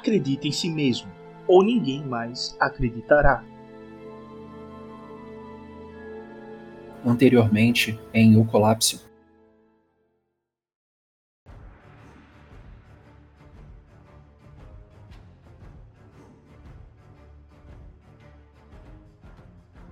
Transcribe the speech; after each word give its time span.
Acredite 0.00 0.48
em 0.48 0.50
si 0.50 0.70
mesmo, 0.70 1.12
ou 1.46 1.62
ninguém 1.62 2.02
mais 2.02 2.56
acreditará. 2.58 3.44
Anteriormente, 7.04 8.00
em 8.14 8.34
O 8.38 8.46
Colapso. 8.46 9.06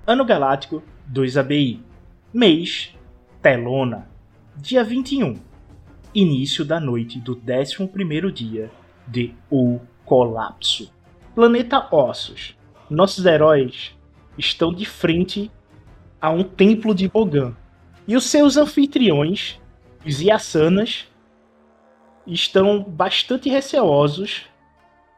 Ano 0.06 0.24
Galáctico 0.24 0.82
2 1.04 1.36
ABI. 1.36 1.84
Mês 2.32 2.94
Telona. 3.42 4.08
Dia 4.56 4.82
21. 4.82 5.38
Início 6.14 6.64
da 6.64 6.80
noite 6.80 7.20
do 7.20 7.36
11º 7.36 8.32
dia 8.32 8.70
de 9.06 9.34
O 9.50 9.80
Colapso. 10.08 10.90
Planeta 11.34 11.86
Ossos. 11.94 12.56
Nossos 12.88 13.26
heróis 13.26 13.94
estão 14.38 14.72
de 14.72 14.86
frente 14.86 15.50
a 16.18 16.30
um 16.30 16.42
templo 16.42 16.94
de 16.94 17.06
Bogan. 17.06 17.54
E 18.06 18.16
os 18.16 18.24
seus 18.24 18.56
anfitriões, 18.56 19.60
os 20.06 20.18
Yasanas, 20.22 21.06
estão 22.26 22.82
bastante 22.82 23.50
receosos 23.50 24.46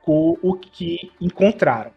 com 0.03 0.37
o 0.43 0.55
que 0.57 1.13
encontraram. 1.21 1.93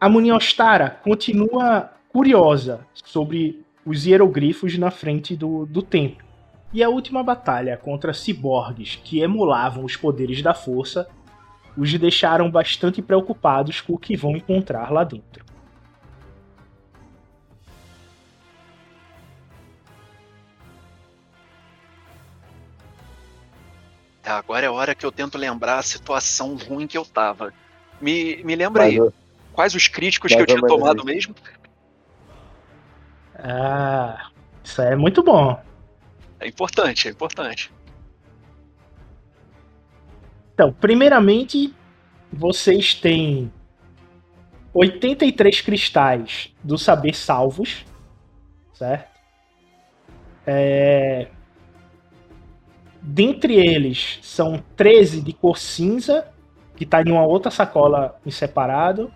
A 0.00 0.08
Muniostara 0.08 0.90
continua 1.02 1.92
curiosa 2.08 2.86
sobre 3.04 3.64
os 3.84 4.06
hieroglifos 4.06 4.78
na 4.78 4.92
frente 4.92 5.34
do, 5.34 5.66
do 5.66 5.82
templo. 5.82 6.24
E 6.72 6.84
a 6.84 6.88
última 6.88 7.24
batalha 7.24 7.76
contra 7.76 8.14
ciborgues 8.14 8.94
que 8.94 9.18
emulavam 9.18 9.84
os 9.84 9.96
poderes 9.96 10.40
da 10.40 10.54
força 10.54 11.08
os 11.76 11.92
deixaram 11.98 12.50
bastante 12.50 13.02
preocupados 13.02 13.80
com 13.80 13.94
o 13.94 13.98
que 13.98 14.16
vão 14.16 14.36
encontrar 14.36 14.92
lá 14.92 15.04
dentro. 15.04 15.44
É, 24.24 24.30
agora 24.30 24.64
é 24.64 24.68
a 24.68 24.72
hora 24.72 24.94
que 24.94 25.04
eu 25.04 25.12
tento 25.12 25.36
lembrar 25.36 25.78
a 25.78 25.82
situação 25.82 26.56
ruim 26.56 26.86
que 26.86 26.96
eu 26.96 27.04
tava. 27.04 27.52
Me, 28.00 28.42
me 28.42 28.54
lembra 28.54 28.84
aí, 28.84 28.98
quais 29.52 29.74
os 29.74 29.86
críticos 29.86 30.34
que 30.34 30.40
eu 30.40 30.46
tinha 30.46 30.60
tomado 30.60 31.04
mesmo? 31.04 31.34
Ah, 33.36 34.30
isso 34.62 34.80
é 34.80 34.96
muito 34.96 35.22
bom. 35.22 35.62
É 36.40 36.48
importante, 36.48 37.08
é 37.08 37.10
importante. 37.10 37.70
Então, 40.54 40.72
primeiramente, 40.72 41.74
vocês 42.32 42.94
têm 42.94 43.52
83 44.72 45.60
cristais 45.60 46.54
do 46.62 46.78
saber 46.78 47.12
salvos, 47.12 47.84
certo? 48.72 49.18
É... 50.46 51.26
Dentre 53.02 53.54
eles, 53.54 54.20
são 54.22 54.62
13 54.76 55.22
de 55.22 55.32
cor 55.32 55.58
cinza, 55.58 56.28
que 56.76 56.84
está 56.84 57.02
em 57.02 57.10
uma 57.10 57.26
outra 57.26 57.50
sacola 57.50 58.16
em 58.24 58.30
separado. 58.30 59.12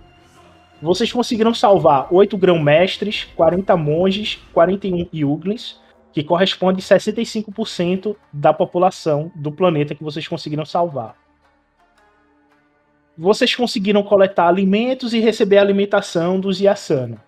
Vocês 0.82 1.12
conseguiram 1.12 1.55
salvar 1.55 2.12
8 2.12 2.37
grão-mestres, 2.37 3.25
40 3.37 3.76
monges, 3.76 4.40
41 4.52 5.08
yuglins, 5.14 5.81
que 6.12 6.25
corresponde 6.25 6.81
a 6.81 6.99
65% 6.99 8.17
da 8.32 8.52
população 8.52 9.31
do 9.37 9.52
planeta 9.52 9.94
que 9.94 10.05
vocês 10.05 10.26
conseguiram 10.26 10.64
salvar 10.64 11.27
vocês 13.19 13.53
conseguiram 13.53 14.00
coletar 14.05 14.47
alimentos 14.47 15.12
e 15.12 15.19
receber 15.19 15.59
a 15.59 15.62
alimentação 15.62 16.38
dos 16.38 16.61
Yasana. 16.61 17.20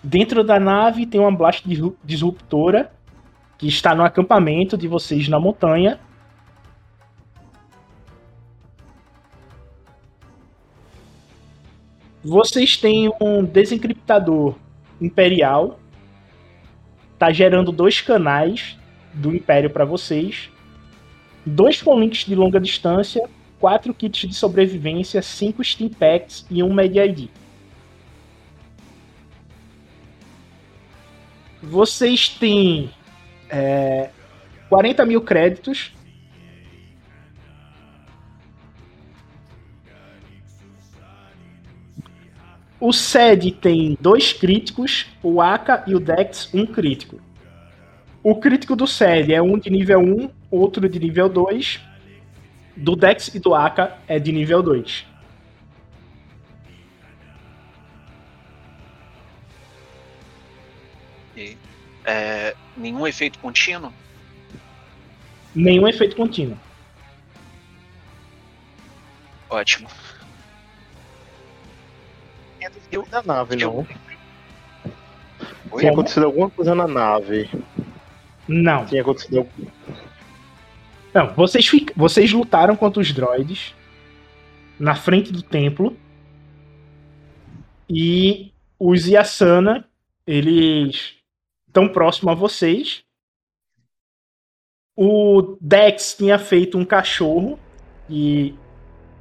Dentro 0.00 0.44
da 0.44 0.60
nave 0.60 1.04
tem 1.04 1.20
uma 1.20 1.32
blast 1.32 1.66
disruptora 2.04 2.92
que 3.58 3.66
está 3.66 3.92
no 3.92 4.04
acampamento 4.04 4.78
de 4.78 4.86
vocês 4.86 5.26
na 5.28 5.40
montanha. 5.40 5.98
Vocês 12.22 12.76
têm 12.76 13.12
um 13.20 13.44
desencriptador 13.44 14.54
imperial. 15.00 15.80
Tá 17.18 17.32
gerando 17.32 17.72
dois 17.72 18.00
canais 18.00 18.78
do 19.12 19.34
Império 19.34 19.70
para 19.70 19.84
vocês. 19.84 20.50
Dois 21.44 21.82
links 21.82 22.24
de 22.24 22.36
longa 22.36 22.60
distância 22.60 23.28
4 23.58 23.94
kits 23.94 24.28
de 24.28 24.34
sobrevivência, 24.34 25.22
5 25.22 25.64
Steam 25.64 25.90
Packs 25.90 26.46
e 26.50 26.62
um 26.62 26.72
Media 26.72 27.04
ID. 27.06 27.28
Vocês 31.62 32.28
têm 32.28 32.90
é, 33.48 34.10
40 34.68 35.04
mil 35.04 35.20
créditos. 35.20 35.92
O 42.78 42.92
SED 42.92 43.52
tem 43.52 43.96
dois 44.00 44.32
críticos, 44.32 45.06
o 45.22 45.40
AK 45.40 45.84
e 45.88 45.94
o 45.94 45.98
Dex, 45.98 46.52
um 46.52 46.66
crítico. 46.66 47.18
O 48.22 48.36
crítico 48.36 48.76
do 48.76 48.86
SED 48.86 49.32
é 49.32 49.40
um 49.40 49.58
de 49.58 49.70
nível 49.70 49.98
1, 49.98 50.30
outro 50.50 50.88
de 50.88 50.98
nível 51.00 51.28
2, 51.28 51.80
do 52.76 52.94
Dex 52.94 53.34
e 53.34 53.38
do 53.38 53.54
Aka 53.54 53.98
é 54.06 54.18
de 54.18 54.30
nível 54.30 54.62
2. 54.62 55.06
E, 61.36 61.56
é, 62.04 62.54
nenhum 62.76 63.06
efeito 63.06 63.38
contínuo? 63.38 63.92
Nenhum 65.54 65.88
efeito 65.88 66.14
contínuo. 66.16 66.58
Ótimo. 69.48 69.88
Eu 72.90 73.06
da 73.06 73.22
nave, 73.22 73.56
não. 73.56 73.86
Tinha 75.78 75.92
acontecido 75.92 76.26
alguma 76.26 76.50
coisa 76.50 76.74
na 76.74 76.86
nave. 76.86 77.50
Não. 78.48 78.86
Tinha 78.86 79.02
acontecido 79.02 79.38
alguma 79.38 79.70
não, 81.16 81.32
vocês, 81.32 81.66
vocês 81.96 82.30
lutaram 82.30 82.76
contra 82.76 83.00
os 83.00 83.10
droids 83.10 83.74
na 84.78 84.94
frente 84.94 85.32
do 85.32 85.40
templo. 85.40 85.96
E 87.88 88.52
os 88.78 89.06
Yasana, 89.06 89.88
eles 90.26 91.14
estão 91.66 91.88
próximos 91.88 92.32
a 92.32 92.34
vocês. 92.34 93.02
O 94.94 95.56
Dex 95.58 96.14
tinha 96.18 96.38
feito 96.38 96.76
um 96.76 96.84
cachorro 96.84 97.58
e 98.10 98.54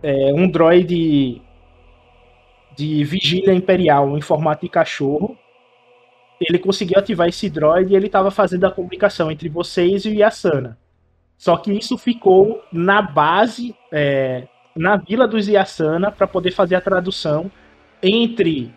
é, 0.04 0.34
um 0.34 0.50
droid 0.50 1.42
de 2.76 3.04
vigília 3.06 3.54
imperial 3.54 4.18
em 4.18 4.22
formato 4.22 4.66
de 4.66 4.70
cachorro. 4.70 5.38
ele 6.42 6.60
conseguiu 6.60 7.00
ativar 7.00 7.30
esse 7.30 7.50
droid 7.50 7.90
e 7.94 7.96
ele 7.96 8.08
estava 8.08 8.30
fazendo 8.32 8.66
a 8.66 8.72
comunicação 8.72 9.32
entre 9.32 9.48
vocês 9.48 10.04
e 10.04 10.10
o 10.10 10.14
Yasana. 10.14 10.78
Só 11.38 11.58
que 11.58 11.72
isso 11.72 11.98
ficou 11.98 12.64
na 12.72 13.02
base, 13.02 13.76
é, 13.92 14.48
na 14.76 14.98
vila 14.98 15.28
dos 15.28 15.48
Yasana, 15.48 16.12
para 16.12 16.28
poder 16.28 16.52
fazer 16.52 16.76
a 16.76 16.82
tradução 16.82 17.52
entre 18.02 18.74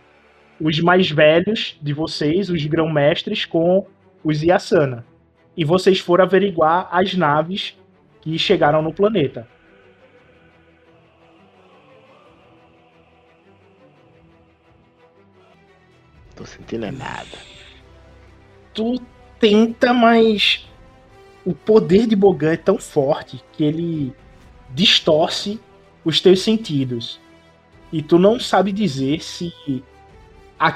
os 0.60 0.80
mais 0.80 1.10
velhos 1.10 1.78
de 1.80 1.92
vocês, 1.92 2.50
os 2.50 2.64
grão-mestres, 2.64 3.44
com 3.44 3.86
os 4.24 4.42
Yasana. 4.42 5.06
E 5.56 5.64
vocês 5.64 5.98
foram 5.98 6.24
averiguar 6.24 6.88
as 6.90 7.14
naves 7.14 7.78
que 8.20 8.38
chegaram 8.38 8.82
no 8.82 8.92
planeta. 8.92 9.46
Tô 16.34 16.44
sentindo 16.44 16.86
é 16.86 16.92
nada. 16.92 17.36
Tu 18.72 19.00
tenta, 19.40 19.92
mas 19.92 20.67
o 21.44 21.54
poder 21.54 22.06
de 22.06 22.16
Bogan 22.16 22.52
é 22.52 22.56
tão 22.56 22.78
forte 22.78 23.42
que 23.52 23.64
ele 23.64 24.12
distorce 24.70 25.60
os 26.04 26.20
teus 26.20 26.42
sentidos. 26.42 27.20
E 27.92 28.02
tu 28.02 28.18
não 28.18 28.38
sabe 28.38 28.72
dizer 28.72 29.22
se 29.22 29.52
há, 30.58 30.74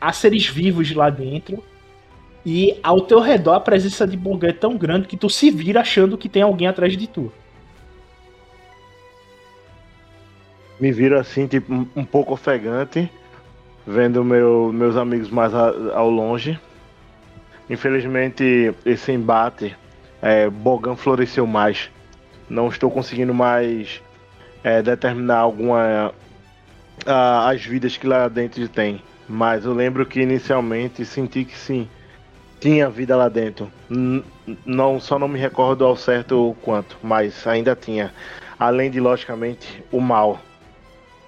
há 0.00 0.12
seres 0.12 0.46
vivos 0.46 0.94
lá 0.94 1.08
dentro 1.08 1.62
e 2.44 2.78
ao 2.82 3.00
teu 3.00 3.20
redor 3.20 3.54
a 3.54 3.60
presença 3.60 4.06
de 4.06 4.16
Bogan 4.16 4.48
é 4.48 4.52
tão 4.52 4.76
grande 4.76 5.06
que 5.06 5.16
tu 5.16 5.30
se 5.30 5.50
vira 5.50 5.80
achando 5.80 6.18
que 6.18 6.28
tem 6.28 6.42
alguém 6.42 6.66
atrás 6.66 6.96
de 6.96 7.06
tu. 7.06 7.32
Me 10.78 10.90
viro 10.90 11.18
assim, 11.18 11.46
tipo, 11.46 11.72
um 11.94 12.04
pouco 12.04 12.34
ofegante 12.34 13.08
vendo 13.86 14.24
meu, 14.24 14.72
meus 14.72 14.96
amigos 14.96 15.30
mais 15.30 15.54
a, 15.54 15.72
ao 15.94 16.10
longe. 16.10 16.58
Infelizmente, 17.70 18.74
esse 18.84 19.12
embate, 19.12 19.76
é, 20.20 20.48
Bogan 20.48 20.96
floresceu 20.96 21.46
mais. 21.46 21.90
Não 22.48 22.68
estou 22.68 22.90
conseguindo 22.90 23.32
mais 23.32 24.02
é, 24.62 24.82
determinar 24.82 25.38
alguma 25.38 26.12
a, 27.06 27.48
as 27.50 27.64
vidas 27.64 27.96
que 27.96 28.06
lá 28.06 28.28
dentro 28.28 28.66
tem. 28.68 29.02
Mas 29.28 29.64
eu 29.64 29.72
lembro 29.72 30.04
que 30.04 30.20
inicialmente 30.20 31.04
senti 31.04 31.44
que 31.44 31.56
sim, 31.56 31.88
tinha 32.60 32.88
vida 32.88 33.16
lá 33.16 33.28
dentro. 33.28 33.70
N 33.88 34.22
não 34.66 35.00
só 35.00 35.18
não 35.18 35.28
me 35.28 35.38
recordo 35.38 35.84
ao 35.84 35.96
certo 35.96 36.50
o 36.50 36.54
quanto, 36.54 36.96
mas 37.02 37.46
ainda 37.46 37.74
tinha. 37.74 38.12
Além 38.58 38.90
de 38.90 39.00
logicamente 39.00 39.82
o 39.90 40.00
mal. 40.00 40.38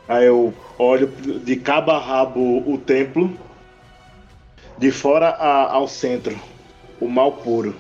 Aí 0.08 0.26
eu 0.26 0.52
olho 0.78 1.06
de 1.06 1.56
cabo 1.56 1.90
a 1.90 1.98
rabo 1.98 2.62
o 2.70 2.76
templo, 2.78 3.36
de 4.78 4.90
fora 4.90 5.28
a, 5.28 5.72
ao 5.72 5.86
centro, 5.86 6.38
o 7.00 7.08
mal 7.08 7.32
puro. 7.32 7.74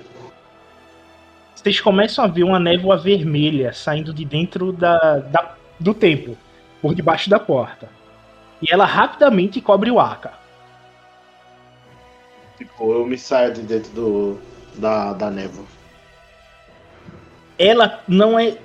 Vocês 1.54 1.80
começam 1.80 2.24
a 2.24 2.28
ver 2.28 2.44
uma 2.44 2.60
névoa 2.60 2.96
vermelha 2.96 3.72
saindo 3.72 4.12
de 4.12 4.24
dentro 4.24 4.72
da, 4.72 5.18
da 5.18 5.54
do 5.80 5.94
templo, 5.94 6.36
por 6.80 6.94
debaixo 6.94 7.28
da 7.28 7.38
porta. 7.38 7.88
E 8.62 8.72
ela 8.72 8.84
rapidamente 8.84 9.60
cobre 9.60 9.90
o 9.90 9.98
Aka. 9.98 10.32
Tipo, 12.56 12.92
eu 12.92 13.06
me 13.06 13.18
saio 13.18 13.52
de 13.52 13.62
dentro 13.62 13.92
do, 13.92 14.38
da, 14.76 15.12
da 15.12 15.30
névoa. 15.30 15.64
Ela 17.58 18.02
não 18.06 18.38
é 18.38 18.56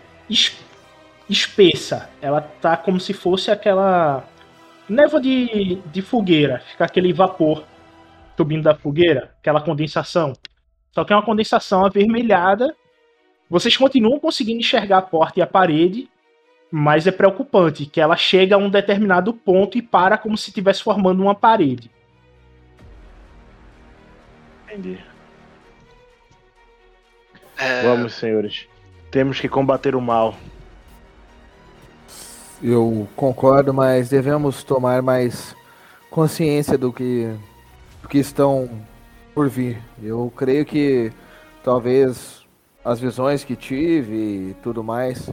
espessa. 1.30 2.10
Ela 2.22 2.42
tá 2.42 2.78
como 2.78 3.00
se 3.00 3.14
fosse 3.14 3.50
aquela 3.50 4.24
névoa 4.88 5.22
de, 5.22 5.76
de 5.86 6.02
fogueira, 6.02 6.64
fica 6.68 6.86
aquele 6.86 7.14
vapor 7.14 7.64
subindo 8.40 8.64
da 8.64 8.74
fogueira, 8.74 9.36
aquela 9.38 9.60
condensação. 9.60 10.32
Só 10.92 11.04
que 11.04 11.12
é 11.12 11.16
uma 11.16 11.26
condensação 11.26 11.86
avermelhada. 11.86 12.74
Vocês 13.50 13.76
continuam 13.76 14.18
conseguindo 14.18 14.62
enxergar 14.62 15.00
a 15.00 15.02
porta 15.02 15.40
e 15.40 15.44
a 15.44 15.48
parede, 15.48 16.10
mas 16.72 17.06
é 17.06 17.12
preocupante 17.12 17.86
que 17.86 18.00
ela 18.00 18.16
chega 18.16 18.56
a 18.56 18.58
um 18.58 18.70
determinado 18.70 19.34
ponto 19.34 19.78
e 19.78 19.82
para 19.82 20.18
como 20.18 20.38
se 20.38 20.52
estivesse 20.52 20.82
formando 20.82 21.22
uma 21.22 21.36
parede. 21.36 21.92
Entendi. 24.64 25.04
É... 27.58 27.82
Vamos, 27.84 28.14
senhores. 28.14 28.70
Temos 29.12 29.42
que 29.42 29.50
combater 29.50 29.96
o 29.96 30.02
mal. 30.02 30.34
Eu 32.64 33.06
concordo, 33.18 33.74
mas 33.74 34.08
devemos 34.08 34.64
tomar 34.64 35.02
mais 35.02 35.54
consciência 36.10 36.78
do 36.78 36.94
que, 36.94 37.36
que 38.10 38.18
estão 38.18 38.70
por 39.34 39.48
vir. 39.48 39.82
Eu 40.02 40.34
creio 40.36 40.66
que 40.66 41.12
talvez 41.64 42.46
as 42.84 43.00
visões 43.00 43.44
que 43.44 43.56
tive 43.56 44.50
e 44.50 44.54
tudo 44.64 44.84
mais. 44.84 45.30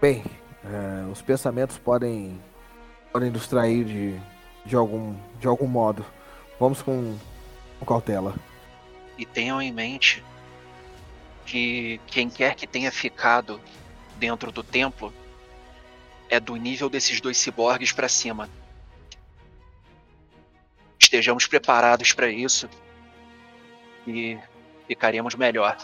Bem, 0.00 0.24
é, 0.64 1.10
os 1.10 1.20
pensamentos 1.20 1.78
podem, 1.78 2.40
podem 3.12 3.30
nos 3.30 3.46
trair 3.46 3.84
de, 3.84 4.18
de, 4.64 4.74
algum, 4.74 5.14
de 5.38 5.46
algum 5.46 5.66
modo. 5.66 6.04
Vamos 6.58 6.80
com, 6.80 7.16
com 7.78 7.86
cautela. 7.86 8.34
E 9.18 9.26
tenham 9.26 9.60
em 9.60 9.70
mente 9.70 10.24
que 11.44 12.00
quem 12.06 12.30
quer 12.30 12.54
que 12.54 12.66
tenha 12.66 12.90
ficado 12.90 13.60
dentro 14.16 14.50
do 14.50 14.62
templo 14.62 15.12
é 16.30 16.40
do 16.40 16.56
nível 16.56 16.88
desses 16.88 17.20
dois 17.20 17.36
ciborgues 17.36 17.92
para 17.92 18.08
cima. 18.08 18.48
Estejamos 21.12 21.46
preparados 21.46 22.14
para 22.14 22.30
isso 22.30 22.66
e 24.06 24.38
ficaremos 24.86 25.34
melhor. 25.34 25.76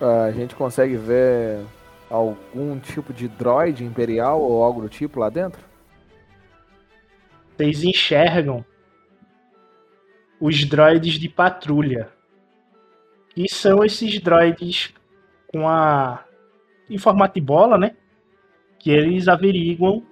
A 0.00 0.32
gente 0.32 0.56
consegue 0.56 0.96
ver 0.96 1.64
algum 2.10 2.80
tipo 2.80 3.12
de 3.12 3.28
droid 3.28 3.84
imperial 3.84 4.42
ou 4.42 4.64
algo 4.64 4.82
do 4.82 4.88
tipo 4.88 5.20
lá 5.20 5.30
dentro? 5.30 5.62
Vocês 7.56 7.84
enxergam 7.84 8.64
os 10.40 10.64
droids 10.64 11.20
de 11.20 11.28
patrulha. 11.28 12.10
E 13.36 13.48
são 13.48 13.84
esses 13.84 14.20
droids 14.20 14.92
com 15.48 15.68
a. 15.68 16.24
em 16.88 16.98
formato 16.98 17.34
de 17.34 17.40
bola, 17.40 17.76
né? 17.76 17.96
Que 18.78 18.90
eles 18.90 19.28
averiguam 19.28 20.06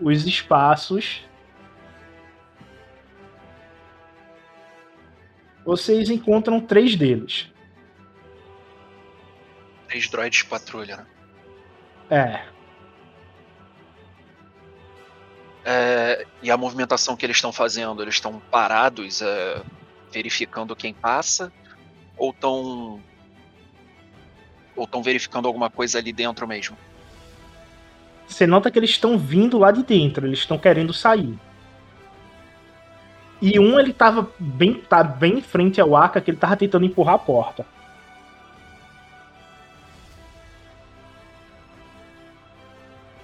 os 0.00 0.26
espaços. 0.26 1.24
Vocês 5.64 6.10
encontram 6.10 6.60
três 6.60 6.94
deles. 6.94 7.50
Três 9.88 10.08
droids 10.08 10.38
de 10.40 10.44
patrulha, 10.46 10.96
né? 10.96 11.06
É. 12.10 12.54
É, 15.66 16.26
e 16.42 16.50
a 16.50 16.56
movimentação 16.56 17.16
que 17.16 17.24
eles 17.24 17.38
estão 17.38 17.50
fazendo, 17.50 18.02
eles 18.02 18.14
estão 18.14 18.38
parados, 18.38 19.22
é, 19.22 19.62
verificando 20.12 20.76
quem 20.76 20.92
passa, 20.92 21.50
ou 22.18 22.30
estão 22.30 23.02
ou 24.76 24.84
estão 24.84 25.02
verificando 25.02 25.46
alguma 25.46 25.70
coisa 25.70 25.98
ali 25.98 26.12
dentro 26.12 26.46
mesmo? 26.46 26.76
Você 28.26 28.46
nota 28.46 28.70
que 28.70 28.78
eles 28.78 28.90
estão 28.90 29.18
vindo 29.18 29.58
lá 29.58 29.70
de 29.70 29.82
dentro, 29.82 30.26
eles 30.26 30.40
estão 30.40 30.58
querendo 30.58 30.92
sair. 30.92 31.38
E 33.40 33.58
um 33.58 33.78
ele 33.78 33.92
tava 33.92 34.28
bem, 34.38 34.74
tá 34.74 35.04
bem 35.04 35.38
em 35.38 35.42
frente 35.42 35.80
ao 35.80 35.94
Aka, 35.94 36.20
que 36.20 36.30
ele 36.30 36.38
tava 36.38 36.56
tentando 36.56 36.86
empurrar 36.86 37.16
a 37.16 37.18
porta. 37.18 37.66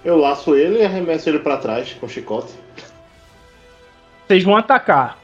Eu 0.03 0.17
laço 0.17 0.55
ele 0.55 0.79
e 0.79 0.85
arremesso 0.85 1.29
ele 1.29 1.39
para 1.39 1.57
trás 1.57 1.93
com 1.93 2.07
chicote. 2.07 2.53
Vocês 4.27 4.43
vão 4.43 4.55
atacar. 4.55 5.17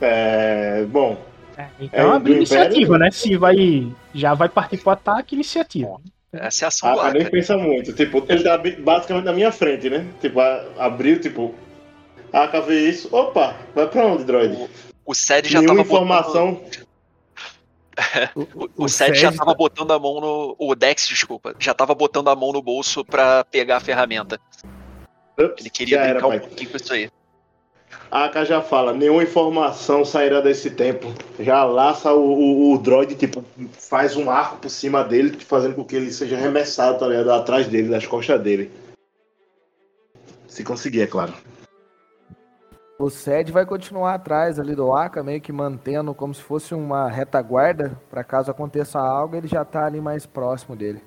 É. 0.00 0.84
Bom. 0.84 1.25
É, 1.56 1.66
então 1.80 2.12
é, 2.12 2.16
abre 2.16 2.34
iniciativa, 2.34 2.96
Império... 2.96 2.98
né? 2.98 3.10
Se 3.10 3.36
vai. 3.36 3.92
Já 4.14 4.34
vai 4.34 4.48
partir 4.48 4.78
pro 4.78 4.90
ataque, 4.90 5.34
iniciativa. 5.34 6.00
Essa 6.32 6.64
é 6.64 6.66
a 6.66 6.68
ação 6.68 7.00
ah, 7.00 7.12
nem 7.12 7.24
pensa 7.30 7.56
muito. 7.56 7.92
Tipo, 7.94 8.24
ele 8.28 8.42
tá 8.42 8.58
basicamente 8.58 9.24
na 9.24 9.32
minha 9.32 9.50
frente, 9.50 9.88
né? 9.88 10.06
Tipo, 10.20 10.40
abriu, 10.78 11.20
tipo. 11.20 11.54
Ah, 12.32 12.46
vê 12.60 12.88
isso. 12.88 13.08
Opa, 13.14 13.56
vai 13.74 13.88
pra 13.88 14.06
onde, 14.06 14.24
droid? 14.24 14.54
O, 14.54 14.68
o 15.06 15.14
Sed 15.14 15.48
já 15.48 15.60
Nenhuma 15.60 15.82
tava 15.82 15.88
informação. 15.88 16.54
Botando 16.54 16.86
o, 18.76 18.84
o, 18.84 18.88
Seth 18.88 19.14
já 19.14 19.32
tava 19.32 19.54
botando 19.54 19.90
a 19.92 19.98
mão 19.98 20.20
no. 20.20 20.56
O 20.58 20.74
Dex, 20.74 21.08
desculpa, 21.08 21.54
já 21.58 21.72
tava 21.72 21.94
botando 21.94 22.28
a 22.28 22.36
mão 22.36 22.52
no 22.52 22.62
bolso 22.62 23.04
para 23.04 23.44
pegar 23.44 23.78
a 23.78 23.80
ferramenta. 23.80 24.38
Ups, 25.38 25.60
Ele 25.60 25.70
queria 25.70 25.98
brincar 25.98 26.18
era, 26.18 26.26
um 26.26 26.38
pouquinho 26.38 26.70
com 26.70 26.76
isso 26.76 26.92
aí. 26.92 27.10
A 28.10 28.26
Aka 28.26 28.44
já 28.44 28.62
fala, 28.62 28.92
nenhuma 28.92 29.22
informação 29.22 30.04
sairá 30.04 30.40
desse 30.40 30.70
tempo. 30.70 31.12
Já 31.40 31.64
laça 31.64 32.12
o, 32.12 32.20
o, 32.20 32.72
o 32.74 32.78
droid, 32.78 33.14
tipo, 33.14 33.44
faz 33.72 34.16
um 34.16 34.30
arco 34.30 34.58
por 34.58 34.70
cima 34.70 35.02
dele, 35.02 35.38
fazendo 35.40 35.74
com 35.74 35.84
que 35.84 35.96
ele 35.96 36.12
seja 36.12 36.36
arremessado, 36.36 36.98
tá 36.98 37.08
ligado? 37.08 37.32
Atrás 37.32 37.66
dele, 37.66 37.88
das 37.88 38.06
costas 38.06 38.40
dele. 38.40 38.70
Se 40.46 40.64
conseguir, 40.64 41.02
é 41.02 41.06
claro. 41.06 41.34
O 42.98 43.10
Sed 43.10 43.52
vai 43.52 43.66
continuar 43.66 44.14
atrás 44.14 44.58
ali 44.58 44.74
do 44.74 44.90
Aka, 44.92 45.22
meio 45.22 45.40
que 45.40 45.52
mantendo 45.52 46.14
como 46.14 46.34
se 46.34 46.42
fosse 46.42 46.74
uma 46.74 47.10
retaguarda, 47.10 48.00
para 48.08 48.24
caso 48.24 48.50
aconteça 48.50 48.98
algo, 48.98 49.36
ele 49.36 49.46
já 49.46 49.64
tá 49.66 49.84
ali 49.84 50.00
mais 50.00 50.24
próximo 50.24 50.74
dele. 50.74 51.02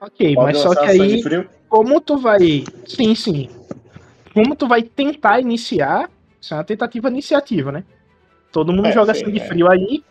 Ok, 0.00 0.34
Pode 0.34 0.46
mas 0.46 0.58
só 0.58 0.74
que 0.74 0.86
aí, 0.86 1.22
como 1.68 2.00
tu 2.00 2.16
vai. 2.16 2.64
Sim, 2.86 3.14
sim. 3.14 3.50
Como 4.38 4.54
tu 4.54 4.68
vai 4.68 4.82
tentar 4.82 5.40
iniciar, 5.40 6.08
isso 6.40 6.54
é 6.54 6.56
uma 6.56 6.64
tentativa 6.64 7.08
iniciativa, 7.08 7.72
né? 7.72 7.84
Todo 8.52 8.72
mundo 8.72 8.86
É, 8.86 8.92
joga 8.92 9.12
sim, 9.12 9.24
sangue 9.24 9.40
é. 9.40 9.46
frio 9.46 9.68
aí. 9.68 10.04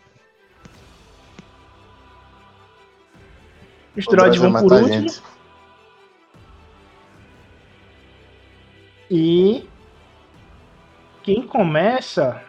Os 3.96 4.04
droids 4.04 4.38
droid 4.38 4.38
vão 4.38 4.52
por 4.62 4.72
último. 4.72 4.88
gente. 4.88 5.22
E 9.10 9.66
quem 11.22 11.42
começa 11.46 12.42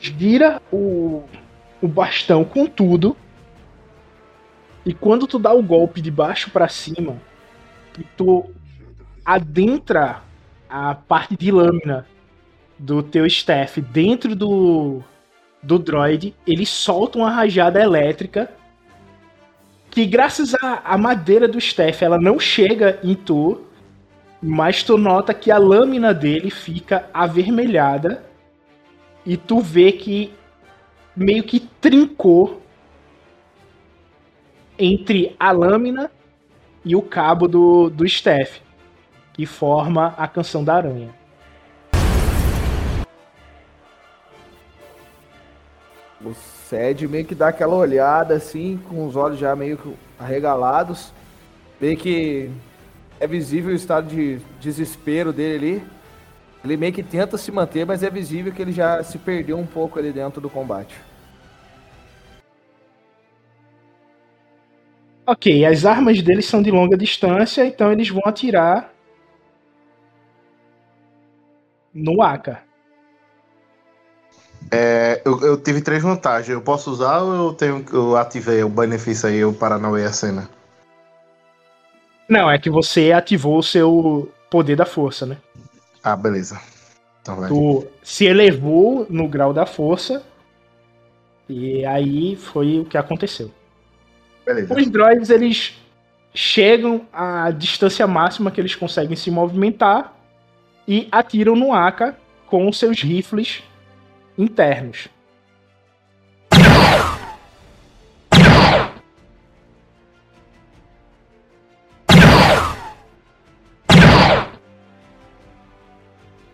gira 0.00 0.60
o, 0.72 1.22
o 1.80 1.86
bastão 1.86 2.44
com 2.44 2.66
tudo. 2.66 3.16
E 4.84 4.94
quando 4.94 5.26
tu 5.26 5.38
dá 5.38 5.52
o 5.52 5.62
golpe 5.62 6.00
de 6.00 6.10
baixo 6.10 6.50
pra 6.50 6.66
cima, 6.66 7.16
e 7.98 8.02
tu 8.16 8.50
adentra 9.24 10.22
a 10.68 10.94
parte 10.94 11.36
de 11.36 11.52
lâmina 11.52 12.06
do 12.78 13.02
teu 13.02 13.26
staff 13.26 13.80
dentro 13.80 14.34
do 14.34 15.02
do 15.62 15.78
droid, 15.78 16.34
ele 16.46 16.64
solta 16.64 17.18
uma 17.18 17.30
rajada 17.30 17.78
elétrica 17.78 18.50
que 19.90 20.06
graças 20.06 20.54
à, 20.54 20.80
à 20.84 20.96
madeira 20.96 21.46
do 21.46 21.58
staff 21.58 22.02
ela 22.02 22.18
não 22.18 22.38
chega 22.38 22.98
em 23.04 23.14
tu, 23.14 23.60
mas 24.40 24.82
tu 24.82 24.96
nota 24.96 25.34
que 25.34 25.50
a 25.50 25.58
lâmina 25.58 26.14
dele 26.14 26.48
fica 26.48 27.10
avermelhada 27.12 28.29
e 29.24 29.36
tu 29.36 29.60
vê 29.60 29.92
que 29.92 30.32
meio 31.14 31.42
que 31.42 31.60
trincou 31.60 32.62
entre 34.78 35.36
a 35.38 35.52
lâmina 35.52 36.10
e 36.84 36.96
o 36.96 37.02
cabo 37.02 37.46
do, 37.46 37.90
do 37.90 38.06
staff, 38.06 38.62
que 39.32 39.44
forma 39.44 40.14
a 40.16 40.26
canção 40.26 40.64
da 40.64 40.76
aranha. 40.76 41.14
O 46.24 46.34
Sed 46.34 47.06
meio 47.08 47.24
que 47.24 47.34
dá 47.34 47.48
aquela 47.48 47.74
olhada 47.76 48.34
assim, 48.34 48.80
com 48.88 49.06
os 49.06 49.16
olhos 49.16 49.38
já 49.38 49.54
meio 49.56 49.78
arregalados. 50.18 51.12
Vê 51.80 51.96
que 51.96 52.50
é 53.18 53.26
visível 53.26 53.72
o 53.72 53.74
estado 53.74 54.08
de 54.08 54.38
desespero 54.60 55.32
dele 55.32 55.54
ali. 55.54 55.99
Ele 56.62 56.76
meio 56.76 56.92
que 56.92 57.02
tenta 57.02 57.38
se 57.38 57.50
manter, 57.50 57.86
mas 57.86 58.02
é 58.02 58.10
visível 58.10 58.52
que 58.52 58.60
ele 58.60 58.72
já 58.72 59.02
se 59.02 59.18
perdeu 59.18 59.58
um 59.58 59.66
pouco 59.66 59.98
ali 59.98 60.12
dentro 60.12 60.40
do 60.40 60.50
combate. 60.50 60.94
Ok, 65.26 65.64
as 65.64 65.84
armas 65.84 66.20
deles 66.22 66.46
são 66.46 66.60
de 66.60 66.70
longa 66.70 66.96
distância, 66.96 67.64
então 67.64 67.92
eles 67.92 68.08
vão 68.08 68.22
atirar 68.26 68.92
no 71.94 72.20
Aka. 72.20 72.62
É, 74.70 75.20
eu, 75.24 75.40
eu 75.40 75.56
tive 75.56 75.80
três 75.80 76.02
vantagens. 76.02 76.50
Eu 76.50 76.62
posso 76.62 76.90
usar 76.90 77.20
ou 77.20 77.34
eu 77.34 77.54
tenho 77.54 77.84
eu 77.92 78.16
ativei 78.16 78.62
o 78.62 78.68
benefício 78.68 79.28
aí, 79.28 79.44
o 79.44 79.52
Paranauê 79.52 80.04
a 80.04 80.12
cena? 80.12 80.48
Não, 82.28 82.48
é 82.48 82.58
que 82.58 82.70
você 82.70 83.10
ativou 83.10 83.58
o 83.58 83.62
seu 83.62 84.30
poder 84.48 84.76
da 84.76 84.86
força, 84.86 85.26
né? 85.26 85.36
Ah, 86.02 86.16
beleza. 86.16 86.60
Então 87.22 87.36
vai. 87.36 87.48
Tu 87.48 87.86
se 88.02 88.24
elevou 88.24 89.06
no 89.10 89.28
grau 89.28 89.52
da 89.52 89.66
força 89.66 90.22
e 91.48 91.84
aí 91.84 92.36
foi 92.36 92.80
o 92.80 92.84
que 92.84 92.96
aconteceu. 92.96 93.50
Beleza. 94.44 94.74
Os 94.74 94.88
droids 94.88 95.30
eles 95.30 95.78
chegam 96.32 97.06
à 97.12 97.50
distância 97.50 98.06
máxima 98.06 98.50
que 98.50 98.60
eles 98.60 98.74
conseguem 98.74 99.16
se 99.16 99.30
movimentar 99.30 100.14
e 100.86 101.08
atiram 101.10 101.54
no 101.54 101.72
Aka 101.72 102.16
com 102.46 102.72
seus 102.72 103.02
rifles 103.02 103.62
internos. 104.38 105.08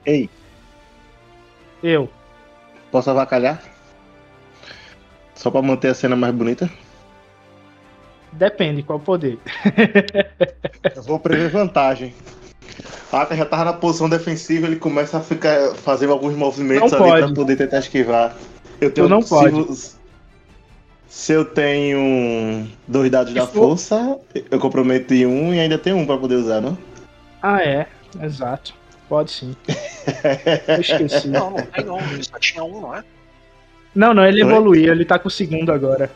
Ei, 0.06 0.30
Eu. 1.82 2.08
posso 2.90 3.10
avacalhar? 3.10 3.60
Só 5.34 5.50
pra 5.50 5.60
manter 5.62 5.88
a 5.88 5.94
cena 5.94 6.16
mais 6.16 6.34
bonita? 6.34 6.70
Depende 8.32 8.82
qual 8.82 9.00
poder. 9.00 9.38
Eu 10.94 11.02
vou 11.02 11.18
prever 11.18 11.50
vantagem. 11.50 12.14
A 13.12 13.22
Aka 13.22 13.36
já 13.36 13.44
tava 13.46 13.64
na 13.64 13.72
posição 13.72 14.08
defensiva, 14.08 14.66
ele 14.66 14.76
começa 14.76 15.18
a 15.18 15.20
ficar 15.20 15.74
fazendo 15.74 16.12
alguns 16.12 16.34
movimentos 16.34 16.92
Não 16.92 16.98
ali 17.02 17.10
pode. 17.10 17.26
pra 17.26 17.34
poder 17.34 17.56
tentar 17.56 17.78
esquivar. 17.78 18.36
Eu 18.80 18.92
Tu 18.92 19.08
não 19.08 19.22
se 19.22 19.28
pode. 19.30 19.96
Se 21.08 21.32
eu 21.32 21.44
tenho 21.46 22.68
dois 22.86 23.10
dados 23.10 23.32
da 23.32 23.46
Se 23.46 23.52
for- 23.52 23.68
força, 23.70 24.18
eu 24.50 24.58
comprometo 24.58 25.14
em 25.14 25.24
um 25.24 25.54
e 25.54 25.60
ainda 25.60 25.78
tem 25.78 25.92
um 25.94 26.04
pra 26.04 26.18
poder 26.18 26.34
usar, 26.34 26.60
não? 26.60 26.76
Ah, 27.42 27.62
é. 27.62 27.86
Exato. 28.20 28.74
Pode 29.08 29.30
sim. 29.30 29.56
Eu 30.66 30.80
esqueci. 30.80 31.28
Não, 31.28 31.50
não 31.50 31.66
tem 31.66 31.88
um, 31.88 31.98
ele 32.12 32.24
só 32.24 32.38
tinha 32.38 32.64
um, 32.64 32.80
não 32.80 32.94
é? 32.94 33.04
Não, 33.94 34.12
não, 34.12 34.26
ele 34.26 34.42
Oi? 34.42 34.50
evoluiu. 34.50 34.92
Ele 34.92 35.04
tá 35.04 35.18
com 35.18 35.28
o 35.28 35.30
segundo 35.30 35.72
agora. 35.72 36.10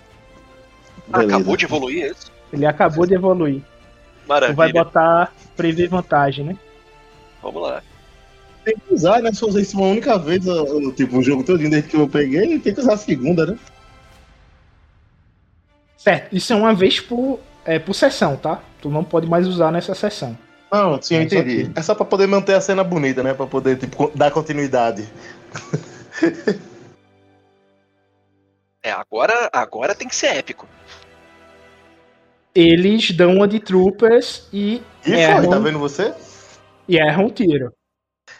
Ah, 1.13 1.21
acabou 1.21 1.57
de 1.57 1.65
evoluir 1.65 2.11
isso? 2.11 2.31
Ele 2.53 2.67
acabou 2.67 3.07
de 3.07 3.15
evoluir. 3.15 3.63
Tu 3.63 4.27
vai 4.29 4.41
Maravilha. 4.41 4.85
botar 4.85 5.33
prever 5.57 5.89
vantagem, 5.89 6.45
né? 6.45 6.57
Vamos 7.43 7.63
lá. 7.63 7.83
Tem 8.65 8.77
que 8.77 8.95
usar, 8.95 9.23
né? 9.23 9.33
Se 9.33 9.43
eu 9.43 9.49
usar 9.49 9.61
isso 9.61 9.77
uma 9.77 9.89
única 9.89 10.19
vez, 10.19 10.45
tipo, 10.95 11.19
o 11.19 11.23
jogo 11.23 11.43
todo 11.43 11.59
desde 11.59 11.83
que 11.83 11.97
eu 11.97 12.09
peguei, 12.09 12.59
tem 12.59 12.75
que 12.75 12.81
usar 12.81 12.95
a 12.95 12.99
segunda, 12.99 13.47
né? 13.47 13.59
Certo, 15.97 16.35
isso 16.35 16.53
é 16.53 16.57
uma 16.57 16.75
vez 16.75 17.01
por, 17.01 17.41
é, 17.65 17.79
por 17.79 17.95
sessão, 17.95 18.37
tá? 18.37 18.63
Tu 18.81 18.89
não 18.89 19.05
pode 19.05 19.27
mais 19.27 19.47
usar 19.47 19.71
nessa 19.73 19.95
sessão. 19.95 20.37
Não, 20.73 21.01
sim, 21.03 21.17
eu 21.17 21.23
entendi. 21.23 21.71
É 21.75 21.83
só 21.83 21.95
pra 21.95 22.05
poder 22.05 22.27
manter 22.27 22.55
a 22.55 22.61
cena 22.61 22.85
bonita, 22.85 23.23
né? 23.23 23.35
Pra 23.35 23.47
poder, 23.47 23.77
tipo, 23.79 24.11
dar 24.15 24.31
continuidade. 24.31 25.09
É, 28.83 28.93
agora, 28.93 29.51
agora 29.53 29.95
tem 29.95 30.09
que 30.09 30.17
ser 30.17 30.29
épico. 30.29 30.67
Eles 32.55 33.11
dão 33.11 33.35
uma 33.35 33.47
de 33.47 33.61
troopers 33.61 34.49
e 34.53 34.83
E 35.07 35.13
erram, 35.13 35.43
foi, 35.43 35.49
tá 35.51 35.59
vendo 35.59 35.79
você? 35.79 36.15
e 36.89 36.97
erram 36.97 37.27
o 37.27 37.31
tiro. 37.31 37.73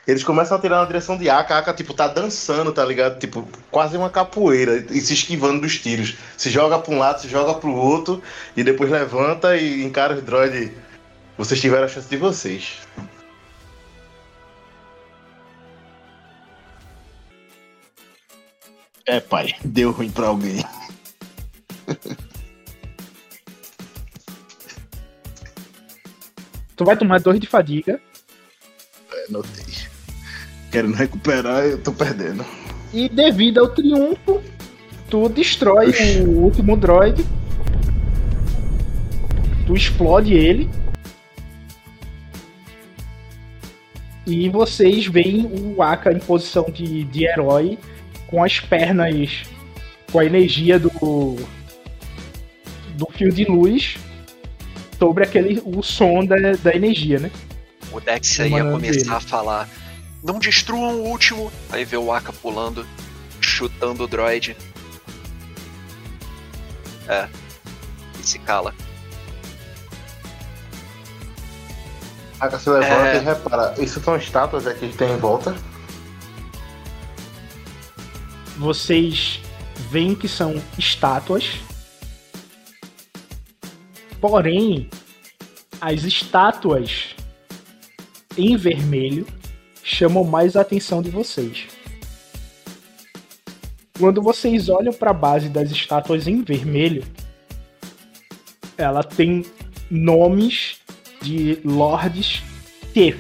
Eles 0.07 0.25
começam 0.25 0.57
a 0.57 0.61
tirar 0.61 0.79
na 0.81 0.87
direção 0.87 1.19
de 1.19 1.29
Aka, 1.29 1.57
a 1.57 1.59
Aka, 1.59 1.75
tipo, 1.75 1.93
tá 1.93 2.09
dançando, 2.09 2.73
tá 2.73 2.85
ligado? 2.85 3.19
Tipo, 3.19 3.47
quase 3.71 3.97
uma 3.97 4.09
capoeira, 4.09 4.77
e 4.91 5.01
se 5.01 5.13
esquivando 5.13 5.61
dos 5.61 5.79
tiros. 5.79 6.17
Se 6.37 6.49
joga 6.51 6.79
pra 6.79 6.95
um 6.95 6.99
lado, 6.99 7.21
se 7.21 7.29
joga 7.29 7.55
pro 7.55 7.75
outro, 7.75 8.23
e 8.57 8.65
depois 8.65 8.91
levanta 8.91 9.57
e 9.57 9.85
encara 9.85 10.15
os 10.15 10.23
droids. 10.23 10.71
Vocês 11.41 11.59
tiveram 11.59 11.85
a 11.85 11.89
chance 11.89 12.07
de 12.07 12.19
vocês. 12.19 12.81
É, 19.07 19.21
pai, 19.21 19.55
deu 19.65 19.91
ruim 19.91 20.11
pra 20.11 20.27
alguém. 20.27 20.63
Tu 26.77 26.85
vai 26.85 26.95
tomar 26.95 27.21
dois 27.21 27.41
de 27.41 27.47
fadiga. 27.47 27.99
É, 29.11 29.31
notei. 29.31 29.65
Querendo 30.71 30.95
recuperar, 30.95 31.65
eu 31.65 31.83
tô 31.83 31.91
perdendo. 31.91 32.45
E 32.93 33.09
devido 33.09 33.61
ao 33.61 33.69
triunfo, 33.75 34.43
tu 35.09 35.27
destrói 35.31 35.91
o 36.21 36.43
último 36.43 36.77
droid. 36.77 37.25
Tu 39.67 39.75
explode 39.75 40.35
ele. 40.35 40.69
E 44.31 44.49
vocês 44.49 45.07
veem 45.07 45.51
o 45.77 45.83
Aka 45.83 46.13
em 46.13 46.21
posição 46.21 46.65
de, 46.73 47.03
de 47.03 47.27
herói, 47.27 47.77
com 48.29 48.45
as 48.45 48.61
pernas 48.61 49.43
com 50.13 50.21
a 50.21 50.25
energia 50.25 50.79
do 50.79 50.91
do 52.95 53.07
fio 53.13 53.33
de 53.33 53.45
luz 53.45 53.97
sobre 54.99 55.25
aquele 55.25 55.61
o 55.65 55.83
som 55.83 56.25
da, 56.25 56.37
da 56.63 56.75
energia, 56.75 57.19
né? 57.19 57.31
O 57.91 57.99
Dex 57.99 58.39
ia 58.39 58.47
Emanando 58.47 58.73
começar 58.73 59.03
dele. 59.03 59.15
a 59.15 59.21
falar: 59.21 59.69
Não 60.23 60.39
destruam 60.39 61.01
o 61.01 61.09
último. 61.09 61.51
Aí 61.71 61.85
vê 61.85 61.97
o 61.97 62.13
Aka 62.13 62.33
pulando, 62.33 62.87
chutando 63.41 64.05
o 64.05 64.07
droid. 64.07 64.57
É. 67.09 67.29
E 68.21 68.23
se 68.25 68.39
cala. 68.39 68.73
Aka 72.41 72.59
se 72.59 72.71
levanta 72.71 72.95
É. 72.95 73.17
e 73.17 73.25
repara. 73.25 73.75
Isso 73.79 74.01
são 74.01 74.17
estátuas 74.17 74.67
aqui 74.67 74.89
que 74.89 74.97
tem 74.97 75.11
em 75.13 75.17
volta. 75.19 75.55
vocês 78.57 79.41
veem 79.91 80.15
que 80.15 80.29
são 80.29 80.63
estátuas. 80.79 81.47
Porém, 84.21 84.91
as 85.81 86.05
estátuas 86.05 87.15
em 88.37 88.55
vermelho 88.59 89.27
chamam 89.83 90.25
mais 90.25 90.57
a 90.57 90.61
atenção 90.61 91.01
de 91.01 91.09
vocês. 91.09 91.69
Quando 93.99 94.21
vocês 94.21 94.69
olham 94.69 94.93
para 94.93 95.11
a 95.11 95.15
base 95.15 95.49
das 95.49 95.71
estátuas 95.71 96.27
em 96.29 96.43
vermelho, 96.43 97.03
ela 98.77 99.03
tem 99.03 99.47
nomes 99.91 100.80
de 101.23 101.59
lords 101.65 102.43
Tef. 102.93 103.19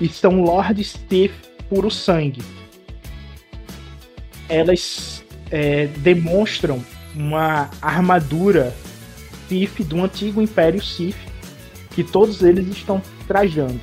E 0.00 0.08
são 0.08 0.42
lords 0.42 0.94
Tef 1.08 1.32
puro 1.68 1.90
sangue 1.90 2.42
elas 4.48 5.24
é, 5.50 5.86
demonstram 5.98 6.84
uma 7.14 7.70
armadura 7.80 8.74
Sith 9.48 9.82
do 9.82 10.02
antigo 10.02 10.42
Império 10.42 10.82
Sith 10.82 11.16
que 11.90 12.02
todos 12.02 12.42
eles 12.42 12.66
estão 12.68 13.00
trajando. 13.26 13.80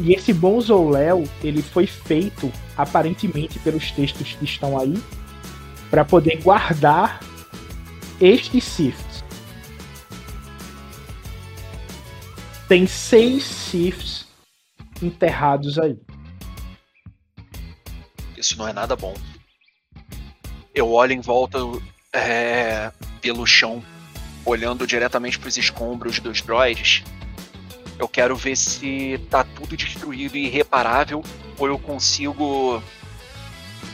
E 0.00 0.12
esse 0.12 0.32
mausoléu 0.32 1.24
ele 1.42 1.62
foi 1.62 1.86
feito 1.86 2.52
aparentemente 2.76 3.58
pelos 3.58 3.90
textos 3.90 4.36
que 4.38 4.44
estão 4.44 4.78
aí 4.78 4.94
para 5.90 6.04
poder 6.04 6.40
guardar 6.42 7.20
estes 8.20 8.64
Siths. 8.64 9.11
Tem 12.72 12.86
seis 12.86 13.44
Siths 13.44 14.26
enterrados 15.02 15.78
aí. 15.78 15.94
Isso 18.34 18.56
não 18.56 18.66
é 18.66 18.72
nada 18.72 18.96
bom. 18.96 19.12
Eu 20.74 20.90
olho 20.90 21.12
em 21.12 21.20
volta 21.20 21.58
é, 22.14 22.90
pelo 23.20 23.46
chão, 23.46 23.84
olhando 24.42 24.86
diretamente 24.86 25.38
para 25.38 25.50
os 25.50 25.58
escombros 25.58 26.18
dos 26.18 26.40
droids. 26.40 27.04
Eu 27.98 28.08
quero 28.08 28.34
ver 28.36 28.56
se 28.56 29.20
tá 29.28 29.44
tudo 29.44 29.76
destruído 29.76 30.38
e 30.38 30.46
irreparável, 30.46 31.22
ou 31.58 31.66
eu 31.66 31.78
consigo 31.78 32.82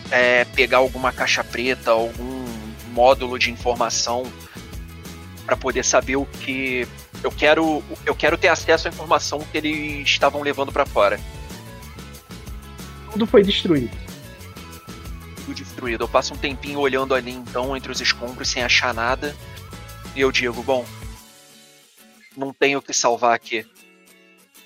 é, 0.09 0.45
pegar 0.45 0.79
alguma 0.79 1.11
caixa 1.11 1.43
preta, 1.43 1.91
algum 1.91 2.45
módulo 2.93 3.41
de 3.41 3.51
informação 3.51 4.23
para 5.45 5.57
poder 5.57 5.85
saber 5.85 6.15
o 6.15 6.27
que 6.27 6.87
eu 7.23 7.31
quero. 7.31 7.83
Eu 8.07 8.15
quero 8.15 8.37
ter 8.39 8.49
acesso 8.49 8.89
à 8.89 8.91
informação 8.91 9.41
que 9.41 9.59
eles 9.59 10.07
estavam 10.09 10.43
levando 10.43 10.73
para 10.73 10.87
fora. 10.87 11.19
Tudo 13.13 13.27
foi 13.27 13.43
destruído. 13.43 13.97
tudo 15.45 15.55
destruído. 15.55 16.05
Eu 16.05 16.09
passo 16.09 16.35
um 16.35 16.37
tempinho 16.37 16.79
olhando 16.79 17.15
ali 17.15 17.33
então 17.33 17.77
entre 17.77 17.91
os 17.91 18.01
escombros 18.01 18.49
sem 18.49 18.63
achar 18.63 18.93
nada. 18.93 19.35
E 20.15 20.21
eu 20.21 20.31
digo, 20.31 20.63
bom, 20.63 20.85
não 22.37 22.53
tenho 22.53 22.79
o 22.79 22.83
que 22.83 22.93
salvar 22.93 23.35
aqui. 23.35 23.67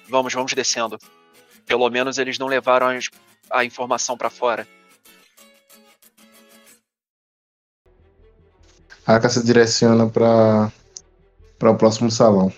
Vamos, 0.08 0.32
vamos 0.34 0.52
descendo. 0.52 0.98
Pelo 1.66 1.88
menos 1.88 2.18
eles 2.18 2.38
não 2.38 2.46
levaram 2.48 2.88
as- 2.88 3.08
a 3.50 3.64
informação 3.64 4.16
pra 4.16 4.28
fora. 4.28 4.66
Aka 9.06 9.28
se 9.28 9.44
direciona 9.44 10.08
para 10.08 10.70
para 11.62 11.70
o 11.70 11.76
próximo 11.76 12.10
salão. 12.10 12.52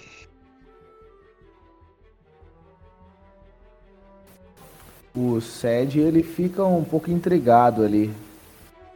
O 5.14 5.43
Sed 5.43 6.01
ele 6.01 6.23
fica 6.23 6.64
um 6.64 6.83
pouco 6.83 7.11
intrigado 7.11 7.85
ali. 7.85 8.11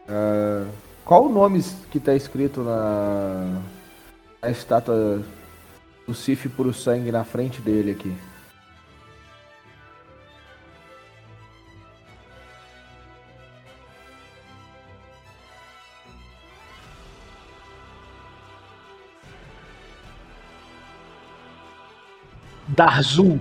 Ah, 0.09 0.67
qual 1.05 1.27
o 1.27 1.29
nome 1.29 1.63
que 1.91 2.01
tá 2.01 2.15
escrito 2.15 2.63
na, 2.63 3.61
na 4.41 4.51
estátua 4.51 5.23
do 6.07 6.15
Sif 6.15 6.49
puro 6.49 6.73
sangue 6.73 7.13
na 7.13 7.23
frente 7.23 7.61
dele 7.61 7.91
aqui? 7.91 8.17
Darzul. 22.79 23.41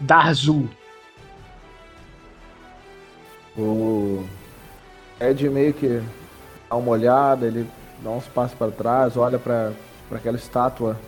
Darzul. 0.00 0.70
O 3.58 4.24
Ed 5.20 5.46
meio 5.50 5.74
que 5.74 6.02
dá 6.70 6.76
uma 6.76 6.92
olhada, 6.92 7.46
ele 7.46 7.68
dá 8.02 8.08
uns 8.08 8.24
passos 8.24 8.56
para 8.56 8.72
trás, 8.72 9.18
olha 9.18 9.38
para 9.38 9.74
aquela 10.10 10.38
estátua 10.38 10.98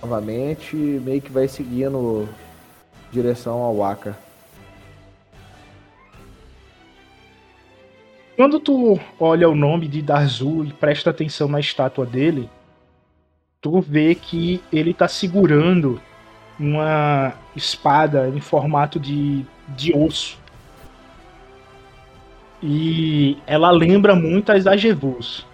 novamente 0.00 0.74
e 0.74 0.98
meio 1.04 1.20
que 1.20 1.30
vai 1.30 1.46
seguindo 1.48 2.26
direção 3.12 3.58
ao 3.58 3.84
Aka. 3.84 4.16
Quando 8.38 8.60
tu 8.60 9.00
olha 9.18 9.48
o 9.48 9.54
nome 9.56 9.88
de 9.88 10.00
Darzul 10.00 10.64
e 10.64 10.72
presta 10.72 11.10
atenção 11.10 11.48
na 11.48 11.58
estátua 11.58 12.06
dele, 12.06 12.48
tu 13.60 13.80
vê 13.80 14.14
que 14.14 14.62
ele 14.72 14.94
tá 14.94 15.08
segurando 15.08 16.00
uma 16.56 17.34
espada 17.56 18.28
em 18.28 18.40
formato 18.40 19.00
de, 19.00 19.44
de 19.70 19.92
osso. 19.92 20.38
E 22.62 23.36
ela 23.44 23.72
lembra 23.72 24.14
muito 24.14 24.52
as 24.52 24.68
Agevus. 24.68 25.44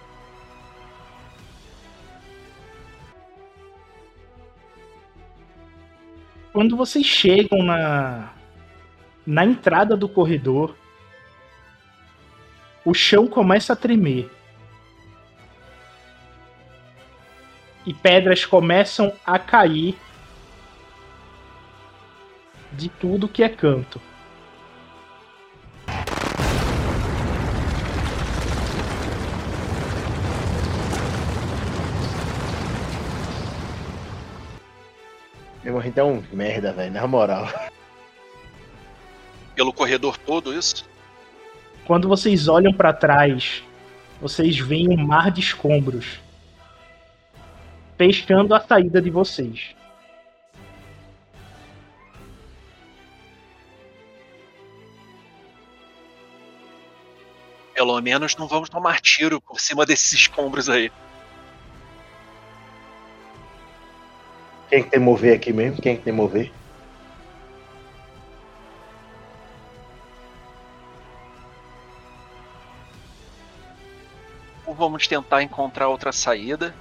Quando 6.53 6.77
vocês 6.77 7.07
chegam 7.07 7.63
na, 7.63 8.31
na 9.27 9.47
entrada 9.47 9.97
do 9.97 10.07
corredor, 10.07 10.77
o 12.85 12.93
chão 12.93 13.27
começa 13.27 13.73
a 13.73 13.77
tremer. 13.77 14.31
E 17.87 17.93
pedras 17.93 18.45
começam 18.45 19.13
a 19.25 19.39
cair 19.39 19.97
de 22.73 22.89
tudo 22.89 23.29
que 23.29 23.43
é 23.43 23.49
canto. 23.49 24.01
Meu 35.63 35.79
irmão, 35.79 35.93
é 35.97 36.05
um 36.05 36.23
merda, 36.33 36.73
velho, 36.73 36.93
na 36.93 37.07
moral. 37.07 37.49
Pelo 39.55 39.73
corredor 39.73 40.19
todo, 40.19 40.53
isso? 40.53 40.87
Quando 41.87 42.09
vocês 42.09 42.49
olham 42.49 42.73
para 42.73 42.93
trás, 42.93 43.63
vocês 44.21 44.59
veem 44.59 44.89
um 44.89 44.97
mar 44.97 45.31
de 45.31 45.41
escombros 45.41 46.19
fechando 47.97 48.55
a 48.55 48.61
saída 48.61 49.01
de 49.01 49.11
vocês. 49.11 49.75
Pelo 57.75 58.01
menos 58.01 58.37
não 58.37 58.47
vamos 58.47 58.69
tomar 58.69 59.01
tiro 59.01 59.41
por 59.41 59.61
cima 59.61 59.85
desses 59.85 60.13
escombros 60.13 60.69
aí. 60.69 60.91
Quem 64.71 64.83
que 64.83 64.91
tem 64.91 65.01
mover 65.01 65.37
aqui 65.37 65.53
mesmo? 65.53 65.83
Quem 65.83 65.97
que 65.97 66.03
tem 66.03 66.13
mover? 66.13 66.51
Vamos 74.77 75.07
tentar 75.07 75.43
encontrar 75.43 75.89
outra 75.89 76.13
saída. 76.13 76.75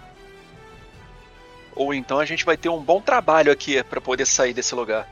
Ou 1.75 1.93
então 1.93 2.19
a 2.19 2.25
gente 2.25 2.45
vai 2.45 2.57
ter 2.57 2.69
um 2.69 2.83
bom 2.83 3.01
trabalho 3.01 3.51
aqui 3.51 3.81
pra 3.83 4.01
poder 4.01 4.25
sair 4.25 4.53
desse 4.53 4.73
lugar. 4.73 5.07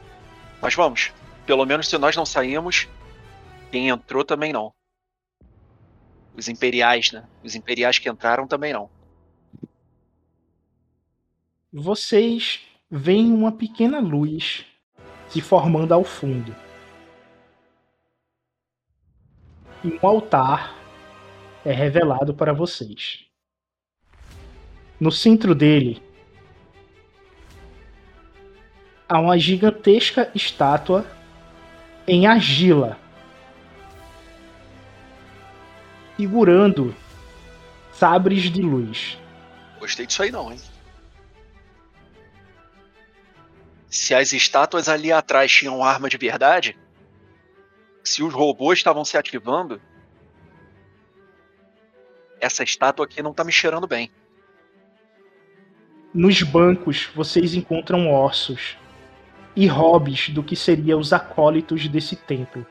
Mas 0.61 0.73
vamos. 0.73 1.11
Pelo 1.45 1.65
menos 1.65 1.87
se 1.87 1.97
nós 1.97 2.15
não 2.15 2.25
saímos, 2.25 2.87
quem 3.71 3.89
entrou 3.89 4.23
também 4.23 4.51
não. 4.51 4.73
Os 6.35 6.47
imperiais, 6.47 7.11
né? 7.11 7.27
Os 7.43 7.55
imperiais 7.55 7.99
que 7.99 8.09
entraram 8.09 8.47
também 8.47 8.73
não. 8.73 8.89
Vocês 11.71 12.61
veem 12.89 13.31
uma 13.31 13.51
pequena 13.51 13.99
luz 13.99 14.65
se 15.29 15.39
formando 15.39 15.93
ao 15.93 16.03
fundo. 16.03 16.55
E 19.83 19.87
um 19.87 20.07
altar 20.07 20.80
é 21.65 21.71
revelado 21.71 22.34
para 22.34 22.54
vocês. 22.54 23.26
No 25.00 25.12
centro 25.12 25.56
dele 25.56 26.02
há 29.08 29.19
uma 29.19 29.38
gigantesca 29.38 30.32
estátua 30.34 31.06
em 32.08 32.26
argila, 32.26 32.97
segurando 36.15 36.95
sabres 37.91 38.43
de 38.43 38.62
luz. 38.62 39.17
Gostei 39.80 40.06
disso 40.06 40.24
aí 40.24 40.32
não, 40.32 40.52
hein? 40.52 40.60
Se 43.89 44.15
as 44.15 44.32
estátuas 44.32 44.88
ali 44.88 45.12
atrás 45.12 45.52
tinham 45.52 45.84
arma 45.84 46.08
de 46.08 46.17
verdade, 46.17 46.78
se 48.04 48.24
os 48.24 48.34
robôs 48.34 48.80
estavam 48.80 49.04
se 49.04 49.17
ativando, 49.17 49.82
essa 52.41 52.63
estátua 52.63 53.06
aqui 53.06 53.21
não 53.21 53.34
tá 53.34 53.43
me 53.43 53.51
cheirando 53.51 53.88
bem. 53.88 54.12
Nos 56.13 56.41
bancos 56.41 57.10
vocês 57.15 57.54
encontram 57.54 58.12
ossos 58.12 58.77
e 59.56 59.67
hobbies 59.67 60.30
do 60.30 60.43
que 60.43 60.56
seriam 60.56 60.99
os 60.99 61.13
acólitos 61.13 61.88
desse 61.88 62.15
templo. 62.15 62.65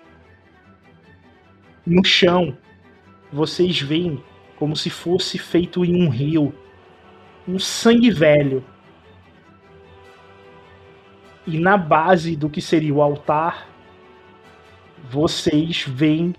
No 1.87 2.05
chão, 2.05 2.59
vocês 3.33 3.81
veem 3.81 4.23
como 4.57 4.77
se 4.77 4.91
fosse 4.91 5.39
feito 5.39 5.85
em 5.85 6.05
um 6.05 6.11
rio, 6.11 6.55
um 7.49 7.59
sangue 7.59 8.11
velho. 8.11 8.63
E 11.47 11.59
na 11.59 11.79
base 11.79 12.37
do 12.37 12.51
que 12.51 12.61
seria 12.61 12.93
o 12.95 13.01
altar, 13.01 13.69
vocês 15.09 15.85
veem 15.89 16.35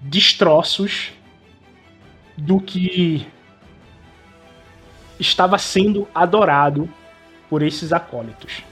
destroços 0.00 1.12
do 2.40 2.60
que 2.60 3.26
estava 5.18 5.58
sendo 5.58 6.08
adorado 6.14 6.88
por 7.48 7.62
esses 7.62 7.92
acólitos. 7.92 8.62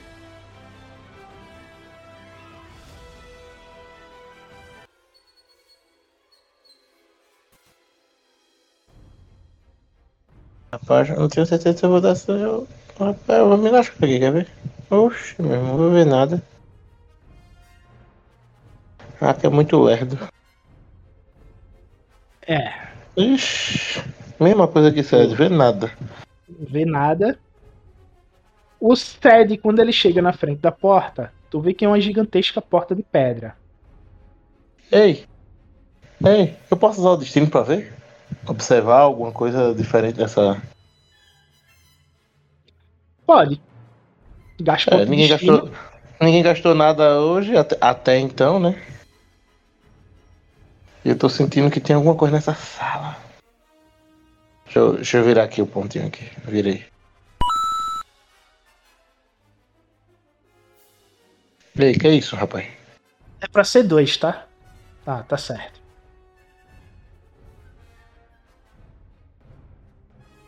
Rapaz, 10.71 11.09
eu 11.09 11.19
não 11.19 11.27
tenho 11.27 11.45
certeza 11.45 11.77
se 11.77 11.85
eu 11.85 11.89
vou 11.89 12.01
dar 12.01 12.11
essa. 12.11 12.31
Eu, 12.31 12.67
rapaz, 12.99 13.39
eu 13.39 13.49
vou 13.49 13.57
me 13.57 13.69
lascar 13.69 14.05
aqui, 14.05 14.19
quer 14.19 14.31
ver? 14.31 14.47
Oxe, 14.89 15.41
meu 15.41 15.51
irmão, 15.53 15.69
não 15.69 15.77
vou 15.77 15.91
ver 15.91 16.05
nada. 16.05 16.41
Ah, 19.21 19.33
que 19.33 19.45
é 19.45 19.49
muito 19.49 19.79
lerdo. 19.81 20.17
É, 22.47 22.88
Ixi, 23.17 24.01
mesma 24.39 24.67
coisa 24.67 24.91
que 24.91 25.03
César, 25.03 25.35
vê 25.35 25.49
nada. 25.49 25.91
vê 26.47 26.85
nada. 26.85 27.37
O 28.79 28.95
Ced, 28.95 29.57
quando 29.57 29.79
ele 29.79 29.91
chega 29.91 30.21
na 30.21 30.31
frente 30.31 30.59
da 30.61 30.71
porta, 30.71 31.33
tu 31.49 31.59
vê 31.59 31.73
que 31.73 31.83
é 31.83 31.87
uma 31.87 31.99
gigantesca 31.99 32.61
porta 32.61 32.95
de 32.95 33.03
pedra. 33.03 33.55
Ei, 34.91 35.25
ei, 36.25 36.55
eu 36.71 36.77
posso 36.77 36.99
usar 37.01 37.09
o 37.11 37.17
destino 37.17 37.49
pra 37.49 37.61
ver? 37.61 37.93
Observar 38.47 38.99
alguma 39.01 39.31
coisa 39.31 39.73
diferente 39.75 40.15
dessa. 40.15 40.61
Pode. 43.25 43.61
Gasta 44.61 44.95
É, 44.95 45.05
ninguém 45.05 45.27
destino. 45.27 45.57
gastou. 45.65 45.89
Ninguém 46.21 46.43
gastou 46.43 46.75
nada 46.75 47.19
hoje, 47.21 47.55
até, 47.55 47.77
até 47.79 48.17
então, 48.19 48.59
né? 48.59 48.81
E 51.03 51.09
eu 51.09 51.17
tô 51.17 51.29
sentindo 51.29 51.71
que 51.71 51.79
tem 51.79 51.95
alguma 51.95 52.15
coisa 52.15 52.35
nessa 52.35 52.53
sala. 52.53 53.17
Deixa 54.65 54.79
eu, 54.79 54.93
deixa 54.93 55.17
eu 55.17 55.23
virar 55.23 55.43
aqui 55.43 55.61
o 55.61 55.67
pontinho 55.67 56.07
aqui. 56.07 56.29
Virei. 56.45 56.85
Ei, 61.77 61.93
que 61.93 62.07
é 62.07 62.13
isso, 62.13 62.35
rapaz? 62.35 62.67
É 63.39 63.47
pra 63.47 63.63
ser 63.63 63.83
dois, 63.83 64.17
tá? 64.17 64.45
Ah, 65.05 65.23
tá 65.23 65.37
certo. 65.37 65.79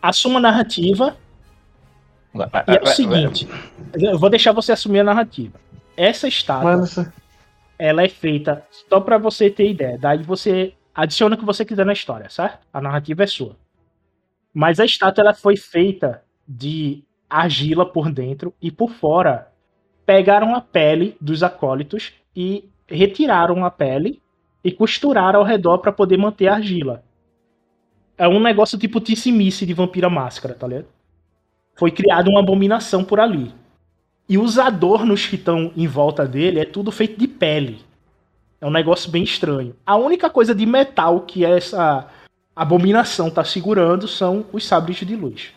Assuma 0.01 0.39
a 0.39 0.41
narrativa 0.41 1.17
e 2.33 2.75
é 2.75 2.81
o 2.81 2.85
seguinte. 2.87 3.47
Eu 3.93 4.17
vou 4.17 4.29
deixar 4.29 4.51
você 4.51 4.71
assumir 4.71 4.99
a 4.99 5.03
narrativa. 5.03 5.59
Essa 5.97 6.27
estátua, 6.27 6.71
Mano, 6.71 6.87
ela 7.81 8.03
é 8.03 8.07
feita 8.07 8.63
só 8.87 8.99
pra 8.99 9.17
você 9.17 9.49
ter 9.49 9.67
ideia. 9.67 9.97
Daí 9.97 10.21
você 10.21 10.71
adiciona 10.93 11.35
o 11.35 11.39
que 11.39 11.43
você 11.43 11.65
quiser 11.65 11.83
na 11.83 11.93
história, 11.93 12.29
certo? 12.29 12.59
A 12.71 12.79
narrativa 12.79 13.23
é 13.23 13.27
sua. 13.27 13.57
Mas 14.53 14.79
a 14.79 14.85
estátua 14.85 15.23
ela 15.23 15.33
foi 15.33 15.57
feita 15.57 16.23
de 16.47 17.03
argila 17.27 17.83
por 17.83 18.11
dentro 18.11 18.53
e 18.61 18.69
por 18.69 18.91
fora. 18.91 19.51
Pegaram 20.05 20.53
a 20.53 20.61
pele 20.61 21.17
dos 21.19 21.41
acólitos 21.41 22.13
e 22.35 22.69
retiraram 22.87 23.65
a 23.65 23.71
pele 23.71 24.21
e 24.63 24.71
costuraram 24.71 25.39
ao 25.39 25.45
redor 25.45 25.79
pra 25.79 25.91
poder 25.91 26.17
manter 26.17 26.49
a 26.49 26.53
argila. 26.53 27.03
É 28.15 28.27
um 28.27 28.39
negócio 28.39 28.77
tipo 28.77 29.01
tissimice 29.01 29.65
de 29.65 29.73
Vampira 29.73 30.07
Máscara, 30.07 30.53
tá 30.53 30.67
ligado? 30.67 30.87
Foi 31.75 31.89
criada 31.89 32.29
uma 32.29 32.41
abominação 32.41 33.03
por 33.03 33.19
ali. 33.19 33.51
E 34.31 34.37
os 34.37 34.57
adornos 34.57 35.27
que 35.27 35.35
estão 35.35 35.73
em 35.75 35.85
volta 35.87 36.25
dele 36.25 36.61
é 36.61 36.63
tudo 36.63 36.89
feito 36.89 37.19
de 37.19 37.27
pele. 37.27 37.83
É 38.61 38.65
um 38.65 38.71
negócio 38.71 39.11
bem 39.11 39.23
estranho. 39.23 39.75
A 39.85 39.97
única 39.97 40.29
coisa 40.29 40.55
de 40.55 40.65
metal 40.65 41.19
que 41.19 41.43
essa 41.43 42.07
abominação 42.55 43.29
tá 43.29 43.43
segurando 43.43 44.07
são 44.07 44.45
os 44.53 44.65
sabres 44.65 44.95
de 44.99 45.17
luz. 45.17 45.51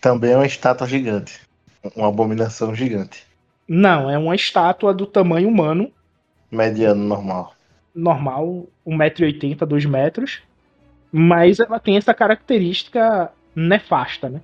Também 0.00 0.30
é 0.32 0.36
uma 0.36 0.46
estátua 0.46 0.86
gigante. 0.86 1.42
Uma 1.94 2.08
abominação 2.08 2.74
gigante. 2.74 3.26
Não, 3.68 4.08
é 4.08 4.16
uma 4.16 4.34
estátua 4.34 4.94
do 4.94 5.04
tamanho 5.04 5.46
humano, 5.46 5.92
Mediano 6.50 7.04
normal. 7.04 7.54
normal, 7.94 8.66
1,80m, 8.86 9.66
2 9.66 9.84
metros. 9.84 10.40
Mas 11.12 11.60
ela 11.60 11.78
tem 11.78 11.98
essa 11.98 12.14
característica 12.14 13.30
nefasta, 13.54 14.30
né? 14.30 14.40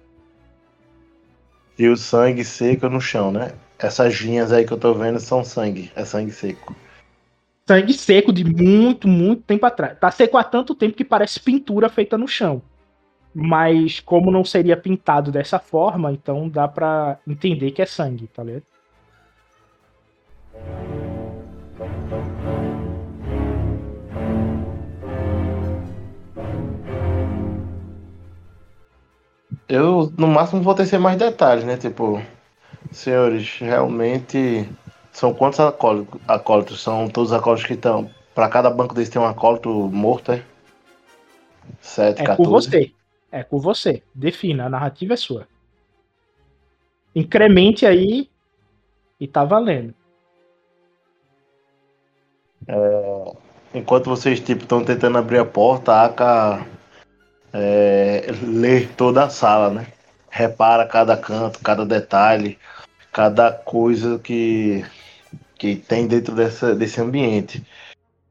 E 1.78 1.88
o 1.88 1.96
sangue 1.96 2.44
seco 2.44 2.88
no 2.88 3.00
chão, 3.00 3.32
né? 3.32 3.52
Essas 3.78 4.14
linhas 4.14 4.52
aí 4.52 4.64
que 4.64 4.72
eu 4.72 4.78
tô 4.78 4.94
vendo 4.94 5.18
são 5.18 5.42
sangue. 5.42 5.90
É 5.96 6.04
sangue 6.04 6.30
seco. 6.30 6.74
Sangue 7.66 7.92
seco 7.94 8.32
de 8.32 8.44
muito, 8.44 9.08
muito 9.08 9.42
tempo 9.42 9.64
atrás. 9.66 9.98
Tá 9.98 10.10
seco 10.10 10.36
há 10.36 10.44
tanto 10.44 10.74
tempo 10.74 10.96
que 10.96 11.04
parece 11.04 11.40
pintura 11.40 11.88
feita 11.88 12.18
no 12.18 12.28
chão. 12.28 12.62
Mas 13.34 13.98
como 14.00 14.30
não 14.30 14.44
seria 14.44 14.76
pintado 14.76 15.32
dessa 15.32 15.58
forma, 15.58 16.12
então 16.12 16.48
dá 16.48 16.68
pra 16.68 17.18
entender 17.26 17.70
que 17.70 17.80
é 17.80 17.86
sangue, 17.86 18.26
tá 18.26 18.44
ligado? 18.44 18.64
Eu, 29.68 30.12
no 30.18 30.26
máximo, 30.26 30.62
vou 30.62 30.74
tecer 30.74 30.98
mais 30.98 31.16
detalhes, 31.16 31.64
né? 31.64 31.76
Tipo, 31.76 32.22
senhores, 32.90 33.58
realmente 33.58 34.68
são 35.12 35.32
quantos 35.32 35.60
acólitos? 35.60 36.20
acólitos? 36.26 36.82
São 36.82 37.08
todos 37.08 37.30
os 37.30 37.38
acólitos 37.38 37.66
que 37.66 37.74
estão. 37.74 38.10
Pra 38.34 38.48
cada 38.48 38.70
banco 38.70 38.94
desse 38.94 39.10
tem 39.10 39.20
um 39.20 39.26
acólito 39.26 39.68
morto, 39.68 40.32
é? 40.32 40.42
7, 41.80 42.22
É 42.22 42.24
14. 42.24 42.36
com 42.36 42.50
você. 42.50 42.92
É 43.30 43.42
com 43.42 43.58
você. 43.58 44.02
Defina, 44.14 44.66
a 44.66 44.70
narrativa 44.70 45.14
é 45.14 45.16
sua. 45.16 45.46
Incremente 47.14 47.84
aí 47.84 48.30
e 49.20 49.26
tá 49.26 49.44
valendo. 49.44 49.94
Enquanto 53.74 54.08
vocês 54.08 54.40
tipo 54.40 54.62
estão 54.62 54.84
tentando 54.84 55.18
abrir 55.18 55.38
a 55.38 55.44
porta, 55.44 55.92
a 55.92 56.04
Aka 56.06 56.66
é, 57.52 58.26
lê 58.42 58.86
toda 58.86 59.24
a 59.24 59.30
sala, 59.30 59.70
né? 59.70 59.86
Repara 60.30 60.86
cada 60.86 61.16
canto, 61.16 61.58
cada 61.60 61.84
detalhe, 61.84 62.58
cada 63.12 63.52
coisa 63.52 64.18
que, 64.18 64.84
que 65.58 65.76
tem 65.76 66.06
dentro 66.06 66.34
dessa, 66.34 66.74
desse 66.74 67.00
ambiente. 67.00 67.62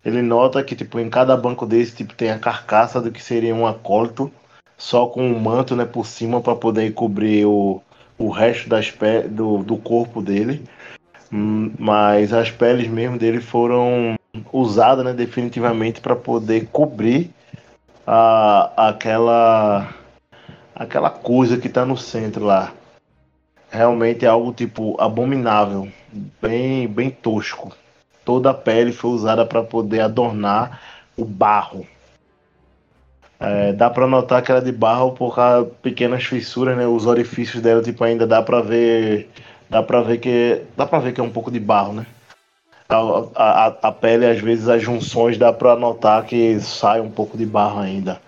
Ele 0.03 0.21
nota 0.21 0.63
que 0.63 0.75
tipo 0.75 0.99
em 0.99 1.09
cada 1.09 1.37
banco 1.37 1.65
desse 1.65 1.97
tipo 1.97 2.15
tem 2.15 2.31
a 2.31 2.39
carcaça 2.39 2.99
do 2.99 3.11
que 3.11 3.21
seria 3.21 3.53
um 3.53 3.67
acólito, 3.67 4.31
só 4.75 5.05
com 5.05 5.21
um 5.21 5.39
manto 5.39 5.75
né, 5.75 5.85
por 5.85 6.07
cima 6.07 6.41
para 6.41 6.55
poder 6.55 6.91
cobrir 6.93 7.45
o, 7.45 7.81
o 8.17 8.29
resto 8.29 8.67
das 8.67 8.89
pe 8.89 9.27
do, 9.27 9.59
do 9.59 9.77
corpo 9.77 10.23
dele, 10.23 10.63
hum, 11.31 11.71
mas 11.77 12.33
as 12.33 12.49
peles 12.49 12.87
mesmo 12.87 13.19
dele 13.19 13.39
foram 13.39 14.15
usadas 14.51 15.05
né, 15.05 15.13
definitivamente 15.13 16.01
para 16.01 16.15
poder 16.15 16.67
cobrir 16.71 17.31
a, 18.05 18.89
aquela 18.89 19.93
aquela 20.75 21.09
coisa 21.09 21.57
que 21.57 21.67
está 21.67 21.85
no 21.85 21.97
centro 21.97 22.45
lá. 22.45 22.73
Realmente 23.69 24.25
é 24.25 24.27
algo 24.27 24.51
tipo 24.51 24.99
abominável, 24.99 25.87
bem 26.41 26.87
bem 26.87 27.09
tosco. 27.09 27.71
Toda 28.25 28.51
a 28.51 28.53
pele 28.53 28.91
foi 28.91 29.11
usada 29.11 29.45
para 29.45 29.63
poder 29.63 30.01
adornar 30.01 30.81
o 31.17 31.25
barro. 31.25 31.85
É, 33.39 33.73
dá 33.73 33.89
para 33.89 34.05
notar 34.05 34.43
que 34.43 34.51
era 34.51 34.61
de 34.61 34.71
barro 34.71 35.13
por 35.13 35.33
causa 35.33 35.67
pequenas 35.81 36.23
fissuras, 36.23 36.77
né? 36.77 36.85
Os 36.85 37.07
orifícios 37.07 37.61
dela, 37.61 37.81
tipo, 37.81 38.03
ainda 38.03 38.27
dá 38.27 38.39
para 38.41 38.61
ver, 38.61 39.29
dá 39.67 39.81
para 39.81 40.01
ver 40.01 40.19
que 40.19 40.61
dá 40.77 40.85
para 40.85 40.99
ver 40.99 41.13
que 41.13 41.19
é 41.19 41.23
um 41.23 41.31
pouco 41.31 41.49
de 41.49 41.59
barro, 41.59 41.93
né? 41.93 42.05
A, 42.91 43.29
a, 43.35 43.67
a 43.67 43.91
pele, 43.91 44.25
às 44.25 44.39
vezes, 44.39 44.67
as 44.67 44.83
junções 44.83 45.37
dá 45.37 45.53
para 45.53 45.75
notar 45.75 46.25
que 46.25 46.59
sai 46.59 46.99
um 46.99 47.09
pouco 47.09 47.37
de 47.37 47.45
barro 47.45 47.79
ainda. 47.79 48.21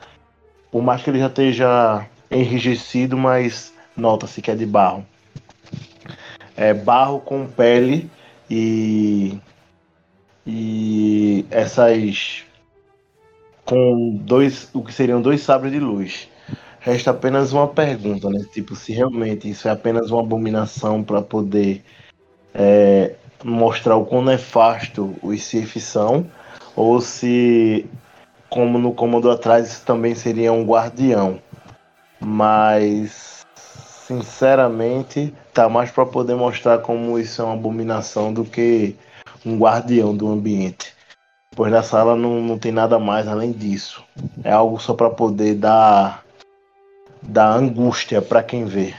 Por 0.71 0.81
mais 0.81 1.03
que 1.03 1.09
ele 1.09 1.19
já 1.19 1.27
esteja 1.27 2.07
enrijecido, 2.31 3.17
mas 3.17 3.73
nota-se 3.95 4.41
que 4.41 4.49
é 4.49 4.55
de 4.55 4.65
barro. 4.65 5.05
É 6.55 6.73
barro 6.73 7.19
com 7.19 7.45
pele 7.45 8.09
e 8.49 9.37
e 10.45 11.45
essas 11.49 12.43
com 13.65 14.17
dois, 14.21 14.69
o 14.73 14.83
que 14.83 14.93
seriam 14.93 15.21
dois 15.21 15.41
sabres 15.41 15.71
de 15.71 15.79
luz. 15.79 16.27
Resta 16.79 17.11
apenas 17.11 17.53
uma 17.53 17.67
pergunta, 17.67 18.29
né? 18.29 18.45
Tipo, 18.53 18.75
se 18.75 18.91
realmente 18.91 19.49
isso 19.49 19.67
é 19.67 19.71
apenas 19.71 20.11
uma 20.11 20.21
abominação 20.21 21.01
para 21.01 21.21
poder 21.21 21.81
é, 22.53 23.15
mostrar 23.43 23.95
o 23.95 24.05
quão 24.05 24.23
nefasto 24.23 25.15
os 25.21 25.43
Sith 25.43 25.79
são, 25.79 26.25
ou 26.75 27.01
se, 27.01 27.85
como 28.49 28.79
no 28.79 28.93
comando 28.93 29.29
atrás, 29.29 29.67
isso 29.67 29.85
também 29.85 30.15
seria 30.15 30.53
um 30.53 30.63
guardião. 30.63 31.39
Mas, 32.19 33.45
sinceramente, 34.07 35.33
tá 35.53 35.67
mais 35.67 35.91
para 35.91 36.05
poder 36.05 36.35
mostrar 36.35 36.79
como 36.79 37.19
isso 37.19 37.41
é 37.41 37.45
uma 37.45 37.53
abominação 37.53 38.33
do 38.33 38.45
que 38.45 38.95
um 39.45 39.57
guardião 39.57 40.15
do 40.15 40.29
ambiente. 40.29 40.93
Pois 41.55 41.71
na 41.71 41.83
sala 41.83 42.15
não, 42.15 42.41
não 42.41 42.57
tem 42.57 42.71
nada 42.71 42.97
mais 42.97 43.27
além 43.27 43.51
disso. 43.51 44.03
É 44.43 44.51
algo 44.51 44.79
só 44.79 44.93
para 44.93 45.09
poder 45.09 45.55
dar, 45.55 46.23
dar 47.21 47.51
angústia 47.51 48.21
para 48.21 48.41
quem 48.41 48.65
vê. 48.65 48.95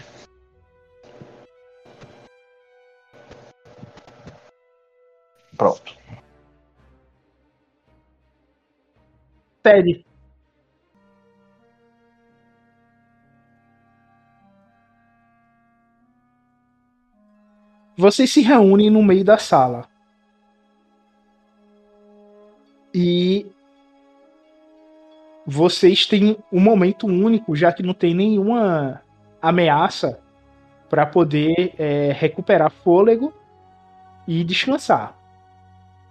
Pronto. 5.57 5.97
Ted. 9.63 10.05
Vocês 17.97 18.31
se 18.33 18.41
reúnem 18.43 18.91
no 18.91 19.03
meio 19.03 19.25
da 19.25 19.39
sala. 19.39 19.87
E 22.93 23.47
vocês 25.47 26.07
têm 26.07 26.37
um 26.53 26.61
momento 26.61 27.07
único, 27.07 27.55
já 27.55 27.73
que 27.73 27.83
não 27.83 27.95
tem 27.95 28.15
nenhuma 28.15 29.03
ameaça 29.41 30.21
para 30.89 31.07
poder 31.07 31.75
é, 31.79 32.13
recuperar 32.13 32.71
fôlego 32.71 33.33
e 34.27 34.43
descansar. 34.45 35.24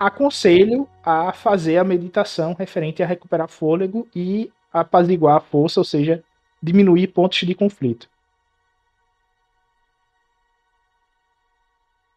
Aconselho 0.07 0.89
a 1.01 1.31
fazer 1.31 1.77
a 1.77 1.83
meditação 1.83 2.53
referente 2.53 3.01
a 3.01 3.05
recuperar 3.05 3.47
fôlego 3.47 4.05
e 4.13 4.51
apaziguar 4.71 5.37
a 5.37 5.39
força, 5.39 5.79
ou 5.79 5.83
seja, 5.85 6.21
diminuir 6.61 7.07
pontos 7.07 7.39
de 7.39 7.55
conflito. 7.55 8.09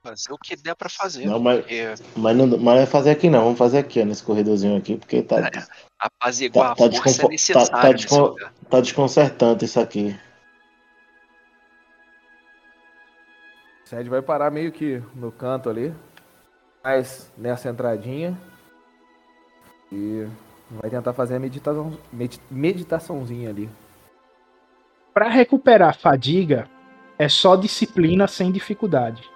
Fazer 0.03 0.33
o 0.33 0.39
que 0.39 0.57
der 0.57 0.75
pra 0.75 0.89
fazer. 0.89 1.27
Não, 1.27 1.39
mas, 1.39 1.61
porque 1.61 1.95
mas, 2.17 2.37
não, 2.37 2.47
mas 2.49 2.59
não 2.61 2.75
é 2.77 2.87
fazer 2.87 3.11
aqui 3.11 3.29
não, 3.31 3.45
vamos 3.45 3.59
fazer 3.59 3.79
aqui, 3.79 4.01
ó, 4.01 4.05
nesse 4.05 4.23
corredorzinho 4.25 4.77
aqui, 4.77 4.97
porque 4.97 5.23
tá, 5.23 5.39
É. 5.41 5.51
apaziguar 5.99 6.71
Tá- 6.71 6.75
tá 6.75 6.85
a 6.87 6.91
força 6.91 7.05
desconfo- 7.05 7.27
é 7.27 7.31
necessário. 7.31 7.71
tá- 7.71 7.81
tá 7.83 7.93
descon- 7.93 8.35
tá 8.69 8.81
desconcertante 8.81 9.65
isso 9.65 9.79
aqui. 9.81 10.19
O 13.85 13.89
Sed 13.89 14.09
vai 14.09 14.23
parar 14.23 14.51
meio 14.51 14.73
que 14.73 15.01
no 15.15 15.31
canto 15.31 15.71
ali. 15.71 15.95
Mas 16.87 17.33
nessa 17.37 17.69
entradinha. 17.69 18.41
E 19.91 20.25
vai 20.71 20.89
tentar 20.89 21.13
fazer 21.13 21.35
a 21.35 21.41
meditação, 21.41 21.99
medi- 22.13 22.41
meditaçãozinha 22.49 23.51
ali. 23.51 23.69
Para 25.13 25.29
recuperar 25.29 25.99
fadiga, 25.99 26.71
é 27.19 27.29
só 27.29 27.57
disciplina 27.57 28.29
sem 28.29 28.53
dificuldade. 28.53 29.29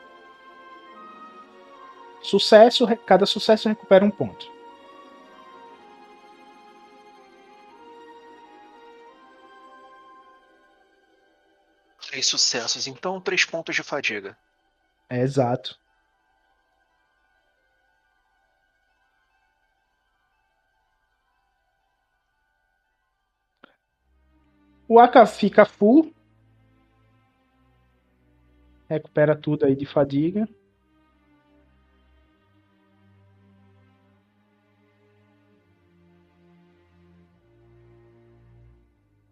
Sucesso, 2.22 2.86
cada 3.04 3.26
sucesso 3.26 3.68
recupera 3.68 4.04
um 4.04 4.12
ponto. 4.12 4.48
Três 12.06 12.26
sucessos, 12.28 12.86
então 12.86 13.20
três 13.20 13.44
pontos 13.44 13.74
de 13.74 13.82
fadiga. 13.82 14.38
É 15.08 15.18
exato. 15.20 15.79
O 24.90 24.98
Aka 24.98 25.24
fica 25.24 25.64
full. 25.64 26.12
Recupera 28.88 29.36
tudo 29.36 29.64
aí 29.64 29.76
de 29.76 29.86
fadiga. 29.86 30.48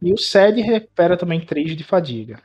E 0.01 0.13
o 0.13 0.17
Sed 0.17 0.61
recupera 0.61 1.17
também 1.17 1.45
3 1.45 1.77
de 1.77 1.83
fadiga. 1.83 2.41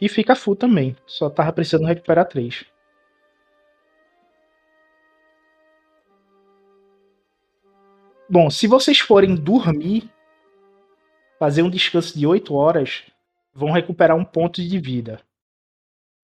E 0.00 0.08
fica 0.08 0.34
full 0.34 0.56
também. 0.56 0.96
Só 1.06 1.30
tava 1.30 1.52
precisando 1.52 1.86
recuperar 1.86 2.26
3. 2.26 2.66
Bom, 8.30 8.48
se 8.48 8.68
vocês 8.68 9.00
forem 9.00 9.34
dormir, 9.34 10.08
fazer 11.36 11.62
um 11.62 11.68
descanso 11.68 12.16
de 12.16 12.24
8 12.24 12.54
horas, 12.54 13.02
vão 13.52 13.72
recuperar 13.72 14.16
um 14.16 14.24
ponto 14.24 14.62
de 14.62 14.78
vida. 14.78 15.20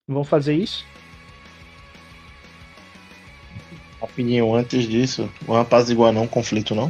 Vão 0.07 0.23
fazer 0.23 0.55
isso? 0.55 0.85
Rapidinho, 3.99 4.55
antes 4.55 4.87
disso, 4.87 5.29
vamos 5.41 5.63
apaziguar 5.63 6.13
não, 6.13 6.25
conflito 6.25 6.73
não. 6.73 6.89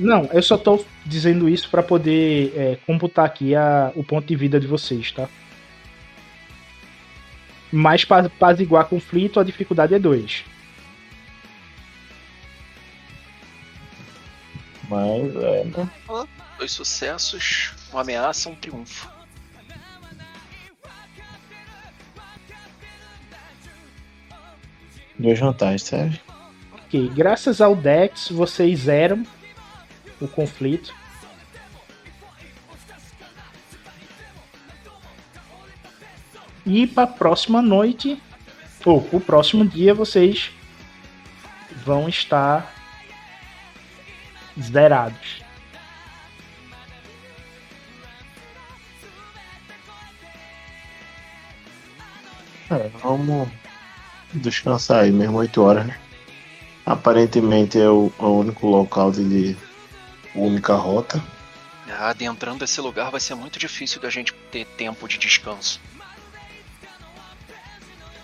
Não, 0.00 0.24
eu 0.32 0.42
só 0.42 0.56
tô 0.56 0.82
dizendo 1.04 1.46
isso 1.46 1.70
pra 1.70 1.82
poder 1.82 2.50
é, 2.56 2.78
computar 2.86 3.26
aqui 3.26 3.54
a, 3.54 3.92
o 3.94 4.02
ponto 4.02 4.26
de 4.26 4.34
vida 4.34 4.58
de 4.58 4.66
vocês, 4.66 5.12
tá? 5.12 5.28
Mas 7.70 8.06
para 8.06 8.26
apaziguar 8.26 8.86
conflito, 8.86 9.38
a 9.38 9.44
dificuldade 9.44 9.92
é 9.92 9.98
2. 9.98 10.53
Mas 14.88 15.36
é? 15.36 15.64
Dois 16.58 16.72
sucessos, 16.72 17.72
uma 17.90 18.02
ameaça, 18.02 18.48
um 18.48 18.54
triunfo. 18.54 19.08
Duas 25.18 25.38
vantagens, 25.38 25.82
serve? 25.82 26.20
Ok, 26.72 27.08
graças 27.14 27.60
ao 27.60 27.76
Dex, 27.76 28.28
vocês 28.30 28.80
zeram 28.80 29.24
o 30.20 30.28
conflito. 30.28 30.94
E 36.66 36.86
para 36.86 37.06
próxima 37.06 37.60
noite, 37.60 38.20
ou 38.84 39.06
o 39.12 39.20
próximo 39.20 39.66
dia, 39.66 39.94
vocês 39.94 40.50
vão 41.84 42.08
estar 42.08 42.73
zerados. 44.60 45.42
É, 52.70 52.90
vamos 53.02 53.48
descansar 54.32 55.04
aí 55.04 55.10
mesmo 55.10 55.38
8 55.38 55.62
horas, 55.62 55.86
né? 55.86 55.96
Aparentemente 56.86 57.78
é 57.78 57.88
o, 57.88 58.12
é 58.18 58.22
o 58.22 58.38
único 58.40 58.66
local 58.66 59.10
de. 59.10 59.56
a 60.34 60.38
única 60.38 60.74
rota. 60.74 61.22
Adentrando 61.98 62.64
esse 62.64 62.80
lugar 62.80 63.10
vai 63.10 63.20
ser 63.20 63.34
muito 63.34 63.58
difícil 63.58 64.00
da 64.00 64.10
gente 64.10 64.32
ter 64.50 64.66
tempo 64.66 65.06
de 65.06 65.16
descanso. 65.18 65.80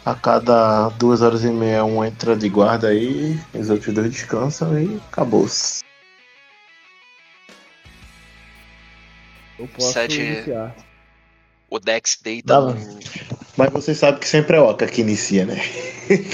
A 0.04 0.14
cada 0.14 0.88
duas 0.90 1.20
horas 1.22 1.44
e 1.44 1.50
meia 1.50 1.84
um 1.84 2.04
entra 2.04 2.34
de 2.34 2.48
guarda 2.48 2.88
aí, 2.88 3.38
os 3.54 3.68
outros 3.70 3.94
dois 3.94 4.10
descansam 4.10 4.78
e 4.78 4.96
acabou-se. 5.08 5.82
Eu 9.60 9.68
posso 9.68 9.92
Sete- 9.92 10.20
iniciar. 10.20 10.74
O 11.68 11.78
Dex 11.78 12.18
deita 12.22 12.58
no... 12.60 12.74
Mas 13.56 13.70
você 13.70 13.94
sabe 13.94 14.18
que 14.18 14.26
sempre 14.26 14.56
é 14.56 14.60
Oca 14.60 14.86
que 14.86 15.02
inicia, 15.02 15.44
né? 15.44 15.60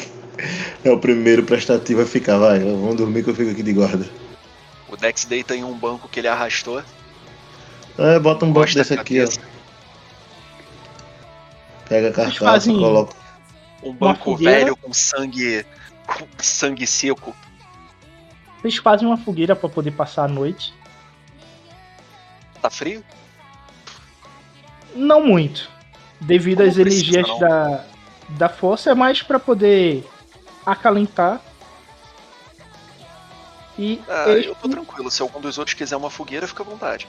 é 0.85 0.91
o 0.91 0.99
primeiro 0.99 1.43
prestativo 1.43 2.03
a 2.03 2.07
ficar, 2.07 2.39
vai, 2.39 2.61
vamos 2.61 2.95
dormir 2.97 3.25
que 3.25 3.31
eu 3.31 3.35
fico 3.35 3.51
aqui 3.51 3.63
de 3.65 3.73
guarda. 3.73 4.09
O 4.89 4.97
Dex 4.97 5.25
deita 5.25 5.57
em 5.57 5.65
um 5.65 5.77
banco 5.77 6.09
que 6.09 6.21
ele 6.21 6.29
arrastou. 6.29 6.83
É, 7.99 8.19
bota 8.21 8.45
um 8.45 8.53
banco 8.53 8.73
desse 8.73 8.95
aqui, 8.95 9.23
ó. 9.23 9.29
Pega 11.89 12.09
a 12.09 12.13
carcaça, 12.13 12.45
fazem- 12.45 12.79
coloca. 12.79 13.15
Um 13.83 13.93
banco 13.93 14.33
fogueira. 14.33 14.61
velho 14.61 14.77
com 14.77 14.93
sangue. 14.93 15.67
com 16.07 16.27
sangue 16.39 16.87
seco. 16.87 17.35
Vocês 18.63 18.77
fazem 18.77 19.07
uma 19.07 19.17
fogueira 19.17 19.55
pra 19.57 19.69
poder 19.69 19.91
passar 19.91 20.25
a 20.25 20.29
noite. 20.29 20.73
Tá 22.67 22.71
frio? 22.71 23.05
Não 24.93 25.25
muito. 25.25 25.71
Devido 26.21 26.59
Como 26.59 26.69
às 26.69 26.75
precisa, 26.75 27.21
energias 27.21 27.29
não? 27.29 27.39
da, 27.39 27.85
da 28.31 28.49
força, 28.49 28.91
é 28.91 28.95
mais 28.95 29.23
pra 29.23 29.39
poder 29.39 30.05
acalentar. 30.65 31.41
E 33.79 34.03
Ah, 34.09 34.31
este- 34.31 34.49
eu 34.49 34.55
tô 34.57 34.69
tranquilo. 34.69 35.09
Se 35.13 35.23
algum 35.23 35.41
dos 35.41 35.59
outros 35.59 35.75
quiser 35.75 35.95
uma 35.97 36.11
fogueira, 36.11 36.49
fica 36.49 36.65
à 36.65 36.67
vontade. 36.67 37.07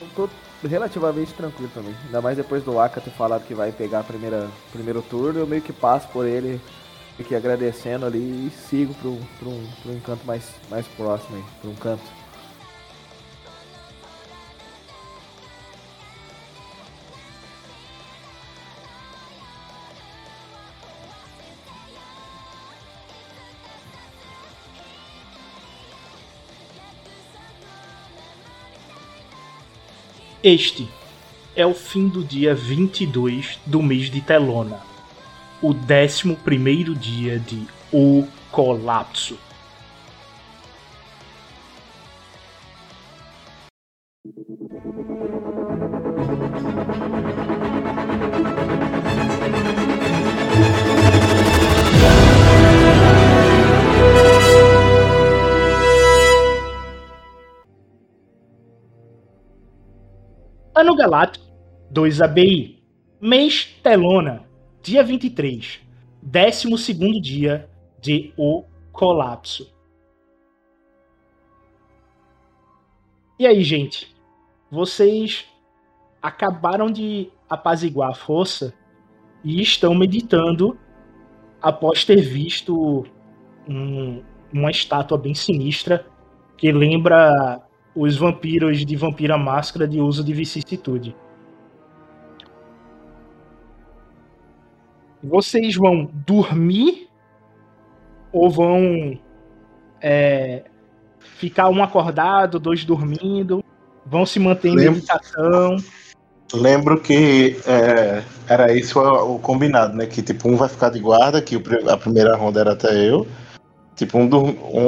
Eu 0.00 0.06
tô 0.14 0.28
relativamente 0.68 1.32
tranquilo 1.34 1.72
também. 1.74 1.96
Ainda 2.04 2.20
mais 2.22 2.36
depois 2.36 2.62
do 2.62 2.78
Aka 2.78 3.00
ter 3.00 3.10
falado 3.10 3.44
que 3.44 3.54
vai 3.54 3.72
pegar 3.72 4.00
a 4.00 4.04
primeira 4.04 4.48
primeiro 4.70 5.02
turno, 5.02 5.40
eu 5.40 5.46
meio 5.46 5.60
que 5.62 5.72
passo 5.72 6.06
por 6.08 6.24
ele, 6.24 6.60
que 7.26 7.34
agradecendo 7.34 8.06
ali 8.06 8.18
e 8.46 8.52
sigo 8.68 8.94
pro, 8.94 9.16
pro, 9.40 9.48
um, 9.50 9.66
pro 9.82 9.90
um 9.92 9.98
canto 10.00 10.24
mais, 10.24 10.44
mais 10.70 10.86
próximo 10.86 11.36
aí, 11.36 11.44
pra 11.60 11.70
um 11.70 11.74
canto. 11.74 12.23
Este 30.46 30.86
é 31.56 31.64
o 31.64 31.72
fim 31.72 32.06
do 32.06 32.22
dia 32.22 32.54
22 32.54 33.58
do 33.64 33.82
mês 33.82 34.10
de 34.10 34.20
Telona, 34.20 34.78
o 35.62 35.70
11 35.72 36.36
primeiro 36.44 36.94
dia 36.94 37.38
de 37.38 37.62
O 37.90 38.28
Colapso. 38.50 39.38
Ano 60.84 60.96
Galáctico 60.96 61.46
2 61.90 62.20
ABI. 62.20 62.84
Mês 63.18 63.74
Telona, 63.82 64.44
dia 64.82 65.02
23. 65.02 65.80
12 66.22 66.92
dia 67.22 67.70
de 68.02 68.34
O 68.36 68.64
Colapso. 68.92 69.74
E 73.38 73.46
aí, 73.46 73.64
gente? 73.64 74.14
Vocês 74.70 75.46
acabaram 76.20 76.90
de 76.90 77.30
apaziguar 77.48 78.10
a 78.10 78.14
força 78.14 78.74
e 79.42 79.62
estão 79.62 79.94
meditando 79.94 80.78
após 81.62 82.04
ter 82.04 82.20
visto 82.20 83.06
um- 83.66 84.22
uma 84.52 84.70
estátua 84.70 85.16
bem 85.16 85.32
sinistra 85.32 86.06
que 86.58 86.70
lembra 86.70 87.63
os 87.94 88.16
vampiros 88.16 88.84
de 88.84 88.96
Vampira 88.96 89.38
Máscara 89.38 89.86
de 89.86 90.00
uso 90.00 90.24
de 90.24 90.32
vicissitude. 90.32 91.14
Vocês 95.22 95.74
vão 95.74 96.10
dormir 96.26 97.08
ou 98.32 98.50
vão 98.50 99.18
é, 100.02 100.64
ficar 101.36 101.68
um 101.70 101.82
acordado, 101.82 102.58
dois 102.58 102.84
dormindo? 102.84 103.64
Vão 104.04 104.26
se 104.26 104.38
manter 104.38 104.68
em 104.68 104.76
meditação? 104.76 105.76
Lembro 106.52 107.00
que 107.00 107.56
é, 107.66 108.22
era 108.46 108.72
isso 108.74 109.00
o, 109.00 109.38
combinado, 109.38 109.96
né? 109.96 110.06
Que 110.06 110.20
tipo, 110.20 110.48
um 110.48 110.56
vai 110.56 110.68
ficar 110.68 110.90
de 110.90 111.00
guarda, 111.00 111.40
que 111.40 111.56
a 111.88 111.96
primeira 111.96 112.36
ronda 112.36 112.60
era 112.60 112.72
até 112.72 112.94
eu. 113.08 113.26
Tipo, 113.96 114.18
um, 114.18 114.28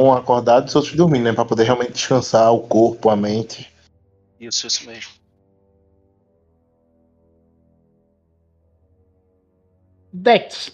um 0.07 0.13
acordado 0.13 0.65
e 0.65 0.69
os 0.69 0.75
outros 0.75 0.95
dormindo, 0.95 1.25
né? 1.25 1.33
Pra 1.33 1.45
poder 1.45 1.65
realmente 1.65 1.93
descansar 1.93 2.53
o 2.53 2.61
corpo, 2.61 3.09
a 3.09 3.17
mente. 3.17 3.73
Isso, 4.41 4.67
isso 4.67 4.87
mesmo. 4.87 5.13
Dex, 10.13 10.73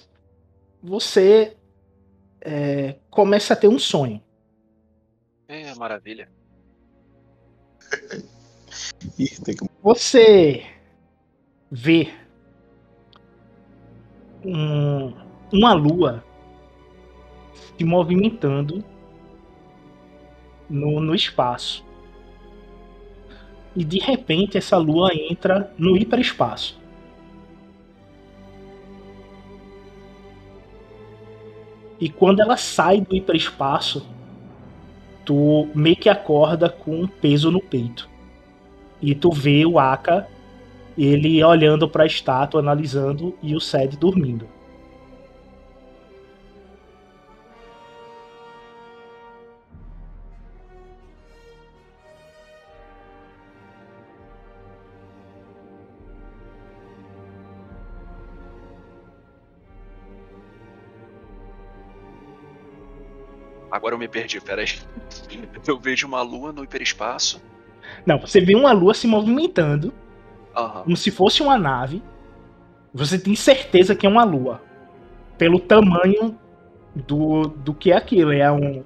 você 0.83 1.57
é, 2.41 2.97
começa 3.11 3.53
a 3.55 3.57
ter 3.57 3.69
um 3.69 3.79
sonho. 3.79 4.23
É, 5.49 5.75
maravilha. 5.75 6.29
Ih, 9.19 9.29
tem 9.45 9.57
que... 9.57 9.69
Você 9.83 10.65
vê 11.71 12.09
um- 14.45 15.13
uma 15.53 15.73
lua 15.75 16.25
se 17.83 17.85
movimentando 17.85 18.85
no, 20.71 21.01
no 21.01 21.15
espaço. 21.15 21.85
E 23.75 23.85
de 23.85 23.99
repente 23.99 24.57
essa 24.57 24.77
lua 24.77 25.11
entra 25.13 25.73
no 25.77 25.97
hiperespaço. 25.97 26.81
E 32.01 32.09
quando 32.09 32.41
ela 32.41 32.57
sai 32.57 33.01
do 33.01 33.17
hiperespaço, 33.17 34.07
tu 35.25 35.69
meio 35.75 35.97
que 35.97 36.09
acorda 36.09 36.69
com 36.69 37.03
um 37.03 37.09
peso 37.09 37.51
no 37.51 37.61
peito. 37.61 38.09
E 39.01 39.15
tu 39.15 39.31
vê 39.33 39.67
o 39.67 39.79
Aka, 39.79 40.29
ele 40.97 41.43
olhando 41.43 41.89
pra 41.89 42.07
estátua, 42.07 42.61
analisando, 42.61 43.37
e 43.43 43.57
o 43.57 43.61
Sed 43.61 43.97
dormindo. 43.97 44.47
Agora 63.83 63.97
eu 63.97 63.99
me 63.99 64.07
perdi, 64.07 64.41
peraí. 64.41 64.67
Eu 65.67 65.77
vejo 65.77 66.07
uma 66.07 66.23
lua 66.23 66.53
no 66.53 66.63
hiperespaço. 66.63 67.43
Não, 68.07 68.17
você 68.21 68.41
vê 68.41 68.55
uma 68.55 68.71
lua 68.71 68.95
se 68.95 69.09
movimentando, 69.09 69.93
Aham. 70.57 70.85
como 70.85 70.97
se 70.97 71.11
fosse 71.11 71.43
uma 71.43 71.59
nave. 71.59 72.01
Você 72.95 73.19
tem 73.19 73.35
certeza 73.35 73.97
que 73.97 74.07
é 74.07 74.09
uma 74.09 74.23
lua. 74.23 74.63
Pelo 75.37 75.59
tamanho 75.59 76.39
do, 76.95 77.49
do 77.49 77.75
que 77.75 77.91
é 77.91 77.97
aquilo. 77.97 78.33
É, 78.33 78.51
um, 78.53 78.85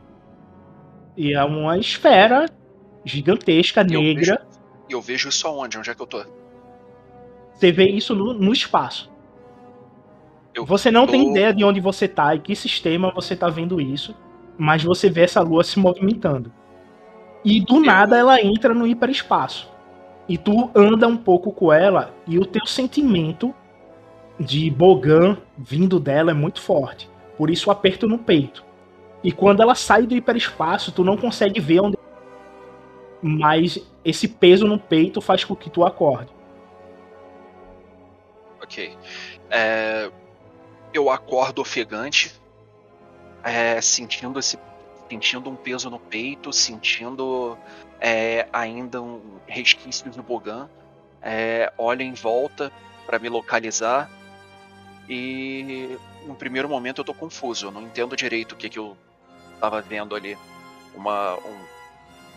é 1.19 1.45
uma 1.45 1.77
esfera 1.77 2.47
gigantesca, 3.05 3.83
eu 3.83 4.01
negra. 4.01 4.47
E 4.89 4.95
eu 4.95 5.03
vejo 5.03 5.29
isso 5.29 5.47
aonde? 5.47 5.77
Onde 5.77 5.91
é 5.91 5.95
que 5.95 6.01
eu 6.01 6.07
tô? 6.07 6.25
Você 7.53 7.71
vê 7.71 7.85
isso 7.87 8.15
no, 8.15 8.33
no 8.33 8.53
espaço. 8.53 9.13
Eu 10.55 10.65
Você 10.65 10.91
não 10.91 11.07
tem 11.07 11.23
tô- 11.23 11.31
ideia 11.33 11.53
de 11.53 11.63
onde 11.65 11.81
você 11.81 12.09
tá 12.09 12.35
e 12.35 12.41
que 12.41 12.57
sistema 12.57 13.13
você 13.15 13.37
tá 13.37 13.49
vendo 13.51 13.79
isso, 13.79 14.15
mas 14.59 14.83
você 14.83 15.09
vê 15.11 15.23
essa 15.23 15.41
lua 15.41 15.65
se 15.65 15.79
movimentando. 15.79 16.53
E 17.45 17.61
do 17.61 17.81
nada 17.81 18.17
ela 18.17 18.41
entra 18.41 18.75
no 18.75 18.87
hiperespaço. 18.87 19.71
E 20.29 20.37
tu 20.37 20.71
anda 20.75 21.07
um 21.07 21.17
pouco 21.17 21.53
com 21.53 21.73
ela 21.73 22.13
e 22.27 22.39
o 22.39 22.45
teu 22.45 22.67
sentimento 22.67 23.55
de 24.39 24.71
Bogan 24.71 25.39
vindo 25.57 26.01
dela 26.01 26.33
é 26.33 26.35
muito 26.35 26.61
forte. 26.61 27.09
Por 27.37 27.51
isso 27.51 27.69
o 27.69 27.73
aperto 27.73 28.09
no 28.09 28.19
peito. 28.19 28.65
E 29.23 29.31
quando 29.31 29.63
ela 29.63 29.75
sai 29.75 30.07
do 30.07 30.17
hiperespaço, 30.17 30.93
tu 30.93 31.05
não 31.05 31.17
consegue 31.17 31.61
ver 31.61 31.81
onde 31.81 31.97
mas 33.23 33.79
esse 34.05 34.29
peso 34.29 34.67
no 34.67 34.79
peito 34.79 35.21
faz 35.21 35.45
com 35.45 35.57
que 35.57 35.71
tu 35.71 35.85
acorde. 35.85 36.31
Ok. 38.63 38.97
É, 39.51 40.11
eu 40.93 41.11
acordo 41.11 41.61
ofegante, 41.61 42.35
é, 43.47 43.81
sentindo 43.81 44.41
esse, 44.41 44.59
sentindo 45.09 45.49
um 45.49 45.55
peso 45.55 45.89
no 45.89 46.01
peito, 46.01 46.53
sentindo 46.53 47.57
é, 48.01 48.49
ainda 48.53 49.01
um 49.01 49.39
resquício 49.47 50.11
do 50.11 50.21
Bogan. 50.21 50.69
É, 51.23 51.73
olho 51.79 52.03
em 52.03 52.13
volta 52.13 52.73
para 53.07 53.21
me 53.21 53.29
localizar 53.29 54.11
e 55.09 55.97
no 56.27 56.35
primeiro 56.35 56.69
momento 56.69 57.01
eu 57.01 57.05
tô 57.05 57.15
confuso, 57.15 57.67
eu 57.67 57.71
não 57.71 57.83
entendo 57.83 58.17
direito 58.17 58.53
o 58.53 58.57
que, 58.57 58.69
que 58.69 58.81
eu 58.81 58.97
tava 59.61 59.81
vendo 59.81 60.17
ali. 60.17 60.37
Uma, 60.93 61.37
um 61.37 61.65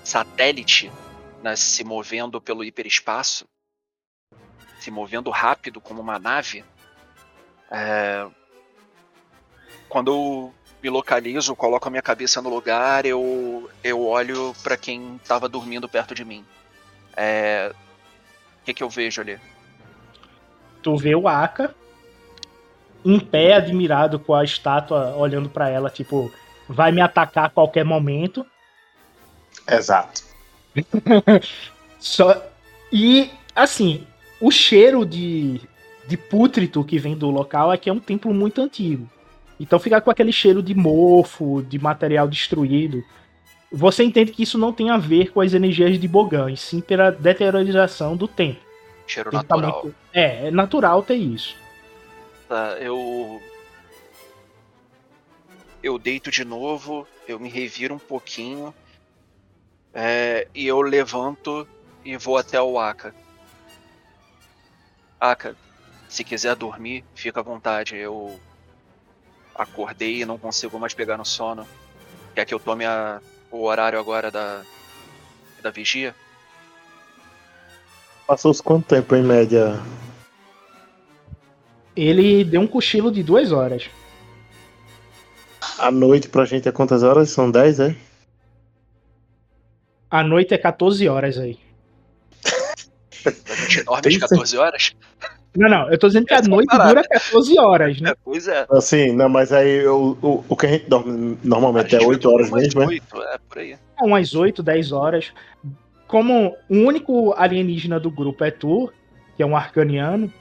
satélite 0.04 0.92
né, 1.42 1.56
se 1.56 1.84
movendo 1.84 2.40
pelo 2.40 2.64
hiperespaço, 2.64 3.48
se 4.80 4.92
movendo 4.92 5.32
rápido 5.32 5.82
como 5.82 6.02
uma 6.02 6.20
nave. 6.20 6.64
É... 7.72 8.28
Quando 9.88 10.12
eu 10.12 10.54
me 10.82 10.90
localizo, 10.90 11.56
coloco 11.56 11.88
a 11.88 11.92
minha 11.92 12.02
cabeça 12.02 12.42
no 12.42 12.50
lugar, 12.50 13.06
eu, 13.06 13.70
eu 13.84 14.06
olho 14.06 14.56
para 14.64 14.78
quem 14.78 15.18
estava 15.18 15.50
dormindo 15.50 15.90
perto 15.90 16.16
de 16.16 16.24
mim. 16.24 16.46
É... 17.16 17.72
O 18.62 18.66
que, 18.66 18.74
que 18.74 18.84
eu 18.84 18.90
vejo 18.90 19.22
ali? 19.22 19.40
Tu 20.82 20.96
vê 20.96 21.16
o 21.16 21.28
Aka 21.28 21.74
em 23.04 23.20
pé, 23.20 23.54
admirado 23.54 24.20
com 24.20 24.34
a 24.34 24.44
estátua, 24.44 25.16
olhando 25.16 25.50
para 25.50 25.70
ela, 25.70 25.90
tipo, 25.90 26.32
vai 26.68 26.92
me 26.92 27.02
atacar 27.02 27.46
a 27.46 27.50
qualquer 27.50 27.86
momento. 27.86 28.46
Exato. 29.68 30.24
Só 32.00 32.44
e 32.92 33.30
assim, 33.56 34.08
o 34.40 34.52
cheiro 34.52 35.06
de 35.06 35.62
de 36.08 36.18
pútrito 36.18 36.84
que 36.84 36.98
vem 36.98 37.16
do 37.16 37.30
local 37.30 37.72
é 37.72 37.78
que 37.78 37.88
é 37.88 37.94
um 37.94 38.00
templo 38.00 38.34
muito 38.34 38.60
antigo. 38.62 39.08
Então 39.60 39.80
ficar 39.80 40.02
com 40.02 40.10
aquele 40.10 40.32
cheiro 40.32 40.64
de 40.64 40.74
mofo, 40.74 41.62
de 41.62 41.78
material 41.78 42.28
destruído. 42.28 43.04
Você 43.72 44.04
entende 44.04 44.32
que 44.32 44.44
isso 44.44 44.58
não 44.58 44.74
tem 44.74 44.90
a 44.90 44.98
ver 44.98 45.32
com 45.32 45.42
as 45.42 45.54
energias 45.54 46.00
de 46.00 46.08
Bogan, 46.08 46.50
e 46.50 46.58
sim 46.58 46.82
pela 46.82 47.12
deteriorização 47.12 48.16
do 48.16 48.28
templo. 48.28 48.64
Cheiro 49.06 49.32
natural. 49.32 49.90
É, 50.14 50.48
é 50.48 50.52
natural 50.52 51.04
ter 51.04 51.16
isso. 51.16 51.56
Tá, 52.48 52.78
eu. 52.80 53.42
Eu 55.82 55.98
deito 55.98 56.32
de 56.32 56.44
novo, 56.44 57.08
eu 57.28 57.40
me 57.40 57.50
reviro 57.50 57.96
um 57.96 58.00
pouquinho. 58.00 58.74
É, 59.94 60.48
e 60.54 60.68
eu 60.68 60.82
levanto 60.82 61.68
e 62.04 62.18
vou 62.18 62.38
até 62.38 62.62
o 62.62 62.80
Aka. 62.80 63.14
Aka, 65.20 65.56
se 66.08 66.24
quiser 66.24 66.56
dormir, 66.56 67.04
fica 67.14 67.40
à 67.40 67.44
vontade. 67.44 67.96
Eu 67.96 68.40
acordei 69.60 70.22
e 70.22 70.26
não 70.26 70.38
consigo 70.38 70.80
mais 70.80 70.94
pegar 70.94 71.18
no 71.18 71.26
sono. 71.26 71.68
Quer 72.34 72.46
que 72.46 72.54
eu 72.54 72.60
tome 72.60 72.86
a, 72.86 73.22
o 73.52 73.64
horário 73.64 74.00
agora 74.00 74.32
da, 74.32 74.62
da 75.62 75.70
vigia? 75.70 76.16
Passou-se 78.26 78.64
quanto 78.64 78.88
tempo 78.88 79.16
em 79.16 79.24
média? 79.24 79.80
Ele 81.96 82.46
deu 82.46 82.62
um 82.62 82.68
cochilo 82.68 83.12
de 83.12 83.22
duas 83.22 83.52
horas. 83.52 83.90
A 85.78 85.92
noite 85.92 86.30
pra 86.30 86.46
gente 86.46 86.70
é 86.70 86.72
quantas 86.72 87.04
horas? 87.04 87.30
São 87.30 87.52
10, 87.52 87.80
é? 87.82 87.96
A 90.10 90.24
noite 90.24 90.54
é 90.54 90.58
14 90.58 91.08
horas 91.10 91.38
aí. 91.38 91.60
A 93.26 94.10
gente 94.10 94.24
às 94.24 94.30
14 94.30 94.58
horas? 94.58 94.96
Não, 95.56 95.70
não, 95.70 95.92
eu 95.92 95.98
tô 95.98 96.08
dizendo 96.08 96.26
que 96.26 96.34
a 96.34 96.38
Essa 96.38 96.46
é 96.46 96.48
a 96.48 96.56
noite 96.56 96.68
parada. 96.68 96.90
dura 96.90 97.04
14 97.08 97.60
horas, 97.60 98.02
né? 98.02 98.12
É, 98.12 98.16
pois 98.24 98.48
é. 98.48 98.66
Assim, 98.70 99.12
não, 99.12 99.28
mas 99.28 99.52
aí 99.52 99.86
o, 99.88 100.18
o, 100.22 100.44
o 100.48 100.56
que 100.56 100.66
a 100.66 100.70
gente 100.70 100.88
dorme 100.88 101.38
normalmente 101.44 101.96
é 101.96 101.98
Acho 101.98 102.08
que 102.08 102.12
8 102.14 102.30
horas 102.30 102.52
mesmo, 102.52 102.82
né? 102.82 102.88
oito, 102.88 103.22
É, 103.22 103.38
por 103.50 103.58
aí. 103.58 103.72
É 103.72 104.04
umas 104.04 104.36
8, 104.36 104.62
10 104.62 104.92
horas. 104.92 105.32
Como 106.08 106.56
o 106.70 106.76
único 106.76 107.34
alienígena 107.36 108.00
do 108.00 108.12
grupo 108.12 108.44
é 108.44 108.52
tu, 108.52 108.92
que 109.36 109.44
é 109.44 109.46
um 109.46 109.56
arcaniano, 109.56 110.32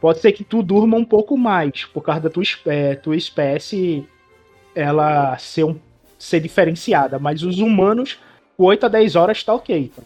pode 0.00 0.20
ser 0.20 0.32
que 0.32 0.44
tu 0.44 0.62
durma 0.62 0.96
um 0.96 1.04
pouco 1.04 1.36
mais, 1.36 1.84
por 1.84 2.02
causa 2.02 2.20
da 2.20 2.30
tua, 2.30 2.42
espé 2.42 2.94
tua 2.96 3.16
espécie 3.16 4.06
ela 4.74 5.36
ser, 5.38 5.64
um, 5.64 5.76
ser 6.18 6.40
diferenciada. 6.40 7.18
Mas 7.18 7.42
os 7.42 7.58
humanos, 7.58 8.18
8 8.56 8.86
a 8.86 8.88
10 8.88 9.16
horas 9.16 9.42
tá 9.42 9.54
ok. 9.54 9.90
Tá? 9.94 10.02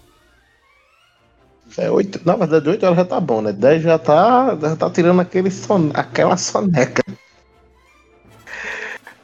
É 1.79 1.91
8, 1.91 2.21
na 2.25 2.37
verdade 2.37 2.69
8 2.69 2.85
horas 2.85 2.99
já 2.99 3.05
tá 3.05 3.19
bom, 3.21 3.41
né? 3.41 3.53
10 3.53 3.83
já 3.83 3.99
tá, 3.99 4.57
já 4.61 4.77
tá 4.77 4.91
tirando 4.91 5.21
aquele 5.21 5.51
son, 5.51 5.91
aquela 5.95 6.37
soneca. 6.37 7.03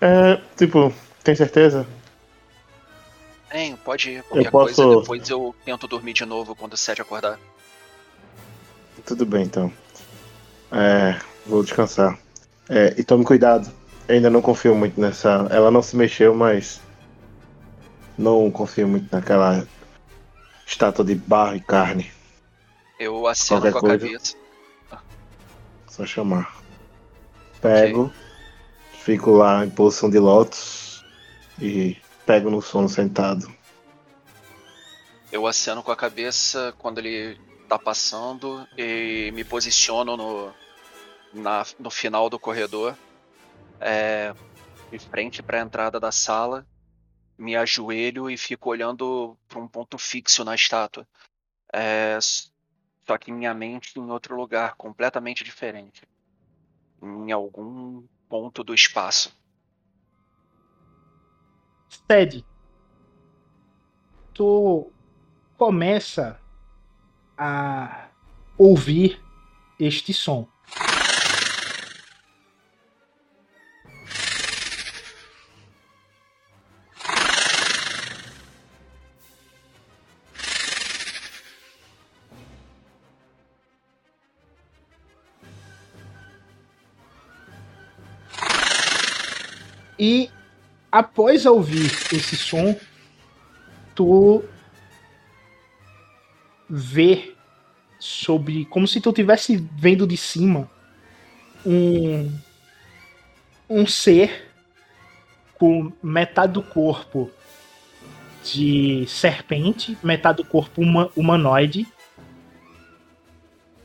É, 0.01 0.41
tipo, 0.57 0.93
tem 1.23 1.35
certeza? 1.35 1.87
Tenho, 3.51 3.77
pode 3.79 4.11
ir. 4.11 4.23
Qualquer 4.25 4.51
posso- 4.51 4.75
coisa, 4.77 5.01
depois 5.01 5.31
eu 5.31 5.55
tento 5.65 5.89
dormir 5.89 6.13
de 6.13 6.25
novo 6.25 6.55
quando 6.55 6.75
o 6.75 6.77
Sete 6.77 7.03
acordar. 7.03 7.39
Tudo 9.05 9.25
bem, 9.27 9.45
então. 9.45 9.73
É, 10.71 11.19
vou 11.47 11.63
descansar. 11.63 12.19
É, 12.69 12.95
e 12.99 13.03
tome 13.03 13.25
cuidado. 13.25 13.71
Eu 14.07 14.15
ainda 14.17 14.31
não 14.31 14.43
confio 14.43 14.75
muito 14.75 15.01
nessa. 15.01 15.47
Ela 15.51 15.71
não 15.71 15.83
se 15.83 15.97
mexeu, 15.97 16.35
mas. 16.35 16.81
Não 18.17 18.51
confio 18.51 18.87
muito 18.89 19.09
naquela 19.15 19.67
estátua 20.67 21.05
de 21.05 21.15
barro 21.15 21.57
e 21.57 21.61
carne. 21.61 22.11
Eu 22.99 23.27
aceno 23.27 23.61
Qualquer 23.61 23.73
com 23.73 23.79
a 23.79 23.81
coisa. 23.83 23.99
cabeça. 24.07 24.37
Só 25.89 26.05
chamar. 26.07 26.57
Pego, 27.61 28.13
fico 29.05 29.31
lá 29.33 29.65
em 29.65 29.71
posição 29.71 30.09
de 30.11 30.19
lótus 30.19 31.05
e 31.61 31.97
pego 32.25 32.51
no 32.51 32.63
sono 32.63 32.89
sentado. 32.89 33.53
Eu 35.33 35.47
aceno 35.47 35.83
com 35.83 35.91
a 35.91 35.97
cabeça 35.97 36.75
quando 36.79 36.99
ele 36.99 37.39
tá 37.69 37.79
passando 37.79 38.67
e 38.77 39.31
me 39.35 39.45
posiciono 39.45 40.17
no, 40.17 40.55
na- 41.35 41.67
no 41.79 41.91
final 41.91 42.31
do 42.31 42.39
corredor, 42.39 42.97
é, 43.81 44.33
de 44.91 44.99
frente 44.99 45.43
para 45.43 45.59
a 45.59 45.63
entrada 45.63 46.01
da 46.01 46.11
sala, 46.13 46.67
me 47.37 47.57
ajoelho 47.57 48.31
e 48.31 48.37
fico 48.39 48.71
olhando 48.71 49.37
para 49.49 49.59
um 49.59 49.69
ponto 49.69 49.99
fixo 49.99 50.45
na 50.45 50.55
estátua. 50.55 51.07
É, 51.73 52.15
s- 52.17 52.51
só 53.09 53.17
que 53.17 53.33
minha 53.33 53.55
mente 53.55 53.99
em 53.99 54.11
outro 54.11 54.37
lugar, 54.37 54.75
completamente 54.77 55.43
diferente. 55.43 56.07
Em 57.03 57.33
algum 57.33 58.05
ponto 58.29 58.63
do 58.63 58.75
espaço. 58.75 59.35
Ted, 62.07 62.45
tu 64.35 64.93
começa 65.57 66.39
a 67.39 68.09
ouvir 68.59 69.25
este 69.81 70.13
som. 70.13 70.47
E 89.99 90.31
após 90.91 91.45
ouvir 91.45 91.87
esse 91.87 92.37
som, 92.37 92.79
tu 93.95 94.45
vê 96.69 97.35
sobre 97.99 98.65
como 98.67 98.87
se 98.87 99.01
tu 99.01 99.11
estivesse 99.11 99.57
vendo 99.73 100.07
de 100.07 100.17
cima 100.17 100.71
um 101.67 102.31
um 103.69 103.87
ser 103.87 104.51
com 105.59 105.93
metade 106.03 106.55
do 106.55 106.63
corpo 106.63 107.31
de 108.45 109.05
serpente, 109.07 109.99
metade 110.03 110.39
do 110.39 110.45
corpo 110.45 110.81
huma- 110.81 111.11
humanoide, 111.15 111.87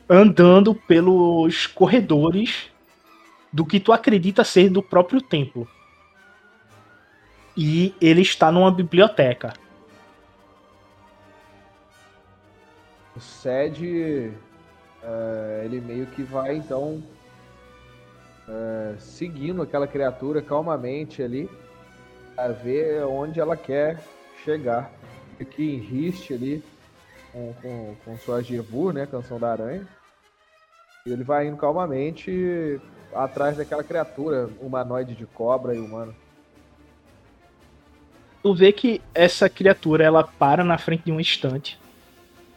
andando 0.08 0.74
pelos 0.74 1.68
corredores 1.68 2.70
do 3.52 3.66
que 3.66 3.80
tu 3.80 3.92
acredita 3.92 4.44
ser 4.44 4.70
do 4.70 4.82
próprio 4.82 5.20
templo. 5.22 5.68
E 7.56 7.96
ele 8.02 8.22
está 8.22 8.52
numa 8.52 8.72
biblioteca. 8.72 9.54
O 13.16 13.20
Sed, 13.20 14.34
é, 15.04 15.62
ele 15.64 15.80
meio 15.80 16.08
que 16.08 16.24
vai 16.24 16.56
então 16.56 17.04
é, 18.48 18.96
seguindo 18.98 19.62
aquela 19.62 19.88
criatura 19.88 20.42
calmamente 20.42 21.22
ali 21.22 21.50
a 22.36 22.48
ver 22.48 23.04
onde 23.04 23.40
ela 23.40 23.56
quer 23.56 24.02
chegar. 24.44 24.92
aqui 25.40 25.76
em 25.76 25.78
Rist 25.78 26.32
ali 26.32 26.64
com, 27.32 27.54
com, 27.62 27.96
com 28.04 28.18
sua 28.18 28.42
Jevur, 28.42 28.94
né? 28.94 29.06
Canção 29.06 29.40
da 29.40 29.52
Aranha. 29.52 29.88
E 31.06 31.12
ele 31.12 31.24
vai 31.24 31.48
indo 31.48 31.58
calmamente 31.58 32.82
atrás 33.14 33.58
daquela 33.58 33.84
criatura 33.84 34.50
humanoide 34.60 35.14
de 35.14 35.26
cobra 35.26 35.76
e 35.76 35.80
humano. 35.80 36.16
Tu 38.44 38.54
vê 38.54 38.74
que 38.74 39.02
essa 39.16 39.50
criatura 39.50 40.04
ela 40.04 40.24
para 40.24 40.64
na 40.64 40.78
frente 40.78 41.06
de 41.06 41.12
um 41.14 41.20
estante 41.20 41.80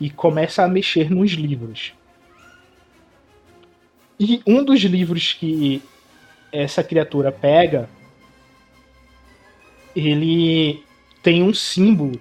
e 0.00 0.10
começa 0.10 0.64
a 0.64 0.68
mexer 0.68 1.10
nos 1.10 1.30
livros. 1.30 1.94
E 4.18 4.42
um 4.44 4.64
dos 4.64 4.80
livros 4.82 5.32
que 5.34 5.80
essa 6.50 6.82
criatura 6.82 7.30
pega, 7.30 7.88
ele 9.94 10.82
tem 11.22 11.42
um 11.42 11.54
símbolo 11.54 12.20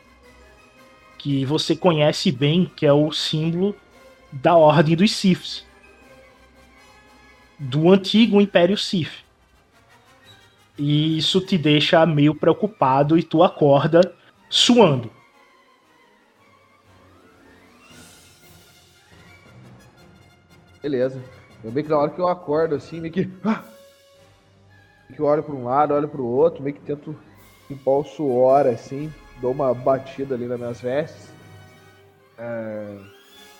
que 1.17 1.43
você 1.43 1.75
conhece 1.75 2.31
bem, 2.31 2.71
que 2.75 2.85
é 2.85 2.93
o 2.93 3.11
símbolo 3.11 3.75
da 4.31 4.55
Ordem 4.55 4.95
dos 4.95 5.11
Siths. 5.11 5.65
Do 7.57 7.91
antigo 7.91 8.39
Império 8.39 8.77
Sith. 8.77 9.24
E 10.77 11.17
isso 11.17 11.39
te 11.39 11.57
deixa 11.57 12.05
meio 12.05 12.35
preocupado 12.35 13.17
e 13.17 13.23
tu 13.23 13.43
acorda 13.43 14.01
suando. 14.49 15.09
Beleza. 20.81 21.21
Eu 21.63 21.71
bem 21.71 21.83
que 21.83 21.89
na 21.89 21.97
hora 21.97 22.11
que 22.11 22.19
eu 22.19 22.27
acordo 22.27 22.75
assim, 22.75 22.99
meio 22.99 23.13
que. 23.13 23.29
Ah! 23.43 23.63
que 25.13 25.19
eu 25.19 25.25
olho 25.25 25.43
para 25.43 25.55
um 25.55 25.63
lado, 25.63 25.93
olho 25.93 26.07
para 26.07 26.21
o 26.21 26.25
outro, 26.25 26.63
meio 26.63 26.75
que 26.75 26.81
tento 26.81 27.15
limpar 27.69 27.91
o 27.91 28.03
suor 28.03 28.67
assim, 28.67 29.11
dou 29.41 29.51
uma 29.51 29.73
batida 29.73 30.35
ali 30.35 30.45
nas 30.45 30.59
minhas 30.59 30.81
vestes. 30.81 31.33
É... 32.37 32.97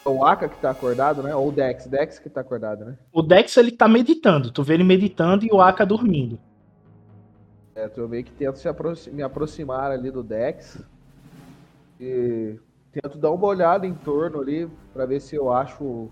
O 0.03 0.24
Aka 0.24 0.47
que 0.47 0.57
tá 0.57 0.70
acordado, 0.70 1.24
né? 1.24 1.36
Ou 1.36 1.49
o 1.49 1.51
Dex, 1.51 1.88
Dex 1.88 2.20
que 2.20 2.30
tá 2.30 2.41
acordado, 2.41 2.86
né? 2.86 2.95
O 3.11 3.24
Dex 3.24 3.57
ele 3.57 3.72
tá 3.72 3.88
meditando, 3.88 4.51
tu 4.51 4.61
vê 4.61 4.76
ele 4.76 4.84
meditando 4.84 5.45
e 5.45 5.49
o 5.51 5.59
Aka 5.59 5.84
dormindo. 5.84 6.38
É, 7.76 7.91
eu 7.97 8.07
meio 8.07 8.23
que 8.23 8.32
tento 8.32 8.57
me 9.11 9.21
aproximar 9.21 9.91
ali 9.91 10.09
do 10.09 10.23
Dex 10.23 10.82
e 11.99 12.57
tento 12.91 13.17
dar 13.17 13.32
uma 13.32 13.47
olhada 13.47 13.86
em 13.86 13.93
torno 13.93 14.39
ali 14.39 14.69
para 14.93 15.05
ver 15.05 15.19
se 15.19 15.36
eu 15.36 15.51
acho 15.51 16.09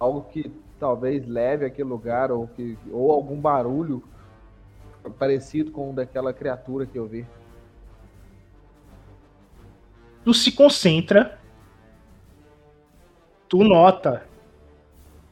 algo 0.00 0.22
que 0.22 0.50
talvez 0.80 1.26
leve 1.26 1.66
aquele 1.66 1.88
lugar 1.88 2.32
ou 2.32 2.48
que 2.48 2.78
ou 2.90 3.12
algum 3.12 3.38
barulho 3.38 4.02
parecido 5.18 5.70
com 5.70 5.90
o 5.90 5.92
daquela 5.92 6.32
criatura 6.32 6.86
que 6.86 6.98
eu 6.98 7.06
vi. 7.06 7.26
Tu 10.24 10.32
se 10.32 10.50
concentra, 10.50 11.38
tu 13.48 13.62
nota 13.62 14.26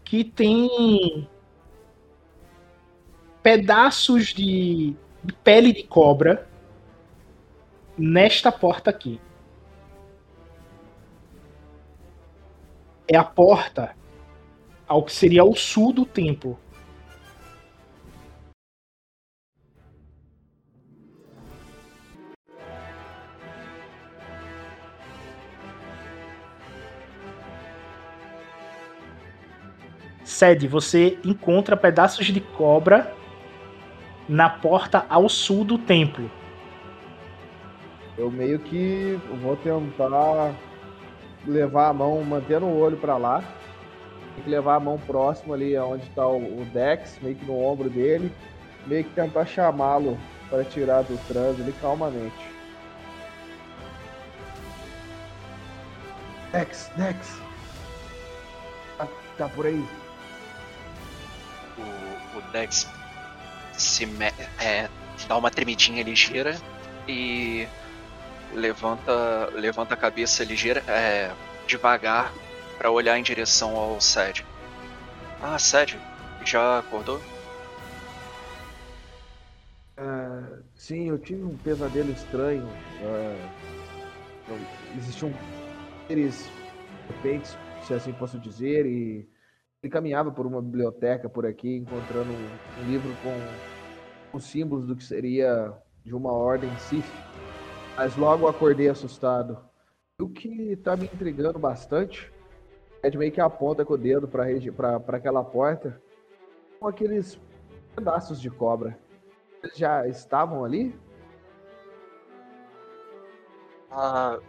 que 0.04 0.22
tem 0.22 1.26
pedaços 3.42 4.26
de, 4.26 4.94
pele 5.32 5.72
de 5.72 5.84
cobra 5.84 6.46
nesta 7.96 8.52
porta 8.52 8.90
aqui. 8.90 9.20
É 13.06 13.16
a 13.16 13.24
porta 13.24 13.94
ao 14.86 15.02
que 15.02 15.12
seria 15.12 15.44
o 15.44 15.54
sul 15.54 15.92
do 15.92 16.04
templo. 16.04 16.58
Sede, 30.24 30.66
você 30.66 31.18
encontra 31.24 31.76
pedaços 31.76 32.26
de 32.26 32.40
cobra 32.40 33.14
na 34.28 34.48
porta 34.48 35.04
ao 35.08 35.28
sul 35.28 35.64
do 35.64 35.78
templo. 35.78 36.30
Eu 38.16 38.30
meio 38.30 38.58
que 38.58 39.18
vou 39.42 39.56
tentar 39.56 40.54
levar 41.46 41.88
a 41.88 41.92
mão, 41.92 42.22
mantendo 42.22 42.66
o 42.66 42.78
olho 42.78 42.96
para 42.96 43.16
lá. 43.16 43.42
Tem 44.34 44.44
que 44.44 44.50
levar 44.50 44.76
a 44.76 44.80
mão 44.80 44.98
próximo 44.98 45.52
ali 45.52 45.76
onde 45.76 46.04
está 46.04 46.26
o 46.26 46.64
Dex, 46.72 47.18
meio 47.22 47.36
que 47.36 47.44
no 47.44 47.60
ombro 47.60 47.90
dele, 47.90 48.32
meio 48.86 49.04
que 49.04 49.10
tentar 49.10 49.46
chamá-lo 49.46 50.18
para 50.48 50.64
tirar 50.64 51.02
do 51.02 51.16
transe 51.26 51.62
ali 51.62 51.72
calmamente. 51.80 52.54
Dex, 56.52 56.90
Dex. 56.96 57.40
Tá, 58.96 59.08
tá 59.36 59.48
por 59.48 59.66
aí 59.66 59.84
o, 61.78 62.38
o 62.38 62.52
Dex 62.52 62.88
se 63.76 64.04
é, 64.60 64.88
dá 65.28 65.36
uma 65.36 65.50
tremidinha 65.50 66.02
ligeira 66.02 66.56
e 67.08 67.66
levanta, 68.52 69.50
levanta 69.54 69.94
a 69.94 69.96
cabeça 69.96 70.44
ligeira, 70.44 70.82
é, 70.86 71.32
devagar, 71.66 72.32
para 72.78 72.90
olhar 72.90 73.18
em 73.18 73.22
direção 73.22 73.76
ao 73.76 74.00
Sed. 74.00 74.44
Ah, 75.40 75.58
Sed, 75.58 75.98
já 76.44 76.78
acordou? 76.78 77.20
Uh, 79.98 80.62
sim, 80.74 81.08
eu 81.08 81.18
tive 81.18 81.42
um 81.44 81.56
pesadelo 81.56 82.12
estranho. 82.12 82.66
Uh, 83.00 83.48
existiam 84.96 85.32
seres 86.08 86.48
perfeitos, 87.06 87.56
se 87.86 87.94
assim 87.94 88.12
posso 88.12 88.38
dizer, 88.38 88.86
e 88.86 89.28
ele 89.84 89.90
caminhava 89.90 90.32
por 90.32 90.46
uma 90.46 90.62
biblioteca 90.62 91.28
por 91.28 91.44
aqui, 91.44 91.76
encontrando 91.76 92.30
um, 92.32 92.86
livro 92.90 93.10
com 93.22 94.36
os 94.38 94.44
símbolos 94.44 94.86
do 94.86 94.96
que 94.96 95.04
seria 95.04 95.74
de 96.02 96.14
uma 96.14 96.32
ordem 96.32 96.74
Sith. 96.78 97.04
Mas 97.94 98.16
logo 98.16 98.48
acordei 98.48 98.88
assustado. 98.88 99.58
O 100.18 100.26
que 100.26 100.72
está 100.72 100.96
me 100.96 101.04
intrigando 101.04 101.58
bastante 101.58 102.32
é 103.02 103.10
de 103.10 103.18
meio 103.18 103.30
que 103.30 103.42
aponta 103.42 103.84
com 103.84 103.92
o 103.92 103.98
dedo 103.98 104.26
para 104.26 104.46
aquela 105.08 105.44
porta 105.44 106.00
com 106.80 106.88
aqueles 106.88 107.38
pedaços 107.94 108.40
de 108.40 108.48
cobra. 108.48 108.98
Eles 109.62 109.76
já 109.76 110.08
estavam 110.08 110.64
ali? 110.64 110.98
Ah, 113.90 114.40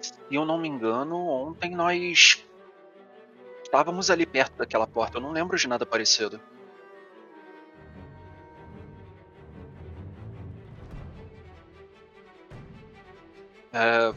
se 0.00 0.12
eu 0.32 0.44
não 0.44 0.58
me 0.58 0.66
engano, 0.66 1.16
ontem 1.16 1.76
nós 1.76 2.44
Estávamos 3.70 4.10
ali 4.10 4.26
perto 4.26 4.56
daquela 4.56 4.84
porta, 4.84 5.18
eu 5.18 5.20
não 5.20 5.30
lembro 5.30 5.56
de 5.56 5.68
nada 5.68 5.86
parecido. 5.86 6.40
É... 13.72 14.12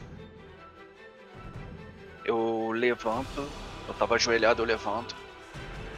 Eu 2.26 2.72
levanto, 2.72 3.48
eu 3.88 3.94
tava 3.94 4.16
ajoelhado, 4.16 4.64
eu 4.64 4.66
levanto 4.66 5.16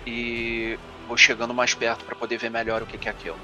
e 0.06 0.78
vou 1.08 1.16
chegando 1.16 1.54
mais 1.54 1.74
perto 1.74 2.04
para 2.04 2.14
poder 2.14 2.38
ver 2.38 2.52
melhor 2.52 2.82
o 2.82 2.86
que, 2.86 2.98
que 2.98 3.08
é 3.08 3.12
aquilo. 3.12 3.40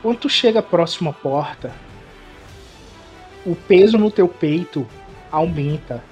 Quando 0.00 0.20
tu 0.20 0.30
chega 0.30 0.62
próximo 0.62 1.10
à 1.10 1.12
porta, 1.12 1.70
o 3.44 3.54
peso 3.54 3.98
no 3.98 4.10
teu 4.10 4.26
peito 4.26 4.88
aumenta. 5.30 6.02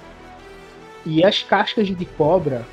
E 1.05 1.23
as 1.23 1.41
cascas 1.43 1.87
de 1.87 2.05
cobra, 2.05 2.65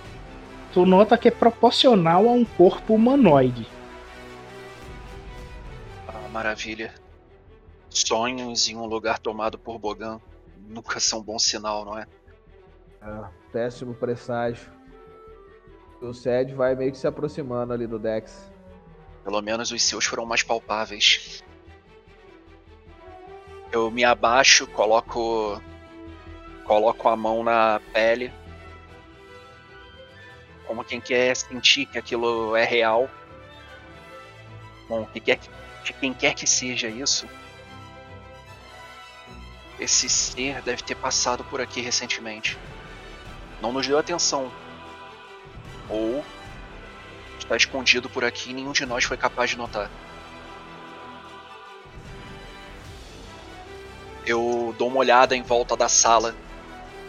tu 0.73 0.85
nota 0.85 1.17
que 1.17 1.29
é 1.29 1.31
proporcional 1.31 2.29
a 2.29 2.33
um 2.33 2.45
corpo 2.45 2.95
humanoide. 2.95 3.67
Ah, 6.09 6.29
maravilha. 6.33 6.93
Sonhos 7.89 8.69
em 8.69 8.77
um 8.77 8.87
lugar 8.87 9.19
tomado 9.19 9.57
por 9.57 9.79
Bogan 9.79 10.21
nunca 10.69 10.99
são 10.99 11.21
um 11.21 11.23
bom 11.23 11.39
sinal, 11.39 11.85
não 11.85 11.99
é? 11.99 12.07
é 13.03 13.25
péssimo 13.53 13.95
presságio. 13.95 14.73
O 16.01 16.13
Sed 16.13 16.53
vai 16.55 16.75
meio 16.75 16.91
que 16.91 16.99
se 16.99 17.07
aproximando 17.07 17.73
ali 17.73 17.87
do 17.87 17.99
Dex. 17.99 18.53
Pelo 19.23 19.41
menos 19.41 19.71
os 19.71 19.83
seus 19.83 20.05
foram 20.05 20.27
mais 20.27 20.43
palpáveis. 20.43 21.43
Eu 23.73 23.91
me 23.91 24.05
abaixo, 24.05 24.67
coloco 24.67 25.61
coloco 26.65 27.09
a 27.09 27.17
mão 27.17 27.45
na 27.45 27.81
pele, 27.93 28.33
como 30.67 30.85
quem 30.85 31.01
quer 31.01 31.37
sentir 31.37 31.87
que 31.87 31.99
aquilo 31.99 32.57
é 32.57 32.65
real. 32.65 33.09
Bom, 34.89 35.05
que 35.07 35.21
quer, 35.21 35.39
de 35.85 35.93
quem 35.93 36.13
quer 36.13 36.35
que 36.35 36.47
seja 36.47 36.89
isso, 36.89 37.29
esse 39.79 40.09
ser 40.09 40.63
deve 40.63 40.83
ter 40.83 40.95
passado 40.95 41.45
por 41.45 41.61
aqui 41.61 41.81
recentemente. 41.81 42.59
Não 43.61 43.73
nos 43.73 43.87
deu 43.87 43.99
atenção. 43.99 44.51
Ou 45.89 46.25
está 47.39 47.57
escondido 47.57 48.09
por 48.09 48.25
aqui 48.25 48.51
e 48.51 48.55
nenhum 48.55 48.73
de 48.73 48.87
nós 48.87 49.05
foi 49.05 49.17
capaz 49.17 49.51
de 49.51 49.59
notar. 49.59 49.91
eu 54.27 54.75
dou 54.79 54.89
uma 54.89 54.99
olhada 54.99 55.37
em 55.37 55.43
volta 55.43 55.77
da 55.77 55.89
sala, 55.89 56.35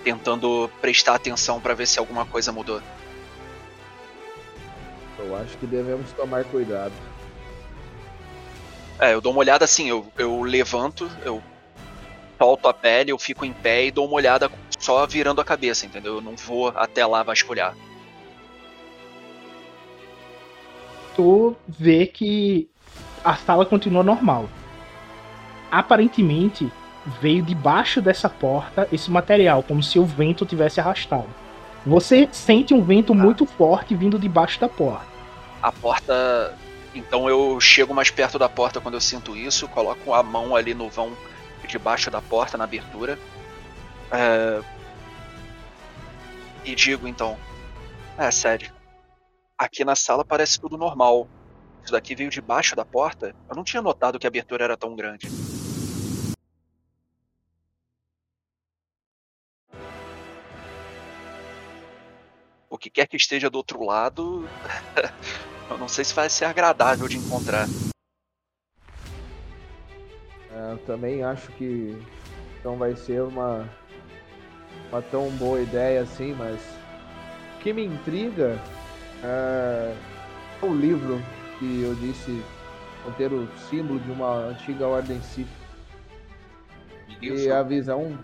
tentando 0.06 0.70
prestar 0.80 1.16
atenção 1.16 1.60
para 1.60 1.74
ver 1.74 1.88
se 1.88 1.97
alguma 1.97 2.28
coisa 2.28 2.51
mudou. 2.51 2.80
Eu 5.18 5.36
acho 5.36 5.58
que 5.58 5.66
devemos 5.66 6.12
tomar 6.12 6.43
cuidado. 6.45 6.93
É, 8.99 9.16
eu 9.16 9.20
dou 9.20 9.32
uma 9.32 9.39
olhada 9.39 9.66
assim, 9.66 9.89
eu, 9.89 10.06
eu 10.16 10.43
levanto, 10.43 11.10
eu 11.24 11.41
solto 12.38 12.68
a 12.68 12.74
pele, 12.74 13.12
eu 13.12 13.18
fico 13.18 13.43
em 13.43 13.51
pé 13.51 13.86
e 13.86 13.91
dou 13.91 14.06
uma 14.06 14.16
olhada 14.16 14.51
só 14.78 15.08
virando 15.08 15.41
a 15.41 15.43
cabeça, 15.43 15.88
entendeu? 15.88 16.16
Eu 16.16 16.22
não 16.22 16.36
vou 16.36 16.68
até 16.68 17.03
lá 17.03 17.24
vasculhar. 17.24 17.76
Tu 21.16 21.56
vê 21.68 22.06
que 22.06 22.70
a 23.24 23.36
sala 23.36 23.66
continua 23.66 24.03
normal. 24.03 24.47
Aparentemente, 25.72 26.72
veio 27.22 27.43
debaixo 27.43 28.01
dessa 28.01 28.30
porta 28.30 28.88
esse 28.91 29.12
material, 29.12 29.62
como 29.64 29.82
se 29.84 29.99
o 29.99 30.06
vento 30.06 30.45
tivesse 30.45 30.80
arrastado. 30.80 31.28
Você 31.86 32.28
sente 32.32 32.74
um 32.74 32.82
vento 32.82 33.14
Ah. 33.14 33.16
muito 33.16 33.45
forte 33.45 33.95
vindo 33.95 34.18
debaixo 34.18 34.60
da 34.60 34.68
porta. 34.68 35.06
A 35.62 35.72
porta. 35.72 36.58
Então 36.93 37.30
eu 37.30 37.60
chego 37.60 37.93
mais 37.93 38.10
perto 38.10 38.39
da 38.39 38.47
porta 38.49 38.80
quando 38.80 38.95
eu 38.95 39.01
sinto 39.01 39.36
isso, 39.36 39.68
coloco 39.68 40.14
a 40.14 40.24
mão 40.24 40.56
ali 40.56 40.74
no 40.74 40.89
vão 40.89 41.12
debaixo 41.68 42.10
da 42.10 42.22
porta, 42.22 42.58
na 42.58 42.64
abertura. 42.64 43.20
É, 44.12 44.62
E 46.64 46.74
digo 46.74 47.08
então: 47.08 47.38
É 48.18 48.32
sério, 48.32 48.72
aqui 49.58 49.84
na 49.86 49.95
sala 49.95 50.26
parece 50.26 50.60
tudo 50.60 50.78
normal. 50.78 51.28
Isso 51.84 51.91
daqui 51.91 52.16
veio 52.16 52.30
debaixo 52.32 52.76
da 52.76 52.84
porta? 52.84 53.36
Eu 53.47 53.56
não 53.56 53.64
tinha 53.64 53.82
notado 53.82 54.18
que 54.18 54.26
a 54.26 54.30
abertura 54.30 54.64
era 54.64 54.76
tão 54.76 54.95
grande. 54.95 55.28
O 62.76 62.78
que 62.78 62.90
quer 62.90 63.08
que 63.08 63.16
esteja 63.16 63.50
do 63.50 63.56
outro 63.56 63.86
lado, 63.86 64.46
eu 65.72 65.78
não 65.78 65.88
sei 65.88 66.04
se 66.04 66.14
vai 66.14 66.30
ser 66.30 66.44
agradável 66.44 67.08
de 67.08 67.16
encontrar. 67.18 67.70
É, 70.52 70.74
eu 70.74 70.78
também 70.80 71.24
acho 71.24 71.54
que 71.54 71.98
não 72.66 72.76
vai 72.76 72.94
ser 72.98 73.22
uma, 73.22 73.66
uma 74.92 75.02
tão 75.04 75.30
boa 75.38 75.62
ideia 75.62 76.02
assim, 76.02 76.34
mas 76.34 76.60
o 77.56 77.60
que 77.64 77.72
me 77.72 77.86
intriga 77.86 78.62
é 79.24 79.96
o 80.62 80.74
livro 80.74 81.22
que 81.58 81.82
eu 81.82 81.96
disse 81.96 82.44
conter 83.06 83.32
o 83.32 83.48
símbolo 83.70 84.02
de 84.02 84.12
uma 84.12 84.48
antiga 84.48 84.86
ordem 84.86 85.22
Sith. 85.22 85.48
Se 87.22 87.50
a 87.50 87.64
visão 87.64 88.20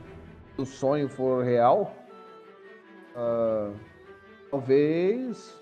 do 0.57 0.65
sonho 0.65 1.07
for 1.07 1.41
real, 1.41 1.95
ah, 3.15 3.71
talvez 4.51 5.57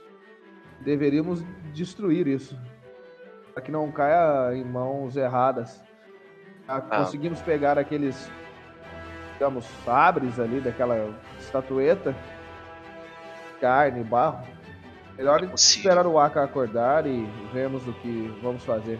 deveríamos 0.81 1.43
destruir 1.73 2.27
isso. 2.27 2.57
Para 3.53 3.61
que 3.63 3.71
não 3.71 3.91
caia 3.91 4.55
em 4.55 4.63
mãos 4.65 5.15
erradas. 5.15 5.81
Ah, 6.67 6.81
Conseguimos 6.81 7.41
pegar 7.41 7.77
aqueles, 7.77 8.29
digamos, 9.33 9.65
sabres 9.85 10.39
ali 10.39 10.59
daquela 10.59 11.13
estatueta, 11.39 12.15
carne, 13.61 14.03
barro. 14.03 14.45
Melhor 15.17 15.43
É 15.43 15.53
esperar 15.53 16.07
o 16.07 16.17
Aka 16.17 16.43
acordar 16.43 17.05
e 17.05 17.25
vermos 17.51 17.85
o 17.87 17.93
que 17.93 18.33
vamos 18.41 18.63
fazer. 18.63 18.99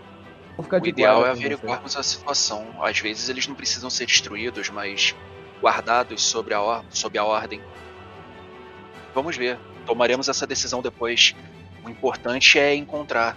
Vou 0.58 0.64
ficar 0.66 0.78
O 0.78 0.82
de 0.82 0.90
ideal 0.90 1.26
é 1.26 1.30
você. 1.30 1.40
averiguarmos 1.46 1.96
a 1.96 2.04
situação. 2.04 2.68
Às 2.84 3.00
vezes 3.00 3.30
eles 3.30 3.48
não 3.48 3.56
precisam 3.56 3.90
ser 3.90 4.06
destruídos, 4.06 4.70
mas 4.70 5.16
guardados 5.62 6.36
a 6.36 6.60
or 6.62 6.84
sob 6.90 7.18
a 7.18 7.24
ordem. 7.24 7.62
Vamos 9.14 9.38
ver. 9.38 9.58
Tomaremos 9.90 10.30
essa 10.30 10.46
decisão 10.46 10.84
depois. 10.84 11.34
O 11.84 11.90
importante 11.90 12.60
é 12.60 12.76
encontrar. 12.76 13.36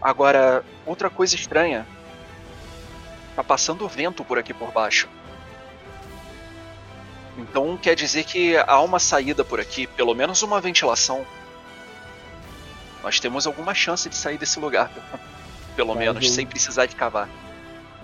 Agora, 0.00 0.64
outra 0.86 1.10
coisa 1.10 1.34
estranha. 1.34 1.84
Tá 3.34 3.42
passando 3.42 3.88
vento 3.88 4.24
por 4.24 4.38
aqui 4.38 4.54
por 4.54 4.70
baixo. 4.70 5.08
Então 7.36 7.76
quer 7.76 7.96
dizer 7.96 8.22
que 8.22 8.56
há 8.56 8.80
uma 8.80 9.00
saída 9.00 9.42
por 9.44 9.58
aqui, 9.58 9.88
pelo 9.88 10.14
menos 10.14 10.40
uma 10.42 10.60
ventilação. 10.60 11.26
Nós 13.02 13.18
temos 13.18 13.44
alguma 13.44 13.74
chance 13.74 14.08
de 14.08 14.14
sair 14.14 14.38
desse 14.38 14.60
lugar. 14.60 14.88
Pelo 15.74 15.94
Mas 15.96 15.98
menos, 16.04 16.26
o- 16.26 16.30
sem 16.30 16.46
precisar 16.46 16.86
de 16.86 16.94
cavar. 16.94 17.28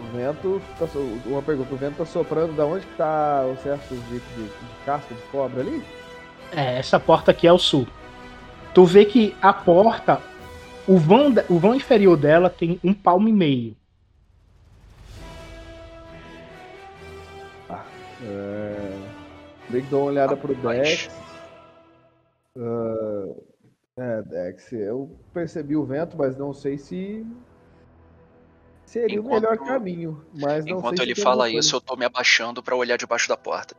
O 0.01 0.03
vento, 0.17 0.61
tá 0.79 0.89
so- 0.89 1.21
uma 1.27 1.43
pergunta, 1.43 1.73
o 1.73 1.77
vento 1.77 1.99
tá 1.99 2.07
soprando 2.07 2.55
da 2.57 2.65
onde 2.65 2.87
que 2.87 2.97
tá 2.97 3.45
os 3.45 3.63
restos 3.63 3.99
de, 4.09 4.19
de, 4.19 4.45
de 4.45 4.51
casca 4.87 5.15
de 5.15 5.21
cobra 5.31 5.61
ali? 5.61 5.85
É, 6.53 6.79
essa 6.79 6.99
porta 6.99 7.31
aqui 7.31 7.47
é 7.47 7.53
o 7.53 7.59
sul. 7.59 7.87
Tu 8.75 8.85
vê 8.85 9.05
que 9.05 9.35
a 9.43 9.53
porta, 9.53 10.21
o 10.87 10.97
vão, 10.97 11.33
o 11.49 11.59
vão 11.59 11.75
inferior 11.75 12.17
dela 12.17 12.49
tem 12.49 12.79
um 12.83 12.95
palmo 12.95 13.29
e 13.29 13.33
meio. 13.33 13.77
É... 18.23 18.99
Bem 19.69 19.83
que 19.83 19.91
dou 19.91 20.01
uma 20.03 20.09
olhada 20.11 20.37
pro 20.37 20.55
Rapaz. 20.55 20.79
Dex. 20.79 21.11
Ah, 22.59 23.35
É, 24.01 24.23
Dex, 24.23 24.73
eu 24.73 25.17
percebi 25.35 25.77
o 25.77 25.85
vento, 25.85 26.17
mas 26.17 26.37
não 26.37 26.53
sei 26.53 26.79
se 26.79 27.27
seria 28.87 29.21
o 29.21 29.25
Enquanto- 29.25 29.43
melhor 29.43 29.59
caminho. 29.59 30.25
Mas 30.35 30.65
não 30.65 30.79
Enquanto 30.79 31.01
ele 31.03 31.15
fala 31.15 31.49
isso, 31.51 31.75
eu 31.77 31.81
tô 31.81 31.97
me 31.97 32.05
abaixando 32.05 32.63
pra 32.63 32.77
olhar 32.77 32.97
debaixo 32.97 33.29
da 33.29 33.37
porta. 33.37 33.77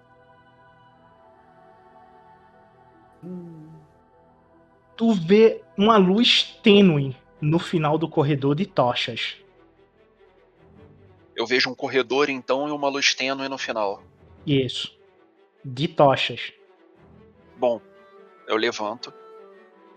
Tu 4.96 5.14
vê 5.14 5.62
uma 5.78 5.98
luz 5.98 6.44
tênue 6.64 7.16
no 7.42 7.58
final 7.60 7.98
do 7.98 8.10
corredor 8.10 8.56
de 8.56 8.66
tochas. 8.66 9.38
Eu 11.36 11.46
vejo 11.46 11.70
um 11.70 11.76
corredor 11.76 12.30
então 12.30 12.68
e 12.68 12.72
uma 12.72 12.90
luz 12.90 13.14
tênue 13.16 13.48
no 13.48 13.58
final. 13.58 14.04
Isso. 14.46 14.98
De 15.64 15.88
tochas. 15.88 16.52
Bom, 17.58 17.82
eu 18.48 18.58
levanto, 18.58 19.14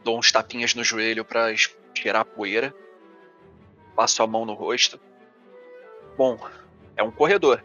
dou 0.04 0.18
uns 0.18 0.30
tapinhas 0.30 0.74
no 0.74 0.84
joelho 0.84 1.24
pra 1.24 1.50
es- 1.52 1.76
tirar 1.94 2.20
a 2.20 2.24
poeira, 2.24 2.74
passo 3.96 4.22
a 4.22 4.26
mão 4.26 4.44
no 4.44 4.54
rosto. 4.54 5.00
Bom, 6.16 6.38
é 6.96 7.02
um 7.02 7.10
corredor 7.10 7.62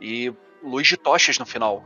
e 0.00 0.32
luz 0.62 0.86
de 0.88 0.96
tochas 0.96 1.38
no 1.38 1.46
final. 1.46 1.84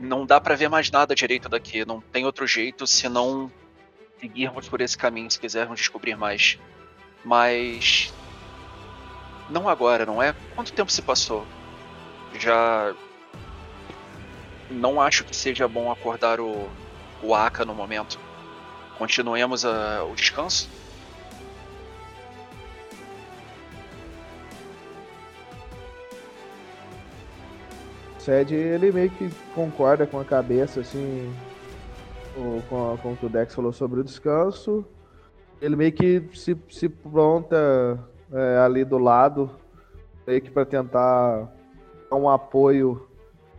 Não 0.00 0.24
dá 0.24 0.40
pra 0.40 0.54
ver 0.56 0.68
mais 0.70 0.90
nada 0.90 1.14
direito 1.14 1.48
daqui, 1.48 1.84
não 1.84 2.00
tem 2.00 2.24
outro 2.24 2.46
jeito 2.46 2.86
senão 2.86 3.52
seguirmos 4.18 4.66
por 4.68 4.80
esse 4.80 4.96
caminho 4.96 5.30
se 5.30 5.38
quisermos 5.38 5.78
descobrir 5.78 6.16
mais. 6.16 6.58
Mas 7.22 8.12
não 9.50 9.68
agora, 9.68 10.06
não 10.06 10.22
é? 10.22 10.34
Quanto 10.54 10.72
tempo 10.72 10.90
se 10.90 11.02
passou? 11.02 11.46
Já 12.38 12.94
não 14.70 15.00
acho 15.00 15.24
que 15.24 15.34
seja 15.36 15.68
bom 15.68 15.90
acordar 15.90 16.40
o, 16.40 16.70
o 17.22 17.34
Aka 17.34 17.64
no 17.64 17.74
momento. 17.74 18.18
Continuemos 18.96 19.64
a- 19.64 20.04
o 20.04 20.14
descanso? 20.14 20.68
Sed, 28.30 28.54
ele 28.54 28.92
meio 28.92 29.10
que 29.10 29.28
concorda 29.56 30.06
com 30.06 30.20
a 30.20 30.24
cabeça, 30.24 30.78
assim, 30.78 31.34
com, 32.68 32.96
com 32.98 33.12
o 33.12 33.16
que 33.16 33.26
o 33.26 33.28
Dex 33.28 33.52
falou 33.52 33.72
sobre 33.72 33.98
o 33.98 34.04
descanso. 34.04 34.86
Ele 35.60 35.74
meio 35.74 35.90
que 35.90 36.22
se, 36.32 36.56
se 36.70 36.88
pronta 36.88 37.98
é, 38.32 38.58
ali 38.58 38.84
do 38.84 38.98
lado, 38.98 39.50
meio 40.24 40.40
que 40.40 40.48
para 40.48 40.64
tentar 40.64 41.52
dar 42.08 42.16
um 42.16 42.30
apoio 42.30 43.04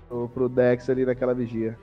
pro, 0.08 0.30
pro 0.30 0.48
Dex 0.48 0.90
ali 0.90 1.06
naquela 1.06 1.34
vigia. 1.34 1.78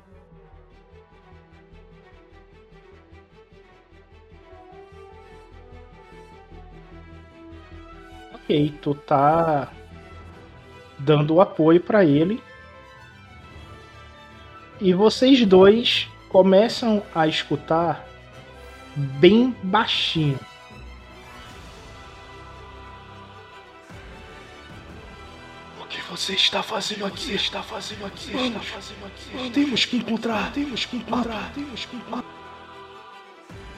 Ok, 8.33 8.79
tu 8.81 8.95
tá 8.95 9.71
dando 10.99 11.35
o 11.35 11.43
apoio 11.43 11.83
pra 11.83 12.03
ele. 12.03 12.48
E 14.81 14.93
vocês 14.93 15.45
dois 15.45 16.09
começam 16.29 17.03
a 17.15 17.27
escutar 17.27 18.07
bem 18.97 19.55
baixinho. 19.63 20.39
O 25.81 25.87
que 25.87 26.01
você 26.11 26.35
está 26.35 26.63
fazendo 26.63 27.07
aqui? 27.07 27.35
Está 27.35 27.63
fazendo 27.63 28.07
aqui? 28.07 28.31
Está 28.37 28.61
fazendo 28.61 29.07
aqui? 29.07 29.51
Temos 29.51 29.85
que 29.85 29.97
encontrar. 29.97 30.53
Temos 30.53 30.85
que 30.87 30.97
encontrar. 30.97 31.53
Temos 31.55 31.85
que 31.85 31.97
encontrar. 31.97 32.25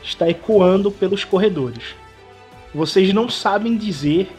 Está 0.02 0.28
ecoando 0.28 0.90
pelos 0.90 1.24
corredores. 1.24 1.94
Vocês 2.74 3.12
não 3.12 3.28
sabem 3.28 3.76
dizer 3.76 4.30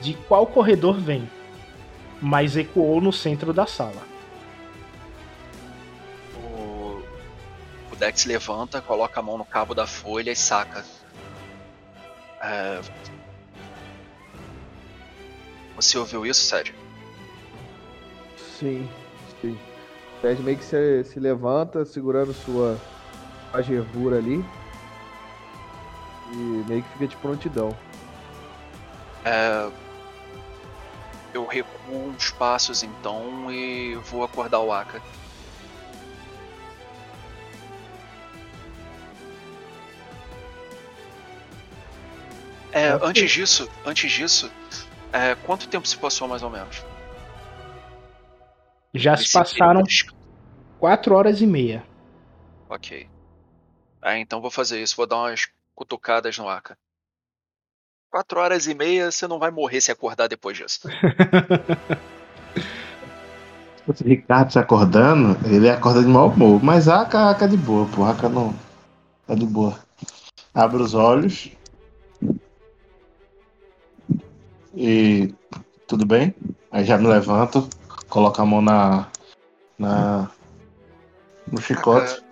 de 0.00 0.14
qual 0.14 0.46
corredor 0.46 0.98
vem. 0.98 1.28
mas 2.20 2.56
ecoou 2.56 3.00
no 3.00 3.12
centro 3.12 3.52
da 3.52 3.66
sala. 3.66 4.11
Dex 8.02 8.24
levanta, 8.24 8.82
coloca 8.82 9.20
a 9.20 9.22
mão 9.22 9.38
no 9.38 9.44
cabo 9.44 9.76
da 9.76 9.86
folha 9.86 10.32
e 10.32 10.34
saca. 10.34 10.84
É, 12.40 12.80
Você 15.76 15.96
ouviu 15.96 16.26
isso, 16.26 16.42
sério? 16.42 16.74
Sim, 18.58 18.90
sim. 19.40 19.56
O 20.18 20.20
Ted 20.20 20.42
meio 20.42 20.58
que 20.58 20.64
se, 20.64 21.04
se 21.04 21.20
levanta, 21.20 21.84
segurando 21.84 22.34
sua 22.34 22.76
agervura 23.52 24.18
ali. 24.18 24.44
E 26.32 26.64
meio 26.68 26.82
que 26.82 26.88
fica 26.94 27.06
de 27.06 27.16
prontidão. 27.18 27.76
É, 29.24 29.70
eu 31.32 31.46
recuo 31.46 32.08
uns 32.08 32.32
passos 32.32 32.82
então 32.82 33.48
e 33.48 33.94
vou 33.94 34.24
acordar 34.24 34.58
o 34.58 34.72
Aka. 34.72 35.00
É, 42.72 42.94
Ok. 42.94 43.08
antes 43.08 43.30
disso, 43.30 43.68
antes 43.84 44.10
disso, 44.10 44.50
é, 45.12 45.34
quanto 45.34 45.68
tempo 45.68 45.86
se 45.86 45.96
passou 45.96 46.26
mais 46.26 46.42
ou 46.42 46.50
menos? 46.50 46.84
Já 48.94 49.16
se 49.16 49.24
Esse 49.24 49.32
passaram 49.32 49.82
período 49.82 49.88
de- 49.88 50.04
4 50.78 51.14
horas 51.14 51.40
e 51.40 51.46
meia. 51.46 51.84
Ok. 52.68 53.06
É, 54.04 54.18
então 54.18 54.40
vou 54.40 54.50
fazer 54.50 54.82
isso, 54.82 54.96
vou 54.96 55.06
dar 55.06 55.16
umas 55.18 55.48
cutucadas 55.74 56.36
no 56.38 56.48
Aka. 56.48 56.76
Quatro 58.10 58.40
horas 58.40 58.66
e 58.66 58.74
meia, 58.74 59.10
você 59.10 59.26
não 59.26 59.38
vai 59.38 59.50
morrer 59.50 59.80
se 59.80 59.90
acordar 59.90 60.28
depois 60.28 60.56
disso. 60.56 60.80
O 63.84 63.92
Ricardo 64.04 64.52
se 64.52 64.58
acordando, 64.60 65.36
ele 65.44 65.68
acorda 65.68 66.00
de 66.02 66.06
mau 66.06 66.28
humor. 66.28 66.62
Mas 66.62 66.86
a 66.86 67.00
Aka, 67.00 67.30
Aka 67.30 67.46
é 67.46 67.48
de 67.48 67.56
boa, 67.56 67.84
pô. 67.88 68.04
Aka 68.04 68.28
não. 68.28 68.54
Tá 69.26 69.34
de 69.34 69.44
boa. 69.44 69.76
Abre 70.54 70.80
os 70.80 70.94
olhos. 70.94 71.50
E. 74.74 75.34
Tudo 75.86 76.06
bem? 76.06 76.34
Aí 76.70 76.84
já 76.84 76.96
me 76.96 77.06
levanto, 77.06 77.68
coloco 78.08 78.40
a 78.40 78.46
mão 78.46 78.62
na. 78.62 79.08
na. 79.78 80.30
no 81.50 81.60
chicote. 81.60 82.22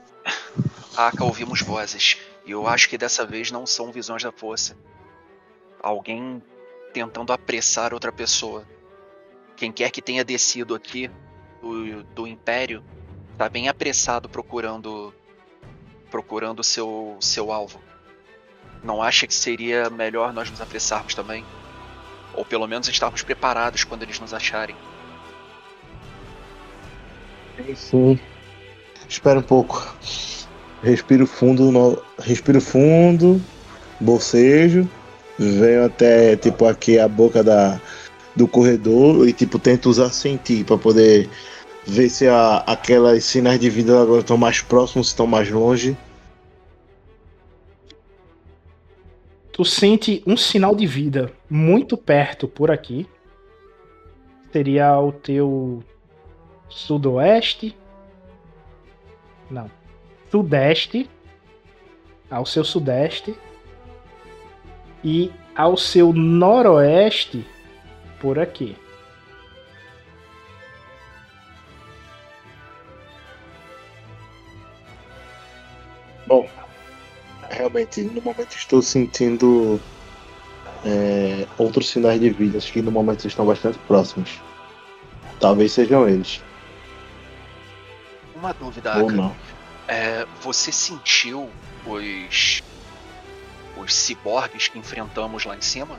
Aka, 0.97 1.25
ouvimos 1.25 1.61
vozes. 1.63 2.19
E 2.45 2.51
eu 2.51 2.67
acho 2.67 2.89
que 2.89 2.99
dessa 2.99 3.25
vez 3.25 3.51
não 3.51 3.67
são 3.67 3.93
visões 3.93 4.23
da 4.23 4.33
força. 4.33 4.77
Alguém 5.83 6.43
tentando 6.93 7.33
apressar 7.33 7.95
outra 7.95 8.13
pessoa. 8.13 8.65
Quem 9.57 9.71
quer 9.71 9.91
que 9.91 10.03
tenha 10.03 10.25
descido 10.25 10.75
aqui 10.75 11.11
do, 11.61 12.03
do 12.05 12.27
Império 12.27 12.83
tá 13.37 13.49
bem 13.49 13.69
apressado 13.69 14.29
procurando 14.29 15.15
procurando 16.11 16.65
seu 16.65 17.17
seu 17.21 17.53
alvo. 17.53 17.81
Não 18.83 19.03
acha 19.03 19.27
que 19.27 19.35
seria 19.35 19.89
melhor 19.91 20.33
nós 20.33 20.51
nos 20.51 20.61
apressarmos 20.61 21.15
também? 21.15 21.45
Ou 22.41 22.45
pelo 22.47 22.67
menos 22.67 22.89
estarmos 22.89 23.23
preparados 23.23 23.85
quando 23.85 24.03
eles 24.03 24.19
nos 24.19 24.33
acharem? 24.33 24.75
Sim. 27.77 28.19
Espera 29.07 29.41
um 29.41 29.43
pouco. 29.43 29.95
Respiro 30.83 31.27
fundo, 31.27 31.71
no... 31.71 32.03
respiro 32.19 32.59
fundo, 32.59 33.43
bocejo, 34.01 34.89
venho 35.39 35.85
até 35.85 36.35
tipo 36.35 36.65
aqui 36.65 36.99
a 36.99 37.07
boca 37.07 37.45
da 37.45 37.79
do 38.35 38.49
corredor 38.49 39.29
e 39.29 39.35
tipo 39.35 39.59
tento 39.59 39.91
usar 39.91 40.09
sentir 40.09 40.65
para 40.65 40.79
poder 40.79 41.29
ver 41.87 42.09
se 42.09 42.27
a, 42.27 42.65
aquelas 42.67 43.23
sinais 43.23 43.61
de 43.61 43.69
vida 43.69 44.01
agora 44.01 44.21
estão 44.21 44.39
mais 44.39 44.63
próximos, 44.63 45.09
se 45.09 45.13
estão 45.13 45.27
mais 45.27 45.51
longe. 45.51 45.95
Tu 49.53 49.65
sente 49.65 50.23
um 50.27 50.37
sinal 50.37 50.75
de 50.75 50.87
vida 50.87 51.33
muito 51.49 51.97
perto 51.97 52.47
por 52.47 52.71
aqui. 52.71 53.07
Seria 54.53 54.89
ao 54.89 55.13
teu 55.13 55.83
sudoeste. 56.69 57.77
Não. 59.51 59.71
Sudeste. 60.31 61.11
Ao 62.31 62.47
seu 62.47 62.65
sudeste. 62.65 63.37
E 65.03 65.33
ao 65.55 65.77
seu 65.77 66.13
noroeste 66.13 67.45
por 68.21 68.39
aqui. 68.39 68.77
Bom, 76.27 76.49
realmente 77.51 78.03
no 78.03 78.23
momento 78.23 78.55
estou 78.55 78.81
sentindo 78.81 79.81
é, 80.85 81.47
outros 81.59 81.89
sinais 81.89 82.21
de 82.21 82.31
vida, 82.31 82.59
acho 82.59 82.73
que 82.73 82.81
no 82.81 82.91
momento 82.91 83.27
estão 83.27 83.45
bastante 83.45 83.79
próximos. 83.81 84.41
Talvez 85.39 85.73
sejam 85.73 86.09
eles, 86.09 86.43
Uma 88.35 88.53
dúvida, 88.53 88.97
ou 88.99 89.11
não. 89.11 89.35
É, 89.89 90.27
você 90.41 90.71
sentiu 90.71 91.49
os 91.87 92.63
os 93.77 93.95
ciborgues 93.95 94.69
que 94.69 94.79
enfrentamos 94.79 95.45
lá 95.45 95.57
em 95.57 95.61
cima? 95.61 95.99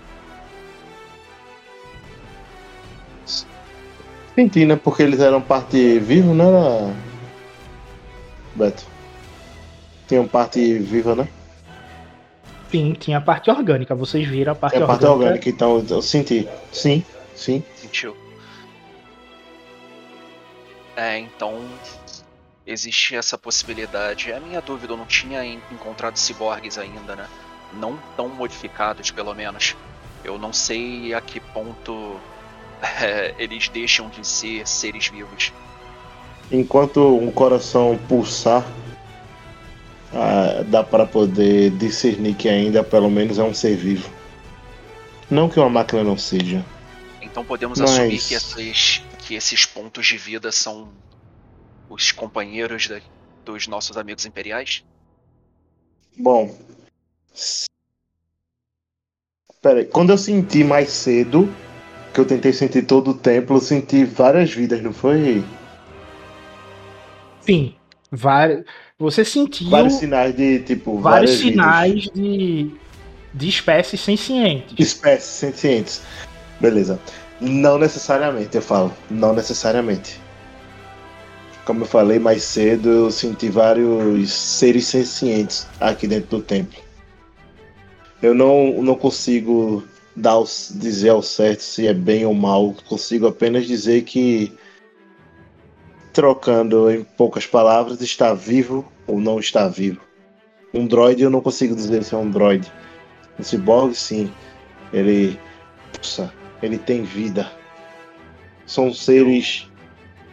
Senti, 4.36 4.66
né? 4.66 4.76
Porque 4.76 5.04
eles 5.04 5.20
eram 5.20 5.42
parte 5.42 6.00
viva, 6.00 6.34
era. 6.34 6.94
Beto. 8.56 8.86
Tinham 10.08 10.28
parte 10.28 10.78
viva, 10.80 11.16
né? 11.16 11.28
Sim, 12.72 12.94
tinha 12.94 13.18
a 13.18 13.22
parte 13.22 13.50
orgânica. 13.52 13.94
Vocês 13.94 14.26
viram 14.28 14.54
a 14.54 14.56
parte 14.56 14.76
Tinha 14.76 14.88
parte 14.88 15.04
orgânica. 15.06 15.26
orgânica, 15.26 15.50
então 15.50 15.86
eu 15.90 16.02
senti. 16.02 16.48
Sim, 16.72 17.04
sim. 17.36 17.62
Sentiu? 17.76 18.16
É, 20.96 21.18
então 21.18 21.62
existe 22.66 23.16
essa 23.16 23.38
possibilidade. 23.38 24.32
É 24.32 24.38
a 24.38 24.40
minha 24.40 24.62
dúvida, 24.62 24.94
eu 24.94 24.98
não 24.98 25.06
tinha 25.06 25.44
en- 25.44 25.62
encontrado 25.72 26.16
ciborgues 26.18 26.78
ainda, 26.78 27.16
né? 27.16 27.28
Não 27.74 27.98
tão 28.16 28.30
modificados, 28.30 29.12
pelo 29.12 29.34
menos. 29.34 29.76
Eu 30.24 30.38
não 30.38 30.54
sei 30.54 31.14
a 31.14 31.22
que 31.22 31.40
ponto 31.40 32.20
é, 33.02 33.34
eles 33.38 33.68
deixam 33.70 34.10
de 34.10 34.26
ser 34.26 34.66
seres 34.68 35.08
vivos. 35.08 35.52
Enquanto 36.52 37.18
um 37.18 37.32
coração 37.32 37.98
pulsar, 38.10 38.66
ah, 40.14 40.64
dá 40.68 40.84
para 40.84 41.06
poder 41.06 41.72
discernir 41.72 42.36
que 42.36 42.50
ainda 42.50 42.84
pelo 42.84 43.10
menos 43.10 43.38
é 43.40 43.44
um 43.44 43.54
ser 43.54 43.76
vivo. 43.76 44.10
Não 45.30 45.48
que 45.50 45.60
uma 45.60 45.70
máquina 45.70 46.04
não 46.04 46.18
seja. 46.18 46.66
Então 47.22 47.46
podemos 47.46 47.80
Mas- 47.80 47.92
assumir 47.92 48.20
que 48.22 48.34
esses, 48.34 49.02
que 49.20 49.36
esses 49.36 49.66
pontos 49.66 50.06
de 50.06 50.18
vida 50.18 50.52
são 50.52 50.90
os 51.90 52.12
companheiros 52.12 52.88
da- 52.88 53.00
dos 53.46 53.68
nossos 53.68 53.96
amigos 53.98 54.26
imperiais? 54.26 54.84
Bom. 56.18 56.54
Pera 59.62 59.80
aí, 59.80 59.86
quando 59.86 60.10
eu 60.10 60.18
senti 60.18 60.64
mais 60.64 60.90
cedo, 60.90 61.48
que 62.14 62.20
eu 62.20 62.26
tentei 62.26 62.52
sentir 62.52 62.86
todo 62.86 63.12
o 63.12 63.14
tempo, 63.14 63.54
eu 63.54 63.60
senti 63.62 64.04
várias 64.04 64.52
vidas, 64.52 64.82
não 64.82 64.92
foi? 64.92 65.44
Sim. 67.42 67.76
Vários, 68.12 68.66
você 69.02 69.26
sentiu 69.26 69.70
Vários 69.70 69.96
sinais 69.96 70.36
de 70.36 70.60
tipo. 70.60 70.98
vários 71.00 71.32
várias 71.32 71.42
vidas. 71.42 71.66
sinais 71.66 72.04
de, 72.14 72.72
de 73.34 73.50
espécies 73.50 74.00
sencientes. 74.02 74.74
Espécies 74.78 75.30
sencientes. 75.32 76.02
Beleza. 76.60 77.00
Não 77.40 77.78
necessariamente, 77.78 78.56
eu 78.56 78.62
falo. 78.62 78.94
Não 79.10 79.34
necessariamente. 79.34 80.20
Como 81.66 81.84
eu 81.84 81.88
falei 81.88 82.20
mais 82.20 82.44
cedo, 82.44 82.90
eu 82.90 83.12
senti 83.12 83.50
vários 83.50 84.32
seres 84.32 84.88
sencientes 84.88 85.68
aqui 85.80 86.08
dentro 86.08 86.38
do 86.38 86.44
templo. 86.44 86.80
Eu 88.22 88.34
não, 88.36 88.82
não 88.84 88.96
consigo 88.96 89.84
dar, 90.16 90.38
dizer 90.72 91.10
ao 91.10 91.24
certo 91.24 91.62
se 91.62 91.88
é 91.88 91.94
bem 91.94 92.26
ou 92.26 92.34
mal. 92.34 92.76
Consigo 92.88 93.28
apenas 93.28 93.66
dizer 93.66 94.04
que, 94.04 94.52
trocando 96.14 96.92
em 96.92 97.04
poucas 97.04 97.46
palavras, 97.46 98.02
está 98.02 98.34
vivo 98.34 98.90
ou 99.08 99.20
não 99.20 99.40
está 99.40 99.68
vivo. 99.68 100.02
Um 100.74 100.88
droid 100.88 101.22
eu 101.22 101.30
não 101.30 101.42
consigo 101.42 101.76
dizer 101.76 102.04
se 102.04 102.14
é 102.14 102.18
um 102.18 102.30
droid. 102.30 102.72
Um 103.40 103.44
ciborgue, 103.44 103.96
sim. 103.96 104.32
Ele. 104.94 105.40
Nossa, 105.98 106.34
ele 106.62 106.78
tem 106.78 107.04
vida. 107.04 107.52
São 108.66 108.94
seres. 108.94 109.70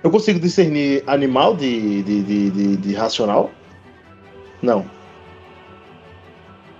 Eu 0.02 0.10
consigo 0.10 0.38
discernir 0.38 1.02
animal 1.06 1.56
de, 1.56 2.02
de, 2.02 2.22
de, 2.22 2.50
de, 2.50 2.76
de 2.76 2.94
racional? 2.94 3.50
Não. 4.62 4.88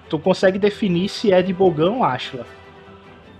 Tu 0.09 0.19
consegue 0.19 0.59
definir 0.59 1.09
se 1.09 1.33
é 1.33 1.43
de 1.43 1.53
Bogan 1.53 1.91
ou 1.91 2.05
Ashla. 2.05 2.47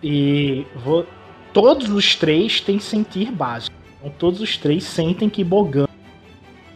E 0.03 0.67
vou, 0.75 1.07
todos 1.53 1.91
os 1.91 2.17
três 2.17 2.61
têm 2.61 2.79
sentir 2.79 3.31
básico. 3.31 3.78
Então, 4.01 4.13
todos 4.19 4.41
os 4.41 4.57
três 4.57 4.85
sentem 4.85 5.29
que 5.29 5.43
Bogan 5.43 5.87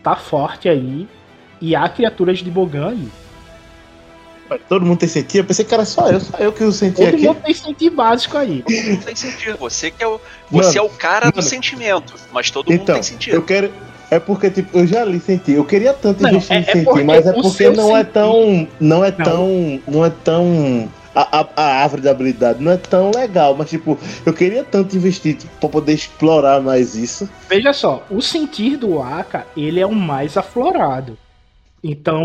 tá 0.02 0.16
forte 0.16 0.68
aí. 0.68 1.08
E 1.60 1.76
há 1.76 1.88
criaturas 1.88 2.38
de 2.40 2.50
Bogan 2.50 2.90
aí. 2.90 3.08
Todo 4.68 4.84
mundo 4.84 4.98
tem 4.98 5.08
sentir? 5.08 5.38
Eu 5.38 5.44
pensei 5.44 5.64
que 5.64 5.72
era 5.72 5.84
só 5.84 6.10
eu, 6.10 6.20
só 6.20 6.36
eu 6.36 6.52
que 6.52 6.62
eu 6.62 6.70
senti 6.72 6.96
Todo 6.96 7.14
aqui. 7.14 7.26
mundo 7.26 7.40
tem 7.42 7.54
sentir 7.54 7.88
básico 7.90 8.36
aí. 8.36 8.62
Não 8.68 8.96
tem 8.96 9.16
sentido. 9.16 9.56
Você 9.58 9.90
que 9.90 10.02
é 10.04 10.06
o, 10.06 10.20
você 10.50 10.78
é 10.78 10.82
o 10.82 10.90
cara 10.90 11.30
do 11.30 11.36
mano. 11.36 11.48
sentimento, 11.48 12.14
mas 12.32 12.50
todo 12.50 12.68
mundo 12.70 12.82
Então, 12.82 12.94
tem 12.96 13.02
sentido. 13.02 13.34
eu 13.34 13.42
quero. 13.42 13.72
É 14.10 14.18
porque, 14.18 14.50
tipo, 14.50 14.76
eu 14.76 14.86
já 14.86 15.04
li 15.06 15.18
sentir. 15.20 15.52
Eu 15.52 15.64
queria 15.64 15.94
tanto 15.94 16.22
Não, 16.22 16.28
investir 16.30 16.52
é- 16.54 16.58
em 16.58 16.62
é 16.64 16.66
sentir, 16.66 16.84
porque 16.84 17.02
mas 17.02 17.24
é 17.26 17.30
o 17.30 17.40
porque 17.40 17.70
não 17.70 17.96
é 17.96 18.00
sentir- 18.00 18.12
tão. 18.12 18.68
Não 18.78 19.02
é 19.04 19.10
Não. 19.10 19.24
tão. 19.24 19.80
Não 19.88 20.04
é 20.04 20.10
tão. 20.10 20.92
A, 21.14 21.40
a, 21.40 21.48
a 21.56 21.82
árvore 21.82 22.00
da 22.02 22.10
habilidade 22.10 22.62
não 22.62 22.72
é 22.72 22.76
tão 22.78 23.10
legal, 23.10 23.54
mas 23.54 23.68
tipo, 23.68 23.98
eu 24.24 24.32
queria 24.32 24.64
tanto 24.64 24.96
investir 24.96 25.36
tipo, 25.36 25.54
pra 25.60 25.68
poder 25.68 25.92
explorar 25.92 26.60
mais 26.62 26.94
isso. 26.94 27.28
Veja 27.48 27.72
só, 27.74 28.04
o 28.10 28.20
sentir 28.22 28.76
do 28.78 29.00
Aka, 29.02 29.46
ele 29.56 29.78
é 29.78 29.86
o 29.86 29.94
mais 29.94 30.36
aflorado. 30.38 31.18
Então, 31.84 32.22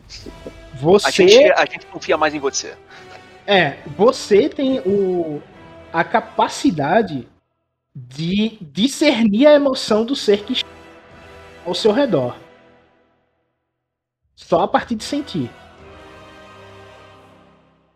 A 0.00 0.80
você 0.80 1.10
gente, 1.10 1.52
a 1.52 1.66
gente 1.66 1.86
confia 1.86 2.16
mais 2.16 2.34
em 2.34 2.38
você. 2.38 2.74
é, 3.46 3.78
você 3.96 4.48
tem 4.48 4.80
o 4.80 5.42
a 5.92 6.04
capacidade 6.04 7.26
de 7.94 8.58
discernir 8.60 9.46
a 9.46 9.54
emoção 9.54 10.04
do 10.04 10.14
ser 10.14 10.44
que 10.44 10.52
está 10.52 10.68
ao 11.66 11.74
seu 11.74 11.92
redor. 11.92 12.36
Só 14.36 14.60
a 14.62 14.68
partir 14.68 14.94
de 14.94 15.04
sentir. 15.04 15.50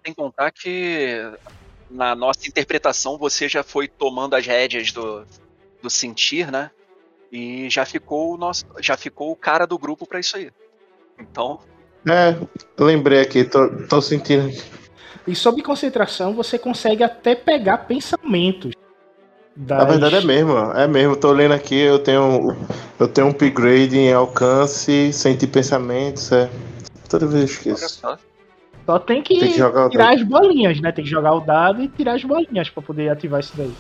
Sem 0.05 0.15
contar 0.15 0.51
que 0.51 1.21
na 1.91 2.15
nossa 2.15 2.49
interpretação 2.49 3.17
você 3.19 3.49
já 3.49 3.63
foi 3.63 3.87
tomando 3.87 4.35
as 4.35 4.47
rédeas 4.47 4.91
do, 4.93 5.25
do 5.81 5.89
sentir, 5.91 6.51
né? 6.51 6.71
E 7.31 7.69
já 7.71 7.85
ficou 7.85 8.35
o 8.35 8.37
nosso, 8.37 8.65
já 8.81 8.97
ficou 8.97 9.31
o 9.31 9.37
cara 9.37 9.67
do 9.67 9.79
grupo 9.79 10.07
pra 10.07 10.21
isso 10.21 10.37
aí. 10.37 10.51
Então, 11.19 11.61
É, 12.07 12.37
eu 12.77 12.85
lembrei 12.85 13.21
aqui, 13.21 13.45
tô, 13.45 13.69
tô 13.87 14.03
sentindo. 14.03 14.51
E 15.27 15.37
sob 15.37 15.63
concentração 15.63 16.35
você 16.35 16.59
consegue 16.59 17.05
até 17.05 17.35
pegar 17.35 17.79
pensamentos. 17.79 18.73
Na 19.57 19.77
das- 19.85 19.89
verdade 19.89 20.17
é 20.17 20.21
mesmo, 20.21 20.53
é 20.73 20.89
mesmo. 20.89 21.17
Tô 21.17 21.31
lendo 21.31 21.53
aqui, 21.55 21.79
eu 21.79 21.99
tenho. 21.99 22.57
Eu 22.99 23.07
tenho 23.09 23.29
um 23.29 23.31
upgrade 23.31 23.97
em 23.97 24.13
alcance, 24.13 25.13
sentir 25.13 25.47
pensamentos, 25.47 26.33
é. 26.33 26.51
Toda 27.09 27.27
vez 27.27 27.35
eu 27.35 27.41
olha 27.41 27.45
esqueço. 27.45 28.03
Só. 28.85 28.99
Tem 28.99 29.23
que, 29.23 29.39
Tem 29.39 29.49
que 29.49 29.55
tirar 29.55 29.71
dado. 29.71 30.01
as 30.01 30.23
bolinhas, 30.23 30.81
né? 30.81 30.93
Tem 30.93 31.05
que 31.05 31.11
jogar 31.11 31.35
o 31.35 31.41
dado 31.41 31.83
e 31.83 31.89
tirar 31.89 32.15
as 32.15 32.25
bolinhas 32.25 32.69
pra 32.71 32.83
poder 32.83 33.09
ativar 33.11 33.41
isso 33.41 33.53
daí. 33.57 33.73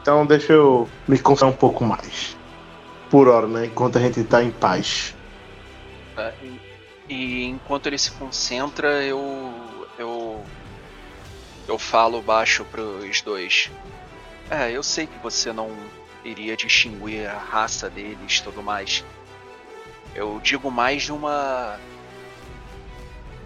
Então 0.00 0.26
deixa 0.26 0.52
eu 0.52 0.88
me 1.08 1.18
concentrar 1.18 1.50
um 1.50 1.56
pouco 1.56 1.84
mais. 1.84 2.36
Por 3.10 3.28
hora, 3.28 3.46
né? 3.46 3.66
Enquanto 3.66 3.96
a 3.96 4.00
gente 4.00 4.22
tá 4.24 4.42
em 4.42 4.50
paz. 4.50 5.14
É, 6.16 6.32
e, 6.42 6.60
e 7.08 7.44
enquanto 7.44 7.86
ele 7.86 7.98
se 7.98 8.10
concentra, 8.12 9.02
eu 9.02 9.20
eu 9.98 10.42
eu 11.66 11.78
falo 11.78 12.20
baixo 12.20 12.64
pros 12.64 13.22
dois. 13.22 13.70
É, 14.50 14.70
eu 14.70 14.82
sei 14.82 15.06
que 15.06 15.18
você 15.22 15.52
não 15.52 15.70
iria 16.24 16.56
distinguir 16.56 17.26
a 17.26 17.38
raça 17.38 17.88
deles, 17.88 18.38
e 18.38 18.42
tudo 18.42 18.62
mais. 18.62 19.04
Eu 20.14 20.40
digo 20.42 20.70
mais 20.70 21.02
de 21.02 21.12
uma 21.12 21.78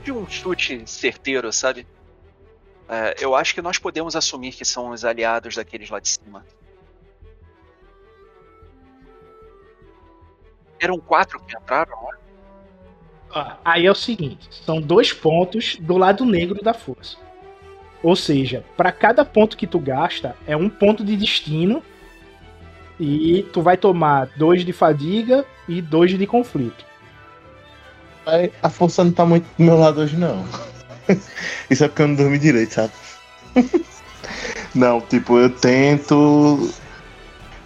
de 0.09 0.13
um 0.13 0.27
chute 0.27 0.83
certeiro, 0.87 1.53
sabe? 1.53 1.87
É, 2.89 3.17
eu 3.21 3.35
acho 3.35 3.55
que 3.55 3.61
nós 3.61 3.77
podemos 3.77 4.17
assumir 4.17 4.53
que 4.53 4.65
são 4.65 4.89
os 4.89 5.05
aliados 5.05 5.57
daqueles 5.57 5.91
lá 5.91 6.01
de 6.01 6.09
cima. 6.09 6.47
Eram 10.81 10.99
quatro 10.99 11.39
que 11.41 11.55
entraram, 11.55 11.95
não 12.01 12.15
é? 12.15 12.17
Ó, 13.33 13.57
Aí 13.63 13.85
é 13.85 13.91
o 13.91 13.95
seguinte: 13.95 14.49
são 14.51 14.81
dois 14.81 15.13
pontos 15.13 15.77
do 15.77 15.99
lado 15.99 16.25
negro 16.25 16.63
da 16.63 16.73
força. 16.73 17.19
Ou 18.03 18.17
seja, 18.17 18.65
pra 18.79 18.91
cada 18.91 19.27
ponto 19.27 19.59
que 19.59 19.67
tu 19.67 19.79
gasta, 19.79 20.35
é 20.47 20.57
um 20.57 20.71
ponto 20.71 21.05
de 21.05 21.17
destino. 21.17 21.83
E 22.99 23.43
tu 23.53 23.61
vai 23.61 23.77
tomar 23.77 24.27
dois 24.37 24.65
de 24.65 24.73
fadiga 24.73 25.45
e 25.69 25.83
dois 25.83 26.17
de 26.17 26.27
conflito. 26.27 26.88
A 28.63 28.69
força 28.69 29.03
não 29.05 29.13
tá 29.13 29.25
muito 29.25 29.47
do 29.57 29.65
meu 29.65 29.79
lado 29.79 30.01
hoje, 30.01 30.17
não. 30.17 30.45
Isso 31.71 31.85
é 31.85 31.89
porque 31.89 32.03
eu 32.03 32.09
não 32.09 32.15
dormi 32.15 32.39
direito, 32.39 32.75
sabe? 32.75 32.93
não, 34.75 35.01
tipo, 35.01 35.39
eu 35.39 35.51
tento. 35.51 36.71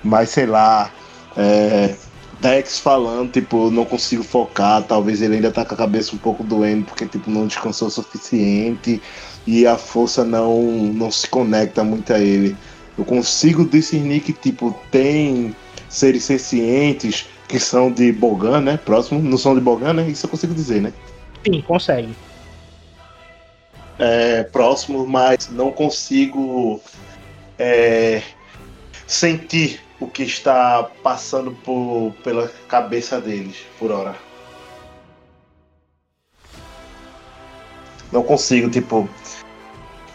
Mas 0.03 0.31
sei 0.31 0.47
lá. 0.47 0.91
É. 1.37 1.95
Dex 2.41 2.81
falando, 2.81 3.31
tipo, 3.31 3.71
não 3.71 3.85
consigo 3.85 4.25
focar, 4.25 4.83
talvez 4.83 5.23
ele 5.23 5.37
ainda 5.37 5.53
tá 5.53 5.65
com 5.65 5.75
a 5.75 5.77
cabeça 5.77 6.13
um 6.13 6.19
pouco 6.19 6.43
doendo, 6.43 6.87
porque 6.87 7.07
tipo, 7.07 7.31
não 7.31 7.47
descansou 7.47 7.87
o 7.87 7.91
suficiente 7.91 9.01
e 9.47 9.65
a 9.65 9.77
força 9.79 10.25
não, 10.25 10.61
não 10.93 11.09
se 11.09 11.29
conecta 11.29 11.85
muito 11.85 12.13
a 12.13 12.19
ele. 12.19 12.57
Eu 12.99 13.05
consigo 13.05 13.65
discernir 13.65 14.21
que, 14.21 14.33
tipo, 14.33 14.77
tem 14.91 15.55
seres 15.89 16.25
sencientes 16.25 17.27
que 17.53 17.61
são 17.61 17.93
de 17.93 18.11
Bogan, 18.11 18.63
né? 18.63 18.81
Próximo, 18.83 19.21
não 19.21 19.37
são 19.37 19.55
de 19.55 19.61
Bogan, 19.61 19.93
né? 19.93 20.09
Isso 20.09 20.25
eu 20.25 20.31
consigo 20.31 20.55
dizer, 20.55 20.81
né? 20.81 20.91
Sim, 21.45 21.61
consegue. 21.61 22.17
É, 23.99 24.43
próximo, 24.45 25.07
mas 25.07 25.51
não 25.51 25.71
consigo 25.71 26.81
é, 27.59 28.23
sentir 29.07 29.83
o 30.01 30.07
que 30.07 30.23
está 30.23 30.89
passando 31.03 31.51
por, 31.51 32.15
pela 32.25 32.49
cabeça 32.69 33.21
deles 33.21 33.67
por 33.79 33.93
hora. 33.93 34.15
Não 38.11 38.23
consigo, 38.23 38.71
tipo, 38.71 39.07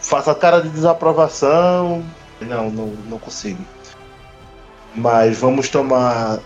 faço 0.00 0.28
a 0.28 0.34
cara 0.34 0.60
de 0.60 0.70
desaprovação. 0.70 2.04
Não, 2.40 2.68
não, 2.68 2.86
não 3.08 3.18
consigo. 3.20 3.64
Mas 4.92 5.38
vamos 5.38 5.68
tomar 5.68 6.40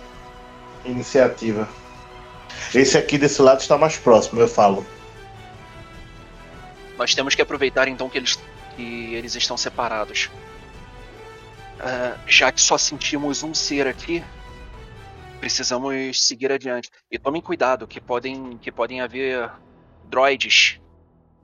iniciativa. 0.85 1.69
Esse 2.75 2.97
aqui 2.97 3.19
desse 3.19 3.41
lado 3.43 3.61
está 3.61 3.77
mais 3.77 3.97
próximo, 3.97 4.41
eu 4.41 4.49
falo. 4.49 4.85
Nós 6.97 7.15
temos 7.15 7.35
que 7.35 7.43
aproveitar 7.43 7.89
então 7.89 8.09
que 8.09 8.19
eles, 8.19 8.39
que 8.77 9.15
eles 9.15 9.35
estão 9.35 9.57
separados. 9.57 10.31
Ah, 11.81 12.17
já 12.27 12.53
que 12.53 12.61
só 12.61 12.79
sentimos 12.79 13.43
um 13.43 13.53
ser 13.53 13.87
aqui, 13.87 14.23
precisamos 15.41 16.25
seguir 16.25 16.53
adiante. 16.53 16.91
E 17.11 17.19
tomem 17.19 17.43
cuidado, 17.43 17.87
que 17.87 18.01
podem, 18.01 18.57
que 18.59 18.71
podem 18.71 19.01
haver 19.01 19.51
droids 20.05 20.81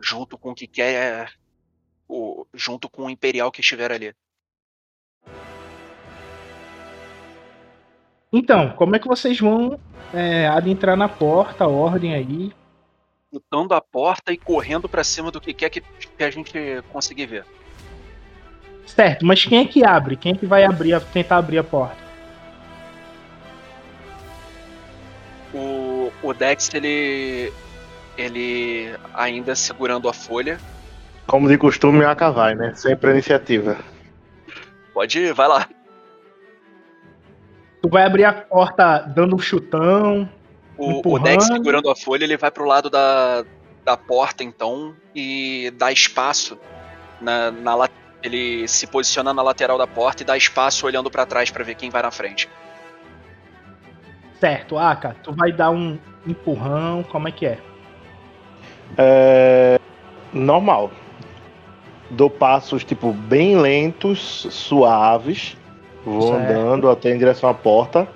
junto 0.00 0.38
com 0.38 0.50
o 0.50 0.54
que 0.54 0.66
quer. 0.66 1.32
O, 2.10 2.46
junto 2.54 2.88
com 2.88 3.04
o 3.04 3.10
Imperial 3.10 3.52
que 3.52 3.60
estiver 3.60 3.92
ali. 3.92 4.14
Então, 8.32 8.70
como 8.70 8.94
é 8.94 8.98
que 8.98 9.08
vocês 9.08 9.40
vão 9.40 9.78
é, 10.12 10.46
adentrar 10.48 10.96
na 10.96 11.08
porta, 11.08 11.64
a 11.64 11.68
ordem 11.68 12.14
aí? 12.14 12.52
Chutando 13.32 13.74
a 13.74 13.80
porta 13.80 14.32
e 14.32 14.36
correndo 14.36 14.88
pra 14.88 15.04
cima 15.04 15.30
do 15.30 15.40
que 15.40 15.52
quer 15.52 15.70
que, 15.70 15.80
que 15.80 16.24
a 16.24 16.30
gente 16.30 16.82
conseguir 16.90 17.26
ver. 17.26 17.44
Certo, 18.86 19.24
mas 19.26 19.44
quem 19.44 19.60
é 19.60 19.66
que 19.66 19.84
abre? 19.84 20.16
Quem 20.16 20.32
é 20.32 20.36
que 20.36 20.46
vai 20.46 20.64
abrir, 20.64 20.94
a- 20.94 21.00
tentar 21.00 21.36
abrir 21.36 21.58
a 21.58 21.64
porta? 21.64 21.96
O, 25.54 26.10
o 26.22 26.34
Dex, 26.34 26.72
ele. 26.74 27.52
Ele 28.16 28.96
ainda 29.14 29.54
segurando 29.54 30.08
a 30.08 30.12
folha. 30.12 30.58
Como 31.26 31.48
de 31.48 31.56
costume, 31.56 32.04
a 32.04 32.14
vai, 32.30 32.54
né? 32.54 32.74
Sempre 32.74 33.10
a 33.10 33.12
iniciativa. 33.12 33.78
Pode 34.92 35.20
ir, 35.20 35.32
vai 35.32 35.46
lá. 35.46 35.68
Tu 37.88 37.92
vai 37.92 38.02
abrir 38.02 38.24
a 38.24 38.34
porta 38.34 38.98
dando 38.98 39.34
um 39.34 39.38
chutão. 39.38 40.28
O, 40.76 41.14
o. 41.14 41.18
Dex 41.18 41.46
segurando 41.46 41.88
a 41.88 41.96
folha, 41.96 42.22
ele 42.22 42.36
vai 42.36 42.50
pro 42.50 42.66
lado 42.66 42.90
da, 42.90 43.42
da 43.82 43.96
porta, 43.96 44.44
então, 44.44 44.94
e 45.14 45.72
dá 45.74 45.90
espaço 45.90 46.58
na, 47.18 47.50
na 47.50 47.88
ele 48.22 48.68
se 48.68 48.86
posiciona 48.86 49.32
na 49.32 49.40
lateral 49.40 49.78
da 49.78 49.86
porta 49.86 50.22
e 50.22 50.26
dá 50.26 50.36
espaço 50.36 50.84
olhando 50.84 51.10
pra 51.10 51.24
trás 51.24 51.50
pra 51.50 51.64
ver 51.64 51.76
quem 51.76 51.88
vai 51.88 52.02
na 52.02 52.10
frente. 52.10 52.46
Certo, 54.38 54.76
Aka, 54.76 55.16
tu 55.22 55.32
vai 55.32 55.50
dar 55.50 55.70
um 55.70 55.98
empurrão, 56.26 57.02
como 57.02 57.26
é 57.26 57.32
que 57.32 57.46
é? 57.46 57.58
É... 58.98 59.80
Normal. 60.32 60.90
Dou 62.10 62.28
passos, 62.28 62.84
tipo, 62.84 63.12
bem 63.12 63.56
lentos, 63.56 64.46
suaves. 64.50 65.56
Vou 66.04 66.22
Certo. 66.34 66.50
andando 66.50 66.90
até 66.90 67.10
em 67.14 67.18
direção 67.18 67.48
à 67.50 67.54
porta. 67.54 68.06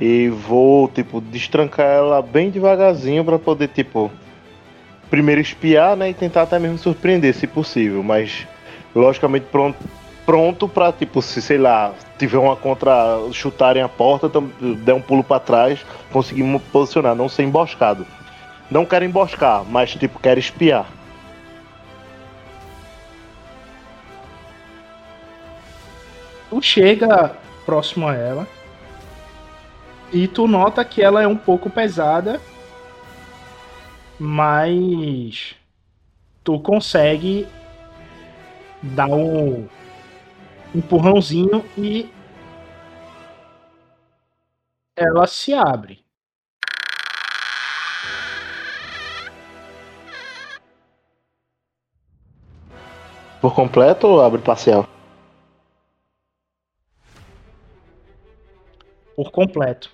E 0.00 0.28
vou, 0.28 0.88
tipo, 0.88 1.20
destrancar 1.20 1.86
ela 1.86 2.22
bem 2.22 2.48
devagarzinho 2.50 3.22
pra 3.24 3.38
poder, 3.38 3.68
tipo, 3.68 4.10
primeiro 5.10 5.40
espiar, 5.40 5.94
né? 5.96 6.10
E 6.10 6.14
tentar 6.14 6.42
até 6.42 6.58
mesmo 6.58 6.78
surpreender, 6.78 7.34
se 7.34 7.46
possível. 7.46 8.02
Mas, 8.02 8.46
logicamente, 8.94 9.46
pronto, 9.52 9.76
pronto 10.24 10.66
pra, 10.66 10.90
tipo, 10.90 11.20
se 11.20 11.42
sei 11.42 11.58
lá, 11.58 11.92
tiver 12.18 12.38
uma 12.38 12.56
contra. 12.56 13.18
chutarem 13.32 13.82
a 13.82 13.88
porta, 13.88 14.28
tam- 14.30 14.50
der 14.60 14.94
um 14.94 15.02
pulo 15.02 15.22
pra 15.22 15.38
trás, 15.38 15.84
conseguir 16.10 16.44
me 16.44 16.58
posicionar, 16.58 17.14
não 17.14 17.28
ser 17.28 17.42
emboscado. 17.42 18.06
Não 18.70 18.86
quero 18.86 19.04
emboscar, 19.04 19.64
mas 19.68 19.90
tipo, 19.94 20.18
quero 20.18 20.40
espiar. 20.40 20.86
Tu 26.50 26.60
chega 26.60 27.36
próximo 27.64 28.08
a 28.08 28.14
ela 28.14 28.46
e 30.12 30.26
tu 30.26 30.48
nota 30.48 30.84
que 30.84 31.00
ela 31.00 31.22
é 31.22 31.26
um 31.26 31.36
pouco 31.36 31.70
pesada, 31.70 32.40
mas 34.18 35.54
tu 36.42 36.58
consegue 36.58 37.46
dar 38.82 39.06
um 39.06 39.68
empurrãozinho 40.74 41.64
e 41.78 42.10
ela 44.96 45.28
se 45.28 45.54
abre. 45.54 46.04
Por 53.40 53.54
completo 53.54 54.06
ou 54.06 54.20
abre 54.20 54.42
parcial? 54.42 54.86
Por 59.20 59.30
completo. 59.30 59.90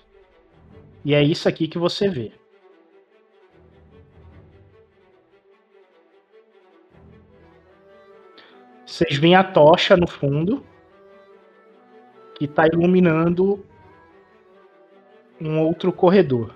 E 1.03 1.13
é 1.13 1.21
isso 1.21 1.49
aqui 1.49 1.67
que 1.67 1.77
você 1.77 2.07
vê. 2.07 2.31
Vocês 8.85 9.17
veem 9.17 9.35
a 9.35 9.43
tocha 9.43 9.97
no 9.97 10.07
fundo 10.07 10.65
que 12.35 12.45
está 12.45 12.67
iluminando 12.67 13.65
um 15.41 15.59
outro 15.59 15.91
corredor. 15.91 16.55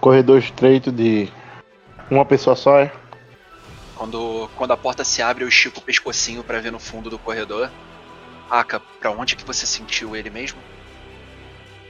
Corredor 0.00 0.38
estreito 0.38 0.92
de 0.92 1.28
uma 2.08 2.24
pessoa 2.24 2.54
só, 2.54 2.78
é? 2.78 3.05
Quando, 3.96 4.48
quando 4.56 4.72
a 4.72 4.76
porta 4.76 5.02
se 5.04 5.22
abre, 5.22 5.42
eu 5.42 5.48
estico 5.48 5.78
o 5.78 5.82
pescocinho 5.82 6.44
pra 6.44 6.60
ver 6.60 6.70
no 6.70 6.78
fundo 6.78 7.08
do 7.08 7.18
corredor. 7.18 7.70
Aka, 8.50 8.80
pra 9.00 9.10
onde 9.10 9.34
que 9.34 9.44
você 9.44 9.66
sentiu 9.66 10.14
ele 10.14 10.30
mesmo? 10.30 10.58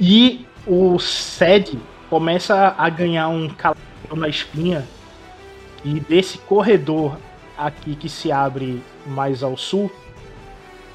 E 0.01 0.47
o 0.67 0.99
Sed 0.99 1.79
começa 2.09 2.75
a 2.79 2.89
ganhar 2.89 3.29
um 3.29 3.49
calor 3.49 3.77
na 4.15 4.29
espinha. 4.29 4.87
E 5.85 6.01
desse 6.01 6.39
corredor 6.39 7.19
aqui 7.59 7.97
que 7.97 8.09
se 8.09 8.31
abre 8.31 8.83
mais 9.07 9.43
ao 9.43 9.57
sul, 9.57 9.91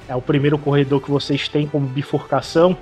é 0.08 0.16
o 0.16 0.22
primeiro 0.22 0.58
corredor 0.58 1.02
que 1.02 1.12
vocês 1.12 1.48
têm 1.48 1.68
como 1.68 1.88
bifurcação. 1.88 2.78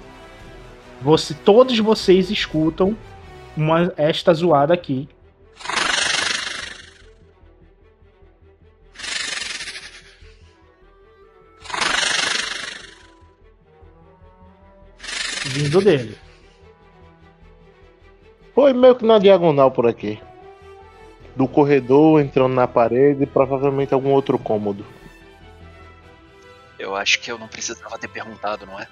Você, 1.02 1.34
todos 1.34 1.78
vocês 1.80 2.30
escutam 2.30 2.96
uma, 3.56 3.94
esta 3.98 4.34
zoada 4.34 4.74
aqui. 4.74 5.08
Vindo 15.70 15.84
dele. 15.84 16.18
Foi 18.54 18.74
meio 18.74 18.96
que 18.96 19.06
na 19.06 19.20
diagonal 19.20 19.72
por 19.72 19.88
aqui. 19.88 20.22
Do 21.36 21.48
corredor, 21.48 22.20
entrando 22.20 22.54
na 22.54 22.68
parede, 22.68 23.26
provavelmente 23.26 23.94
algum 23.94 24.12
outro 24.12 24.38
cômodo. 24.38 24.86
Eu 26.78 26.96
acho 26.96 27.20
que 27.22 27.32
eu 27.32 27.38
não 27.38 27.48
precisava 27.48 27.98
ter 27.98 28.08
perguntado, 28.08 28.66
não 28.66 28.80
é? 28.80 28.88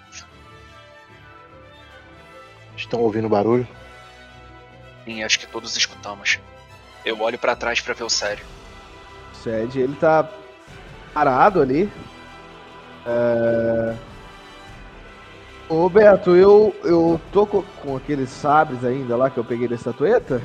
Estão 2.76 3.00
ouvindo 3.02 3.28
barulho? 3.28 3.68
Sim, 5.04 5.24
acho 5.24 5.40
que 5.40 5.48
todos 5.48 5.76
escutamos. 5.76 6.40
Eu 7.04 7.20
olho 7.22 7.40
pra 7.40 7.56
trás 7.56 7.82
pra 7.82 7.94
ver 7.94 8.04
o 8.04 8.10
sério. 8.10 8.46
O 9.34 9.36
Sed, 9.36 9.80
ele 9.80 9.96
tá 9.96 10.30
parado 11.14 11.62
ali. 11.62 11.90
É... 13.06 13.96
Ô 15.70 15.90
Beto, 15.90 16.36
eu, 16.36 16.74
eu 16.84 17.20
tô 17.32 17.46
com, 17.46 17.62
com 17.84 17.98
aqueles 17.98 18.30
sabres 18.30 18.86
ainda 18.86 19.18
lá 19.18 19.30
que 19.30 19.38
eu 19.38 19.44
peguei 19.44 19.68
da 19.68 19.76
estatueta? 19.76 20.42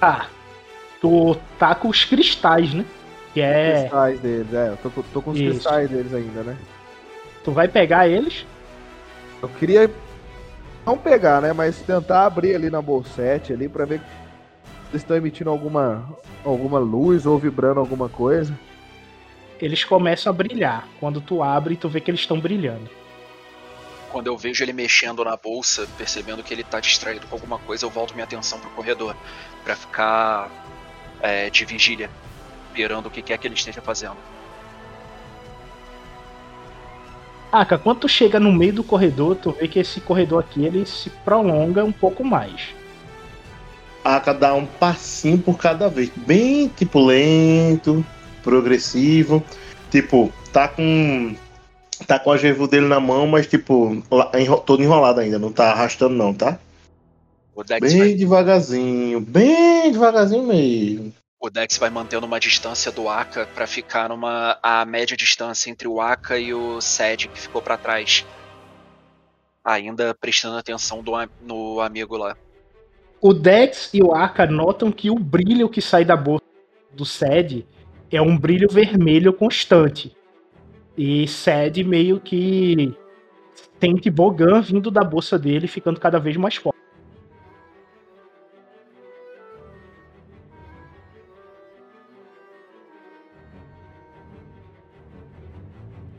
Ah, 0.00 0.26
tu 1.00 1.34
tá 1.58 1.74
com 1.74 1.88
os 1.88 2.04
cristais, 2.04 2.74
né? 2.74 2.84
Que 3.32 3.40
é. 3.40 3.80
Cristais 3.80 4.20
deles, 4.20 4.52
é. 4.52 4.68
Eu 4.68 4.76
tô, 4.76 4.90
com- 4.90 5.02
tô 5.02 5.22
com 5.22 5.30
os 5.30 5.40
Isso. 5.40 5.50
cristais 5.52 5.88
deles 5.88 6.12
ainda, 6.12 6.42
né? 6.42 6.56
Tu 7.42 7.50
vai 7.50 7.66
pegar 7.66 8.06
eles. 8.06 8.46
Eu 9.42 9.48
queria 9.48 9.90
não 10.84 10.98
pegar, 10.98 11.40
né? 11.40 11.52
Mas 11.54 11.80
tentar 11.80 12.26
abrir 12.26 12.54
ali 12.54 12.68
na 12.68 12.82
bolsete 12.82 13.54
ali 13.54 13.68
pra 13.68 13.86
ver 13.86 14.00
se 14.00 14.04
eles 14.90 15.02
estão 15.02 15.16
emitindo 15.16 15.48
alguma, 15.48 16.06
alguma 16.44 16.78
luz 16.78 17.24
ou 17.24 17.38
vibrando 17.38 17.80
alguma 17.80 18.08
coisa. 18.08 18.56
Eles 19.60 19.82
começam 19.82 20.30
a 20.30 20.34
brilhar. 20.34 20.86
Quando 21.00 21.22
tu 21.22 21.42
abre, 21.42 21.74
tu 21.74 21.88
vê 21.88 22.00
que 22.00 22.10
eles 22.10 22.20
estão 22.20 22.38
brilhando. 22.38 22.88
Quando 24.14 24.28
eu 24.28 24.38
vejo 24.38 24.62
ele 24.62 24.72
mexendo 24.72 25.24
na 25.24 25.36
bolsa, 25.36 25.88
percebendo 25.98 26.40
que 26.40 26.54
ele 26.54 26.62
tá 26.62 26.78
distraído 26.78 27.26
com 27.26 27.34
alguma 27.34 27.58
coisa, 27.58 27.84
eu 27.84 27.90
volto 27.90 28.14
minha 28.14 28.22
atenção 28.22 28.60
pro 28.60 28.70
corredor. 28.70 29.16
Pra 29.64 29.74
ficar 29.74 30.48
é, 31.20 31.50
de 31.50 31.64
vigília. 31.64 32.08
Esperando 32.70 33.06
o 33.06 33.10
que 33.10 33.20
quer 33.20 33.36
que 33.38 33.48
ele 33.48 33.56
esteja 33.56 33.82
fazendo. 33.82 34.16
Aka, 37.50 37.76
quando 37.76 37.98
tu 37.98 38.08
chega 38.08 38.38
no 38.38 38.52
meio 38.52 38.74
do 38.74 38.84
corredor, 38.84 39.34
tu 39.34 39.50
vê 39.50 39.66
que 39.66 39.80
esse 39.80 40.00
corredor 40.00 40.44
aqui 40.44 40.64
ele 40.64 40.86
se 40.86 41.10
prolonga 41.10 41.84
um 41.84 41.90
pouco 41.90 42.22
mais. 42.22 42.68
A 44.04 44.20
cada 44.20 44.54
um 44.54 44.64
passinho 44.64 45.38
por 45.38 45.58
cada 45.58 45.88
vez. 45.88 46.08
Bem, 46.14 46.68
tipo, 46.68 47.04
lento, 47.04 48.06
progressivo. 48.44 49.42
Tipo, 49.90 50.32
tá 50.52 50.68
com. 50.68 51.34
Tá 52.06 52.18
com 52.18 52.30
a 52.32 52.36
gervo 52.36 52.66
dele 52.68 52.86
na 52.86 53.00
mão, 53.00 53.26
mas 53.26 53.46
tipo, 53.46 54.02
enro- 54.34 54.60
todo 54.60 54.82
enrolado 54.82 55.20
ainda, 55.20 55.38
não 55.38 55.50
tá 55.52 55.70
arrastando 55.70 56.14
não, 56.14 56.34
tá? 56.34 56.58
O 57.54 57.62
Dex, 57.62 57.80
Bem 57.92 57.98
vai, 58.00 58.14
devagarzinho, 58.14 59.20
bem 59.20 59.92
devagarzinho 59.92 60.42
mesmo. 60.42 61.14
o 61.40 61.48
Dex 61.50 61.78
vai 61.78 61.88
mantendo 61.90 62.26
uma 62.26 62.40
distância 62.40 62.90
do 62.90 63.08
Aka 63.08 63.46
pra 63.54 63.66
ficar 63.66 64.08
numa 64.08 64.58
a 64.62 64.84
média 64.84 65.16
distância 65.16 65.70
entre 65.70 65.86
o 65.86 66.00
Aka 66.00 66.38
e 66.38 66.52
o 66.52 66.80
Sed 66.80 67.28
que 67.28 67.40
ficou 67.40 67.62
pra 67.62 67.76
trás. 67.76 68.24
Ainda 69.64 70.14
prestando 70.14 70.56
atenção 70.58 71.02
do 71.02 71.12
no 71.40 71.80
amigo 71.80 72.16
lá. 72.16 72.36
O 73.20 73.32
Dex 73.32 73.88
e 73.94 74.02
o 74.02 74.12
Aka 74.14 74.46
notam 74.46 74.92
que 74.92 75.10
o 75.10 75.14
brilho 75.18 75.68
que 75.68 75.80
sai 75.80 76.04
da 76.04 76.16
bolsa 76.16 76.44
do 76.92 77.06
Sed 77.06 77.64
é 78.12 78.20
um 78.20 78.36
brilho 78.36 78.68
vermelho 78.70 79.32
constante. 79.32 80.14
E 80.96 81.26
Sed 81.26 81.82
meio 81.82 82.20
que 82.20 82.96
tem 83.80 83.96
tobogã 83.96 84.60
vindo 84.60 84.90
da 84.90 85.02
bolsa 85.02 85.38
dele, 85.38 85.66
ficando 85.66 85.98
cada 85.98 86.18
vez 86.18 86.36
mais 86.36 86.56
forte. 86.56 86.78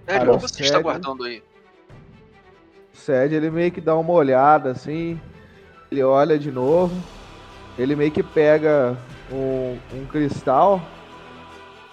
Velho, 0.05 0.19
Cara, 0.19 0.31
o 0.31 0.35
que 0.37 0.41
você 0.41 0.63
está 0.63 0.79
guardando 0.79 1.23
aí? 1.23 1.41
Sed, 2.93 3.33
ele 3.33 3.49
meio 3.49 3.71
que 3.71 3.81
dá 3.81 3.95
uma 3.95 4.13
olhada 4.13 4.71
assim, 4.71 5.19
ele 5.91 6.03
olha 6.03 6.37
de 6.37 6.51
novo, 6.51 6.95
ele 7.77 7.95
meio 7.95 8.11
que 8.11 8.23
pega 8.23 8.97
um, 9.31 9.77
um 9.93 10.05
cristal, 10.05 10.81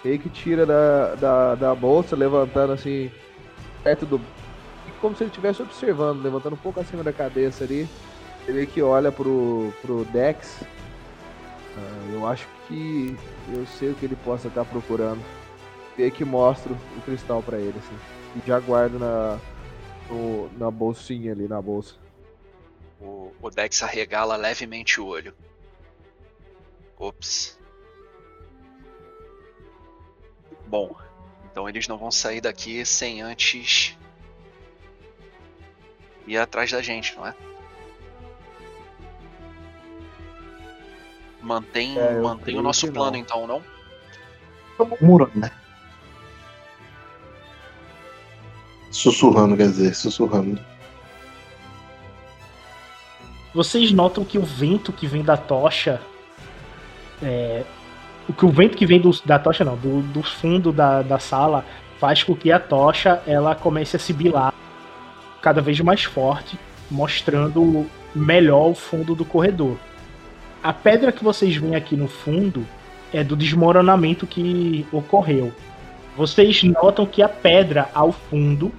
meio 0.03 0.19
que 0.19 0.29
tira 0.29 0.65
da, 0.65 1.15
da, 1.15 1.55
da 1.55 1.75
bolsa, 1.75 2.15
levantando 2.15 2.73
assim, 2.73 3.11
perto 3.83 4.05
do. 4.05 4.21
Como 4.99 5.15
se 5.15 5.23
ele 5.23 5.29
estivesse 5.31 5.61
observando, 5.61 6.21
levantando 6.21 6.53
um 6.53 6.57
pouco 6.59 6.79
acima 6.79 7.03
da 7.03 7.11
cabeça 7.13 7.63
ali. 7.63 7.87
Ele 8.47 8.65
que 8.65 8.81
olha 8.81 9.11
pro, 9.11 9.73
pro 9.81 10.03
Dex. 10.05 10.63
Ah, 11.77 12.09
eu 12.11 12.27
acho 12.27 12.47
que 12.67 13.17
eu 13.53 13.65
sei 13.65 13.91
o 13.91 13.95
que 13.95 14.05
ele 14.05 14.15
possa 14.17 14.47
estar 14.47 14.63
procurando. 14.65 15.21
Meio 15.97 16.11
que 16.11 16.23
mostro 16.25 16.77
o 16.97 17.01
cristal 17.01 17.41
pra 17.43 17.57
ele, 17.57 17.77
assim. 17.77 17.95
E 18.35 18.47
já 18.47 18.59
guardo 18.59 18.97
na, 18.99 19.37
no- 20.09 20.49
na 20.57 20.69
bolsinha 20.71 21.31
ali, 21.31 21.47
na 21.47 21.61
bolsa. 21.61 21.95
O, 23.01 23.31
o 23.41 23.49
Dex 23.49 23.81
arregala 23.83 24.35
levemente 24.35 24.99
o 24.99 25.05
olho. 25.05 25.33
Ops. 26.97 27.57
Bom, 30.73 30.95
então 31.51 31.69
eles 31.69 31.87
não 31.87 31.99
vão 31.99 32.09
sair 32.09 32.41
daqui 32.41 32.83
sem 32.83 33.21
antes 33.21 33.95
ir 36.25 36.35
atrás 36.35 36.71
da 36.71 36.81
gente, 36.81 37.15
não 37.15 37.27
é? 37.27 37.35
Mantém, 41.43 41.95
É, 41.99 42.19
mantém 42.19 42.57
o 42.57 42.63
nosso 42.63 42.91
plano 42.91 43.11
não. 43.11 43.19
então, 43.19 43.45
não? 43.45 43.63
Tô 44.75 44.85
murmurando, 44.85 45.39
né? 45.41 45.51
Sussurrando, 48.89 49.55
quer 49.55 49.67
dizer, 49.67 49.93
sussurrando. 49.93 50.59
Vocês 53.53 53.91
notam 53.91 54.25
que 54.25 54.39
o 54.39 54.43
vento 54.43 54.91
que 54.91 55.05
vem 55.05 55.21
da 55.23 55.37
tocha. 55.37 56.01
É, 57.21 57.63
o 58.27 58.33
que 58.33 58.45
o 58.45 58.49
vento 58.49 58.77
que 58.77 58.85
vem 58.85 58.99
do- 58.99 59.11
da 59.25 59.37
tocha, 59.37 59.63
não, 59.63 59.75
do, 59.75 60.01
do 60.01 60.23
fundo 60.23 60.71
da, 60.71 61.01
da 61.01 61.19
sala, 61.19 61.65
faz 61.99 62.23
com 62.23 62.35
que 62.35 62.51
a 62.51 62.59
tocha 62.59 63.21
ela 63.27 63.55
comece 63.55 63.95
a 63.95 63.99
sibilar 63.99 64.53
cada 65.41 65.61
vez 65.61 65.79
mais 65.81 66.03
forte, 66.03 66.57
mostrando 66.89 67.85
melhor 68.15 68.69
o 68.69 68.75
fundo 68.75 69.15
do 69.15 69.25
corredor. 69.25 69.77
A 70.63 70.71
pedra 70.71 71.11
que 71.11 71.23
vocês 71.23 71.55
veem 71.55 71.75
aqui 71.75 71.95
no 71.95 72.07
fundo 72.07 72.65
é 73.13 73.23
do 73.23 73.35
desmoronamento 73.35 74.25
que 74.25 74.85
ocorreu. 74.91 75.51
Vocês 76.15 76.63
notam 76.63 77.05
que 77.05 77.21
a 77.21 77.27
pedra 77.29 77.89
ao 77.93 78.11
fundo 78.11 78.71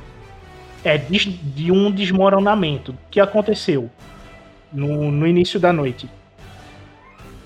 é 0.82 0.96
de, 0.96 1.70
um 1.70 1.90
desmoronamento. 1.90 2.92
O 2.92 2.98
que 3.10 3.20
aconteceu? 3.20 3.90
no, 4.74 5.10
no 5.10 5.26
início 5.26 5.60
da 5.60 5.72
noite. 5.72 6.10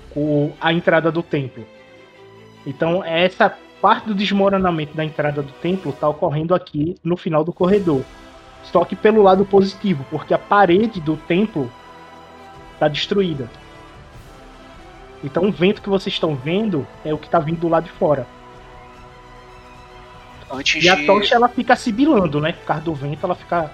Com 0.09 0.51
a 0.59 0.73
entrada 0.73 1.11
do 1.11 1.21
templo. 1.21 1.65
Então, 2.65 3.03
essa 3.03 3.53
parte 3.81 4.07
do 4.07 4.13
desmoronamento 4.13 4.93
da 4.95 5.05
entrada 5.05 5.41
do 5.41 5.51
templo 5.53 5.91
está 5.91 6.07
ocorrendo 6.07 6.53
aqui 6.53 6.95
no 7.03 7.15
final 7.15 7.43
do 7.43 7.53
corredor. 7.53 8.03
Só 8.63 8.83
que 8.83 8.95
pelo 8.95 9.21
lado 9.23 9.45
positivo, 9.45 10.05
porque 10.11 10.33
a 10.33 10.37
parede 10.37 10.99
do 10.99 11.15
templo 11.15 11.71
está 12.73 12.87
destruída. 12.87 13.49
Então, 15.23 15.45
o 15.47 15.51
vento 15.51 15.81
que 15.81 15.89
vocês 15.89 16.13
estão 16.13 16.35
vendo 16.35 16.85
é 17.03 17.13
o 17.13 17.17
que 17.17 17.25
está 17.27 17.39
vindo 17.39 17.59
do 17.59 17.67
lado 17.69 17.85
de 17.85 17.91
fora. 17.91 18.25
Antes 20.51 20.83
E 20.83 20.89
a 20.89 20.95
de. 20.95 21.05
tocha 21.05 21.35
ela 21.35 21.47
fica 21.47 21.75
sibilando, 21.75 22.41
né? 22.41 22.53
Por 22.53 22.65
causa 22.65 22.83
do 22.83 22.93
vento, 22.93 23.19
ela 23.23 23.35
fica. 23.35 23.71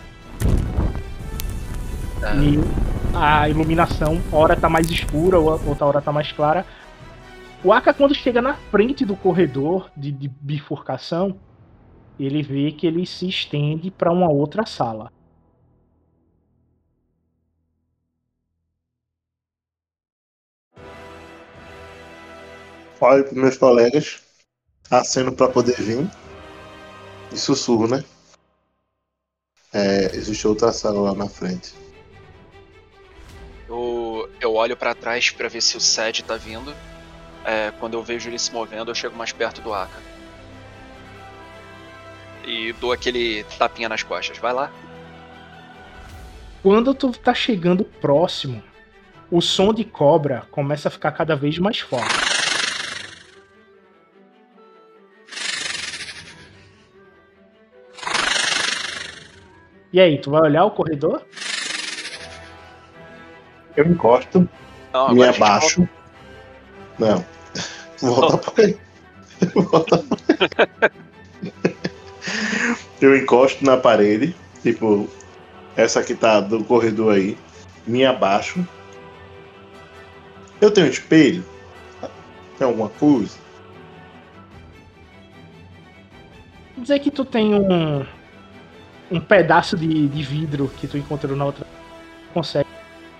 É. 2.22 2.36
E 2.38 2.60
a 3.14 3.48
iluminação, 3.50 4.22
hora 4.32 4.56
tá 4.56 4.68
mais 4.68 4.90
escura, 4.90 5.40
ou- 5.40 5.62
outra 5.66 5.86
hora 5.86 6.02
tá 6.02 6.12
mais 6.12 6.32
clara. 6.32 6.66
O 7.64 7.74
Aka, 7.74 7.94
quando 7.94 8.14
chega 8.14 8.42
na 8.42 8.56
frente 8.56 9.04
do 9.04 9.16
corredor 9.16 9.90
de, 9.98 10.12
de 10.12 10.28
bifurcação, 10.28 11.40
ele 12.20 12.44
vê 12.44 12.72
que 12.72 12.86
ele 12.86 13.06
se 13.06 13.28
estende 13.28 13.90
para 13.90 14.12
uma 14.12 14.30
outra 14.30 14.66
sala. 14.66 15.12
Olho 23.02 23.24
pros 23.24 23.36
meus 23.36 23.58
colegas, 23.58 24.24
aceno 24.90 25.32
pra 25.36 25.50
poder 25.50 25.76
vir. 25.76 26.10
E 27.32 27.38
sussurro, 27.38 27.88
né? 27.88 28.04
É, 29.74 30.16
existe 30.16 30.48
outra 30.48 30.72
sala 30.72 31.02
lá 31.02 31.14
na 31.14 31.28
frente. 31.28 31.74
Eu, 33.68 34.30
eu 34.40 34.54
olho 34.54 34.78
pra 34.78 34.96
trás 34.96 35.32
pra 35.32 35.50
ver 35.50 35.62
se 35.62 35.76
o 35.76 35.82
Sed 35.82 36.24
tá 36.24 36.38
vindo. 36.38 36.74
É, 37.46 37.72
quando 37.80 37.94
eu 37.94 38.02
vejo 38.02 38.28
ele 38.28 38.40
se 38.40 38.52
movendo, 38.52 38.90
eu 38.90 38.96
chego 38.96 39.16
mais 39.16 39.32
perto 39.32 39.62
do 39.62 39.72
Aka. 39.72 40.00
E 42.44 42.74
dou 42.74 42.92
aquele 42.92 43.44
tapinha 43.58 43.88
nas 43.88 44.02
costas. 44.02 44.38
Vai 44.40 44.52
lá. 44.52 44.72
Quando 46.64 46.96
tu 46.96 47.12
tá 47.12 47.34
chegando 47.34 47.84
próximo, 47.86 48.64
o 49.30 49.42
som 49.42 49.72
de 49.72 49.84
cobra 49.84 50.48
começa 50.50 50.88
a 50.88 50.92
ficar 50.92 51.12
cada 51.12 51.36
vez 51.36 51.60
mais 51.60 51.80
forte. 51.80 52.26
E 59.94 60.02
aí, 60.02 60.20
tu 60.20 60.32
vai 60.32 60.42
olhar 60.42 60.66
o 60.66 60.72
corredor? 60.72 61.24
Eu 63.78 63.86
encosto, 63.86 64.50
Não, 64.92 65.14
me 65.14 65.24
abaixo. 65.24 65.88
Não. 66.98 67.35
Volta 68.02 68.38
pra 68.38 68.64
aí. 68.64 68.78
Volta 69.54 69.98
pra 69.98 70.18
aí. 71.64 71.76
Eu 73.02 73.16
encosto 73.16 73.64
na 73.64 73.78
parede, 73.78 74.36
tipo, 74.62 75.10
essa 75.76 76.04
que 76.04 76.16
tá 76.16 76.40
do 76.40 76.64
corredor 76.64 77.14
aí, 77.14 77.38
me 77.86 78.06
abaixo. 78.06 78.66
Eu 80.60 80.72
tenho 80.72 80.88
um 80.88 80.90
espelho? 80.90 81.44
Tem 82.58 82.66
alguma 82.66 82.90
coisa? 82.90 83.38
Vou 86.76 86.84
dizer 86.84 87.00
que 87.00 87.12
tu 87.12 87.26
tem 87.26 87.54
um 87.54 88.06
um 89.12 89.20
pedaço 89.20 89.78
de, 89.78 90.08
de 90.08 90.24
vidro 90.24 90.72
que 90.78 90.88
tu 90.88 90.98
encontrou 90.98 91.36
na 91.36 91.46
outra. 91.46 91.66
Consegue 92.34 92.68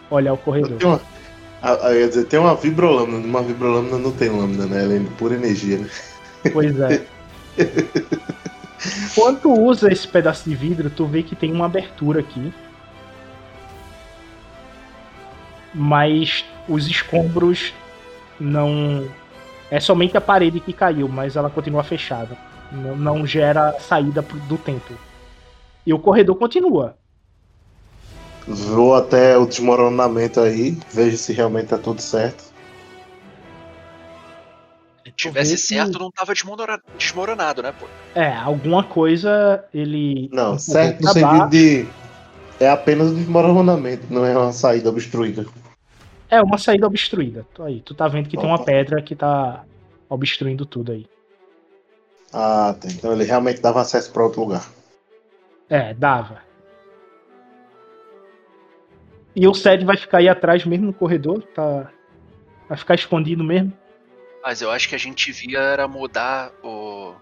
olhar 0.10 0.34
o 0.34 0.38
corredor. 0.38 0.78
Tem 0.78 0.88
uma, 0.88 1.02
a, 1.62 1.74
a, 1.74 1.94
quer 1.94 2.08
dizer, 2.08 2.26
tem 2.26 2.40
uma 2.40 2.56
vibrolâmina. 2.56 3.18
Uma 3.18 3.42
vibrolâmina 3.42 3.98
não 3.98 4.12
tem 4.12 4.30
lâmina, 4.30 4.66
né? 4.66 4.84
Ela 4.84 4.96
é 4.96 5.00
pura 5.18 5.36
energia, 5.36 5.78
né? 5.78 5.90
Pois 6.52 6.80
é. 6.80 7.06
Quando 9.16 9.42
tu 9.42 9.54
usa 9.54 9.92
esse 9.92 10.08
pedaço 10.08 10.48
de 10.48 10.56
vidro, 10.56 10.90
tu 10.90 11.06
vê 11.06 11.24
que 11.24 11.36
tem 11.36 11.52
uma 11.52 11.66
abertura 11.66 12.20
aqui. 12.20 12.54
Mas 15.74 16.46
os 16.68 16.88
escombros 16.88 17.74
não. 18.40 19.08
É 19.72 19.80
somente 19.80 20.16
a 20.16 20.22
parede 20.22 20.60
que 20.60 20.72
caiu, 20.72 21.08
mas 21.08 21.36
ela 21.36 21.50
continua 21.50 21.84
fechada. 21.84 22.38
Não, 22.72 22.96
não 22.96 23.26
gera 23.26 23.74
saída 23.80 24.22
do 24.22 24.58
templo. 24.58 24.96
E 25.86 25.94
o 25.94 26.00
corredor 26.00 26.36
continua. 26.36 26.96
Vou 28.48 28.94
até 28.96 29.38
o 29.38 29.46
desmoronamento 29.46 30.40
aí, 30.40 30.78
vejo 30.94 31.18
se 31.18 31.34
realmente 31.34 31.68
tá 31.68 31.78
tudo 31.78 32.02
certo. 32.02 32.44
Se 35.04 35.12
tivesse 35.12 35.52
que- 35.56 35.58
certo, 35.62 35.98
não 35.98 36.12
tava 36.12 36.34
desmorona- 36.34 36.82
desmoronado, 36.98 37.64
né, 37.64 37.72
pô? 37.72 37.88
É, 38.14 38.34
alguma 38.36 38.84
coisa 38.84 39.64
ele. 39.74 40.30
Não, 40.32 40.60
certo 40.60 41.02
no 41.02 41.10
sentido 41.10 41.50
de. 41.50 41.88
É 42.60 42.70
apenas 42.70 43.08
um 43.12 43.16
desmoronamento, 43.16 44.06
não 44.10 44.26
é 44.26 44.38
uma 44.38 44.54
saída 44.54 44.90
obstruída. 44.90 45.46
É, 46.30 46.42
uma 46.42 46.58
saída 46.58 46.88
obstruída. 46.88 47.46
Tu 47.54 47.64
aí, 47.64 47.82
tu 47.82 47.94
tá 47.94 48.08
vendo 48.08 48.30
que 48.30 48.38
tem 48.38 48.46
uma 48.46 48.56
Opa. 48.56 48.66
pedra 48.66 49.02
que 49.02 49.16
tá 49.16 49.64
obstruindo 50.10 50.66
tudo 50.66 50.92
aí. 50.92 51.06
Ah, 52.32 52.76
tá. 52.80 52.88
Então 52.90 53.12
ele 53.12 53.24
realmente 53.24 53.62
dava 53.62 53.82
acesso 53.82 54.12
para 54.12 54.24
outro 54.24 54.42
lugar. 54.42 54.66
É, 55.70 55.94
dava. 55.94 56.42
E 59.36 59.48
o 59.48 59.54
Sed 59.54 59.84
vai 59.84 59.98
ficar 59.98 60.20
aí 60.20 60.30
atrás 60.30 60.66
mesmo 60.66 60.88
no 60.88 60.94
corredor? 60.94 61.44
Tá... 61.54 61.92
Vai 62.70 62.78
ficar 62.78 62.96
escondido 62.96 63.44
mesmo? 63.44 63.74
Mas 64.44 64.62
eu 64.62 64.72
acho 64.72 64.88
que 64.88 64.96
a 64.96 65.00
gente 65.00 65.32
devia 65.32 65.60
era 65.60 65.88
mudar 65.88 66.52
o. 66.64 67.14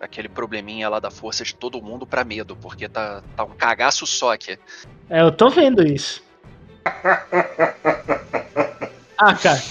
aquele 0.00 0.28
probleminha 0.28 0.88
lá 0.88 1.00
da 1.00 1.10
força 1.10 1.44
de 1.44 1.54
todo 1.54 1.82
mundo 1.82 2.06
pra 2.06 2.24
medo, 2.24 2.56
porque 2.56 2.88
tá, 2.88 3.22
tá 3.36 3.44
um 3.44 3.50
cagaço 3.50 4.06
só 4.06 4.32
aqui. 4.32 4.58
É, 5.10 5.20
eu 5.20 5.32
tô 5.32 5.50
vendo 5.50 5.86
isso. 5.86 6.22
Ah, 9.18 9.34
cara. 9.34 9.62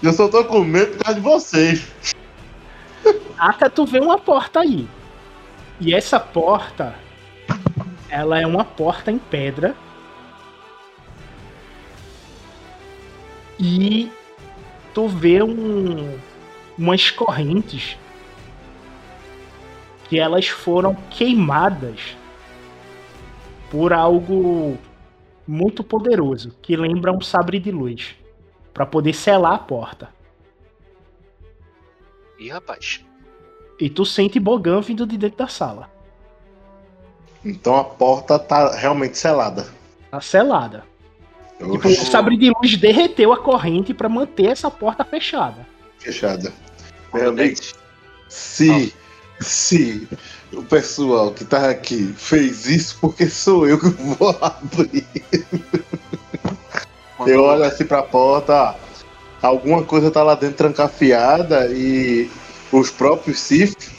Eu 0.00 0.12
só 0.12 0.28
tô 0.28 0.44
com 0.44 0.60
medo 0.60 0.96
por 0.96 1.04
causa 1.04 1.20
de 1.20 1.26
vocês. 1.26 2.14
Aka, 3.36 3.68
tu 3.68 3.84
vê 3.84 3.98
uma 3.98 4.16
porta 4.16 4.60
aí. 4.60 4.88
E 5.80 5.92
essa 5.92 6.20
porta, 6.20 6.94
ela 8.08 8.40
é 8.40 8.46
uma 8.46 8.64
porta 8.64 9.10
em 9.10 9.18
pedra. 9.18 9.74
E 13.62 14.10
tu 14.94 15.06
vê 15.06 15.42
um, 15.42 16.18
umas 16.78 17.10
correntes 17.10 17.98
que 20.08 20.18
elas 20.18 20.48
foram 20.48 20.94
queimadas 21.10 22.16
por 23.70 23.92
algo 23.92 24.78
muito 25.46 25.84
poderoso, 25.84 26.56
que 26.62 26.74
lembra 26.74 27.12
um 27.12 27.20
sabre 27.20 27.60
de 27.60 27.70
luz, 27.70 28.16
para 28.72 28.86
poder 28.86 29.12
selar 29.12 29.54
a 29.54 29.58
porta. 29.58 30.08
Ih, 32.38 32.48
rapaz. 32.48 33.04
E 33.78 33.90
tu 33.90 34.06
sente 34.06 34.40
Bogan 34.40 34.80
vindo 34.80 35.06
de 35.06 35.18
dentro 35.18 35.38
da 35.38 35.48
sala. 35.48 35.90
Então 37.44 37.76
a 37.76 37.84
porta 37.84 38.38
tá 38.38 38.74
realmente 38.74 39.18
selada. 39.18 39.66
Tá 40.10 40.20
selada. 40.20 40.89
Tipo, 41.60 41.88
o 41.88 41.94
sabre 41.94 42.36
de 42.38 42.50
luz 42.50 42.76
derreteu 42.76 43.32
a 43.32 43.36
corrente 43.38 43.92
pra 43.92 44.08
manter 44.08 44.46
essa 44.46 44.70
porta 44.70 45.04
fechada. 45.04 45.66
fechada. 45.98 46.52
Dex, 47.34 47.74
se, 48.28 48.94
se 49.40 50.08
o 50.52 50.62
pessoal 50.62 51.32
que 51.32 51.44
tá 51.44 51.68
aqui 51.68 52.14
fez 52.16 52.66
isso, 52.66 52.96
porque 53.00 53.28
sou 53.28 53.66
eu 53.68 53.78
que 53.78 53.88
vou 54.18 54.30
abrir. 54.40 55.06
quando- 57.16 57.28
Eu 57.28 57.42
olho 57.42 57.64
assim 57.64 57.84
pra 57.84 58.02
porta, 58.02 58.54
ó. 58.54 58.74
alguma 59.46 59.82
coisa 59.84 60.10
tá 60.10 60.22
lá 60.22 60.34
dentro 60.34 60.56
trancafiada 60.56 61.66
e 61.72 62.30
os 62.72 62.90
próprios 62.90 63.38
Sith 63.40 63.90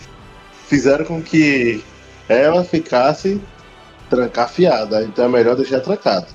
fizeram 0.68 1.06
com 1.06 1.22
que 1.22 1.84
ela 2.28 2.64
ficasse 2.64 3.40
trancafiada. 4.10 5.04
Então 5.04 5.26
é 5.26 5.28
melhor 5.28 5.56
deixar 5.56 5.80
trancado. 5.82 6.28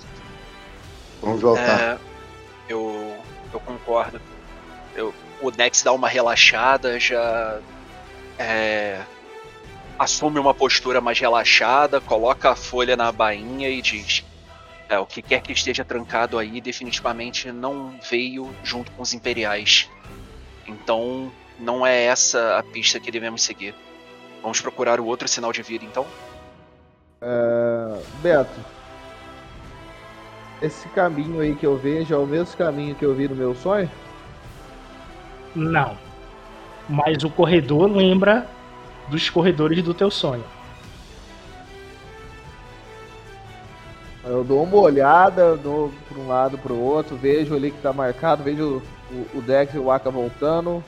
Vamos 1.20 1.40
voltar. 1.40 1.94
É, 1.94 1.98
eu, 2.68 3.16
eu 3.52 3.60
concordo. 3.60 4.20
Eu, 4.94 5.14
o 5.40 5.50
Dex 5.50 5.82
dá 5.82 5.92
uma 5.92 6.08
relaxada, 6.08 6.98
já 6.98 7.60
é, 8.38 9.00
assume 9.98 10.38
uma 10.38 10.54
postura 10.54 11.00
mais 11.00 11.18
relaxada, 11.18 12.00
coloca 12.00 12.50
a 12.50 12.56
folha 12.56 12.96
na 12.96 13.10
bainha 13.10 13.68
e 13.68 13.80
diz: 13.82 14.24
é, 14.88 14.98
o 14.98 15.06
que 15.06 15.22
quer 15.22 15.40
que 15.42 15.52
esteja 15.52 15.84
trancado 15.84 16.38
aí 16.38 16.60
definitivamente 16.60 17.50
não 17.50 17.98
veio 18.08 18.54
junto 18.62 18.90
com 18.92 19.02
os 19.02 19.12
imperiais. 19.12 19.88
Então 20.66 21.32
não 21.58 21.86
é 21.86 22.04
essa 22.04 22.58
a 22.58 22.62
pista 22.62 23.00
que 23.00 23.10
devemos 23.10 23.42
seguir. 23.42 23.74
Vamos 24.42 24.60
procurar 24.60 25.00
o 25.00 25.06
outro 25.06 25.26
sinal 25.26 25.52
de 25.52 25.62
vida, 25.62 25.84
então? 25.84 26.06
É, 27.20 28.00
Beto, 28.22 28.60
esse 30.62 30.88
caminho 30.88 31.40
aí 31.40 31.54
que 31.54 31.66
eu 31.66 31.76
vejo 31.76 32.14
é 32.14 32.16
o 32.16 32.26
mesmo 32.26 32.56
caminho 32.56 32.94
que 32.94 33.04
eu 33.04 33.14
vi 33.14 33.28
no 33.28 33.34
meu 33.34 33.54
sonho? 33.54 33.90
Não. 35.54 35.96
Mas 36.88 37.24
o 37.24 37.30
corredor 37.30 37.90
lembra 37.90 38.46
dos 39.08 39.28
corredores 39.28 39.82
do 39.82 39.94
teu 39.94 40.10
sonho. 40.10 40.44
Eu 44.24 44.42
dou 44.42 44.64
uma 44.64 44.76
olhada, 44.76 45.56
dou 45.56 45.92
para 46.08 46.18
um 46.18 46.26
lado 46.26 46.58
para 46.58 46.72
o 46.72 46.80
outro, 46.80 47.16
vejo 47.16 47.54
ali 47.54 47.70
que 47.70 47.80
tá 47.80 47.92
marcado, 47.92 48.42
vejo 48.42 48.82
o, 49.10 49.38
o 49.38 49.40
Dex 49.40 49.72
e 49.72 49.78
o 49.78 49.90
Aka 49.90 50.10
voltando. 50.10 50.82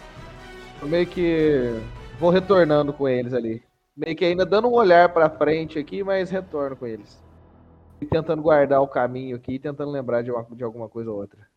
Eu 0.83 0.89
meio 0.89 1.07
que 1.07 1.81
vou 2.19 2.31
retornando 2.31 2.93
com 2.93 3.09
eles 3.09 3.33
ali. 3.33 3.63
Meio 3.97 4.17
que 4.17 4.25
ainda 4.25 4.45
dando 4.45 4.69
um 4.69 4.73
olhar 4.73 5.09
para 5.11 5.31
frente 5.31 5.79
aqui, 5.79 6.03
mas 6.03 6.31
retorno 6.31 6.77
com 6.77 6.87
eles. 6.87 7.28
E 8.01 8.07
tentando 8.07 8.43
guardar 8.43 8.81
o 8.81 8.89
caminho 8.89 9.37
aqui 9.37 9.59
tentando 9.59 9.91
lembrar 9.91 10.23
de, 10.23 10.31
uma, 10.31 10.45
de 10.45 10.63
alguma 10.63 10.89
coisa 10.89 11.11
ou 11.11 11.19
outra. 11.19 11.49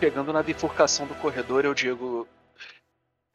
Chegando 0.00 0.32
na 0.32 0.42
bifurcação 0.42 1.06
do 1.06 1.14
corredor, 1.14 1.64
eu 1.64 1.72
digo: 1.72 2.26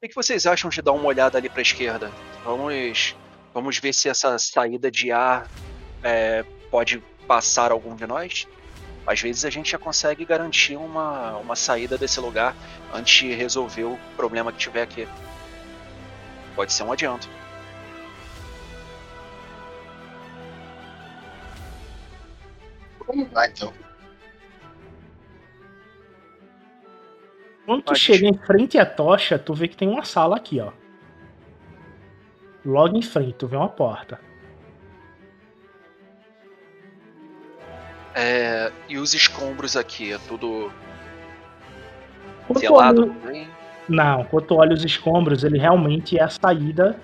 O 0.03 0.07
que 0.07 0.13
vocês 0.13 0.45
acham 0.45 0.69
de 0.69 0.81
dar 0.81 0.91
uma 0.91 1.07
olhada 1.07 1.37
ali 1.37 1.49
para 1.49 1.59
a 1.59 1.61
esquerda? 1.61 2.11
Vamos, 2.43 3.15
vamos 3.53 3.77
ver 3.77 3.93
se 3.93 4.09
essa 4.09 4.37
saída 4.37 4.91
de 4.91 5.11
ar 5.11 5.49
é, 6.03 6.43
pode 6.69 6.99
passar 7.25 7.71
algum 7.71 7.95
de 7.95 8.05
nós? 8.05 8.45
Às 9.05 9.21
vezes 9.21 9.45
a 9.45 9.49
gente 9.49 9.71
já 9.71 9.77
consegue 9.77 10.25
garantir 10.25 10.75
uma, 10.75 11.37
uma 11.37 11.55
saída 11.55 11.97
desse 11.97 12.19
lugar 12.19 12.53
antes 12.93 13.19
de 13.19 13.33
resolver 13.33 13.85
o 13.85 13.97
problema 14.17 14.51
que 14.51 14.57
tiver 14.57 14.81
aqui. 14.81 15.07
Pode 16.53 16.73
ser 16.73 16.83
um 16.83 16.91
adianto. 16.91 17.29
Vamos 23.07 23.31
lá 23.31 23.47
então. 23.47 23.73
Quando 27.65 27.81
tu 27.81 27.87
Pode. 27.87 27.99
chega 27.99 28.27
em 28.27 28.37
frente 28.37 28.77
à 28.77 28.85
tocha, 28.85 29.39
tu 29.39 29.53
vê 29.53 29.67
que 29.67 29.75
tem 29.75 29.89
uma 29.89 30.03
sala 30.03 30.37
aqui, 30.37 30.59
ó. 30.59 30.71
Logo 32.65 32.97
em 32.97 33.01
frente, 33.01 33.33
tu 33.33 33.47
vê 33.47 33.55
uma 33.55 33.69
porta. 33.69 34.19
É, 38.15 38.71
e 38.89 38.97
os 38.97 39.13
escombros 39.13 39.77
aqui, 39.77 40.11
é 40.11 40.17
tudo 40.27 40.71
Quando 42.47 42.59
selado 42.59 43.05
também? 43.05 43.47
Não, 43.87 44.23
quando 44.25 44.45
tu 44.45 44.55
olha 44.55 44.73
os 44.73 44.83
escombros, 44.83 45.43
ele 45.43 45.59
realmente 45.59 46.17
é 46.17 46.23
a 46.23 46.29
saída 46.29 46.99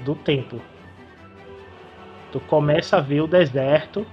do 0.00 0.14
templo. 0.14 0.60
Tu 2.34 2.40
começa 2.40 2.96
a 2.96 3.00
ver 3.00 3.20
o 3.20 3.28
deserto 3.28 4.04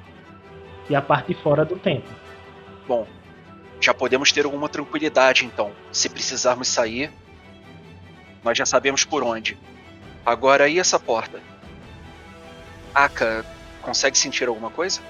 e 0.88 0.94
a 0.94 1.02
parte 1.02 1.34
de 1.34 1.42
fora 1.42 1.66
do 1.66 1.76
templo. 1.76 2.14
Bom, 2.88 3.08
já 3.80 3.96
podemos 3.96 4.32
ter 4.32 4.46
alguma 4.46 4.70
tranquilidade 4.70 5.44
então. 5.44 5.72
Se 5.92 6.08
precisarmos 6.08 6.68
sair, 6.68 7.12
nós 8.44 8.56
já 8.56 8.64
sabemos 8.64 9.04
por 9.04 9.24
onde. 9.24 9.58
Agora 10.24 10.70
e 10.70 10.78
essa 10.78 11.00
porta? 11.00 11.42
Aka, 12.94 13.44
consegue 13.82 14.16
sentir 14.16 14.48
alguma 14.48 14.70
coisa? 14.70 15.02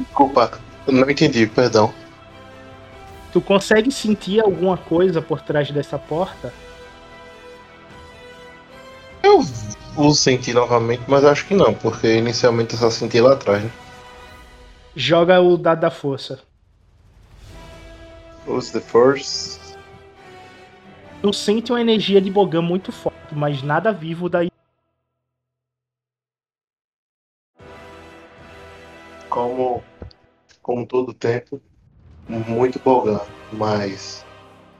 Desculpa, 0.00 0.58
eu 0.86 0.94
não 0.94 1.10
entendi, 1.10 1.46
perdão. 1.46 1.97
Tu 3.32 3.40
consegue 3.40 3.92
sentir 3.92 4.40
alguma 4.40 4.76
coisa 4.76 5.20
por 5.20 5.40
trás 5.40 5.70
dessa 5.70 5.98
porta? 5.98 6.52
Eu 9.22 9.42
vou 9.94 10.14
sentir 10.14 10.54
novamente, 10.54 11.02
mas 11.06 11.24
acho 11.24 11.46
que 11.46 11.54
não, 11.54 11.74
porque 11.74 12.16
inicialmente 12.16 12.72
eu 12.72 12.78
só 12.78 12.90
senti 12.90 13.20
lá 13.20 13.34
atrás. 13.34 13.62
Né? 13.62 13.70
Joga 14.96 15.40
o 15.40 15.56
dado 15.56 15.80
da 15.80 15.90
força. 15.90 16.40
Use 18.46 18.72
the 18.72 18.80
force. 18.80 19.58
Tu 21.20 21.32
sente 21.32 21.70
uma 21.70 21.80
energia 21.80 22.20
de 22.20 22.30
Bogan 22.30 22.62
muito 22.62 22.92
forte, 22.92 23.34
mas 23.34 23.62
nada 23.62 23.92
vivo 23.92 24.28
daí. 24.28 24.50
Como, 29.28 29.84
como 30.62 30.86
todo 30.86 31.12
tempo, 31.12 31.60
muito 32.28 32.78
bogão, 32.78 33.26
mas 33.52 34.24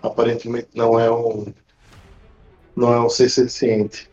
aparentemente 0.03 0.69
não 0.75 0.99
é 0.99 1.11
um 1.11 1.53
não 2.77 2.93
é 2.93 3.01
um 3.01 3.09
ser 3.09 3.29
senciente. 3.29 4.09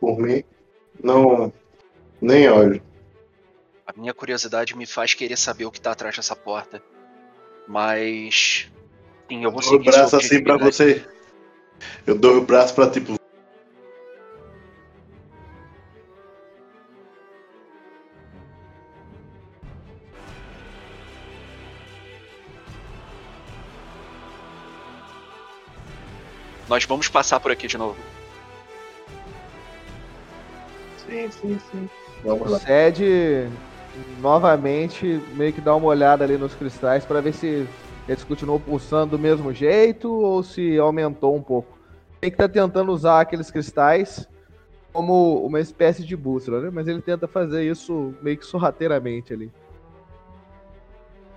Por 0.00 0.18
mim, 0.18 0.42
não 1.02 1.52
nem 2.20 2.48
olho. 2.48 2.82
A 3.86 3.92
minha 3.98 4.14
curiosidade 4.14 4.76
me 4.76 4.86
faz 4.86 5.14
querer 5.14 5.36
saber 5.36 5.64
o 5.66 5.70
que 5.70 5.80
tá 5.80 5.92
atrás 5.92 6.16
dessa 6.16 6.34
porta. 6.34 6.82
Mas. 7.68 8.70
Sim, 9.28 9.44
eu 9.44 9.50
vou 9.52 9.60
Dou 9.60 9.70
o 9.70 9.78
seguir 9.78 9.92
sua 9.92 10.00
braço 10.00 10.16
assim 10.16 10.42
pra 10.42 10.54
objetividade. 10.56 11.06
você. 11.06 11.08
Eu 12.06 12.18
dou 12.18 12.38
o 12.38 12.40
braço 12.40 12.74
pra 12.74 12.90
tipo. 12.90 13.19
Nós 26.70 26.84
vamos 26.84 27.08
passar 27.08 27.40
por 27.40 27.50
aqui 27.50 27.66
de 27.66 27.76
novo. 27.76 27.96
Sim, 30.98 31.28
sim, 31.32 31.58
sim. 31.72 31.90
Vamos 32.24 32.48
O 32.48 32.52
lá. 32.52 32.60
Novamente 34.20 35.20
meio 35.34 35.52
que 35.52 35.60
dá 35.60 35.74
uma 35.74 35.88
olhada 35.88 36.22
ali 36.22 36.38
nos 36.38 36.54
cristais 36.54 37.04
para 37.04 37.20
ver 37.20 37.34
se 37.34 37.66
eles 38.06 38.22
continuam 38.22 38.60
pulsando 38.60 39.16
do 39.16 39.18
mesmo 39.18 39.52
jeito 39.52 40.08
ou 40.12 40.44
se 40.44 40.78
aumentou 40.78 41.34
um 41.34 41.42
pouco. 41.42 41.76
Tem 42.20 42.30
que 42.30 42.36
tá 42.36 42.48
tentando 42.48 42.92
usar 42.92 43.20
aqueles 43.20 43.50
cristais 43.50 44.28
como 44.92 45.44
uma 45.44 45.58
espécie 45.58 46.04
de 46.04 46.16
bússola, 46.16 46.60
né? 46.60 46.70
Mas 46.72 46.86
ele 46.86 47.02
tenta 47.02 47.26
fazer 47.26 47.68
isso 47.68 48.14
meio 48.22 48.38
que 48.38 48.46
sorrateiramente 48.46 49.32
ali. 49.32 49.50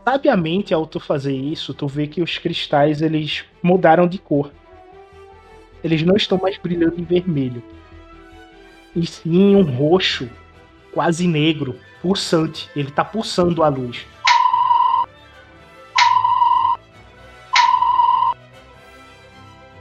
Sabiamente, 0.07 0.75
ao 0.75 0.85
tu 0.85 0.99
fazer 0.99 1.33
isso, 1.33 1.73
tu 1.73 1.87
vê 1.87 2.05
que 2.05 2.21
os 2.21 2.37
cristais 2.37 3.01
eles 3.01 3.45
mudaram 3.63 4.07
de 4.07 4.19
cor. 4.19 4.51
Eles 5.83 6.03
não 6.03 6.15
estão 6.15 6.37
mais 6.37 6.57
brilhando 6.57 6.99
em 6.99 7.03
vermelho. 7.03 7.61
E 8.95 9.05
sim 9.05 9.55
um 9.55 9.61
roxo, 9.63 10.29
quase 10.93 11.27
negro, 11.27 11.75
pulsante. 12.01 12.69
Ele 12.75 12.91
tá 12.91 13.03
pulsando 13.03 13.63
a 13.63 13.67
luz. 13.67 14.05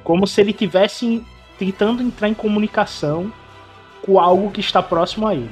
Como 0.03 0.27
se 0.27 0.41
ele 0.41 0.53
tivesse 0.53 1.23
tentando 1.59 2.03
entrar 2.03 2.29
em 2.29 2.35
comunicação 2.35 3.33
com 4.03 4.19
algo 4.19 4.51
que 4.51 4.61
está 4.61 4.83
próximo 4.83 5.27
a 5.29 5.35
ele. 5.35 5.51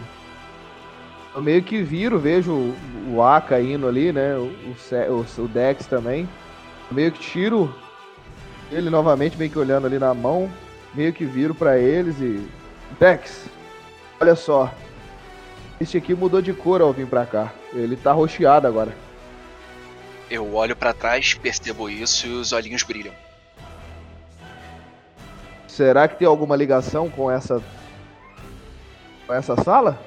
Eu 1.35 1.41
meio 1.43 1.63
que 1.63 1.81
viro, 1.83 2.19
vejo 2.19 2.53
o- 2.53 3.23
Aka 3.23 3.61
indo 3.61 3.87
ali, 3.87 4.13
né? 4.13 4.35
O, 4.35 4.51
o- 5.13 5.43
o 5.45 5.49
Dex 5.49 5.87
também. 5.87 6.29
Eu 6.91 6.95
meio 6.97 7.13
que 7.13 7.21
tiro 7.21 7.73
ele 8.71 8.89
novamente 8.89 9.37
meio 9.37 9.51
que 9.51 9.59
olhando 9.59 9.87
ali 9.87 9.99
na 9.99 10.15
mão, 10.15 10.51
meio 10.95 11.13
que 11.13 11.25
viro 11.25 11.55
para 11.55 11.79
eles 11.79 12.21
e. 12.21 12.47
Dex, 12.99 13.47
olha 14.21 14.35
só. 14.35 14.73
Esse 15.81 15.97
aqui 15.97 16.15
mudou 16.15 16.43
de 16.43 16.53
cor 16.53 16.81
ao 16.81 16.93
vir 16.93 17.07
pra 17.07 17.25
cá. 17.25 17.53
Ele 17.73 17.97
tá 17.97 18.13
roxeado 18.13 18.67
agora. 18.67 18.95
Eu 20.31 20.55
olho 20.55 20.77
para 20.77 20.93
trás, 20.93 21.35
percebo 21.35 21.89
isso 21.89 22.27
e 22.27 22.31
os 22.31 22.53
olhinhos 22.53 22.83
brilham. 22.83 23.15
Será 25.67 26.07
que 26.07 26.17
tem 26.17 26.29
alguma 26.29 26.55
ligação 26.55 27.09
com 27.09 27.31
essa. 27.31 27.63
com 29.27 29.35
essa 29.35 29.57
sala? 29.63 29.99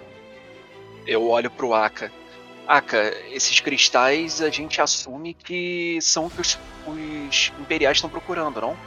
Eu 1.06 1.28
olho 1.28 1.50
pro 1.50 1.74
Aka 1.74 2.12
Aka, 2.68 3.14
esses 3.30 3.60
cristais 3.60 4.42
a 4.42 4.50
gente 4.50 4.82
assume 4.82 5.34
que 5.34 6.00
são 6.02 6.28
o 6.28 6.30
que 6.30 6.40
os, 6.42 6.58
os 6.88 7.52
imperiais 7.60 7.98
estão 7.98 8.10
procurando, 8.10 8.62
não? 8.62 8.78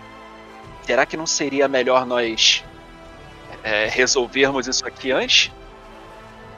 Será 0.83 1.05
que 1.05 1.17
não 1.17 1.27
seria 1.27 1.69
melhor 1.69 2.07
nós 2.07 2.65
é, 3.63 3.87
resolvermos 3.87 4.67
isso 4.67 4.87
aqui 4.87 5.13
antes? 5.13 5.53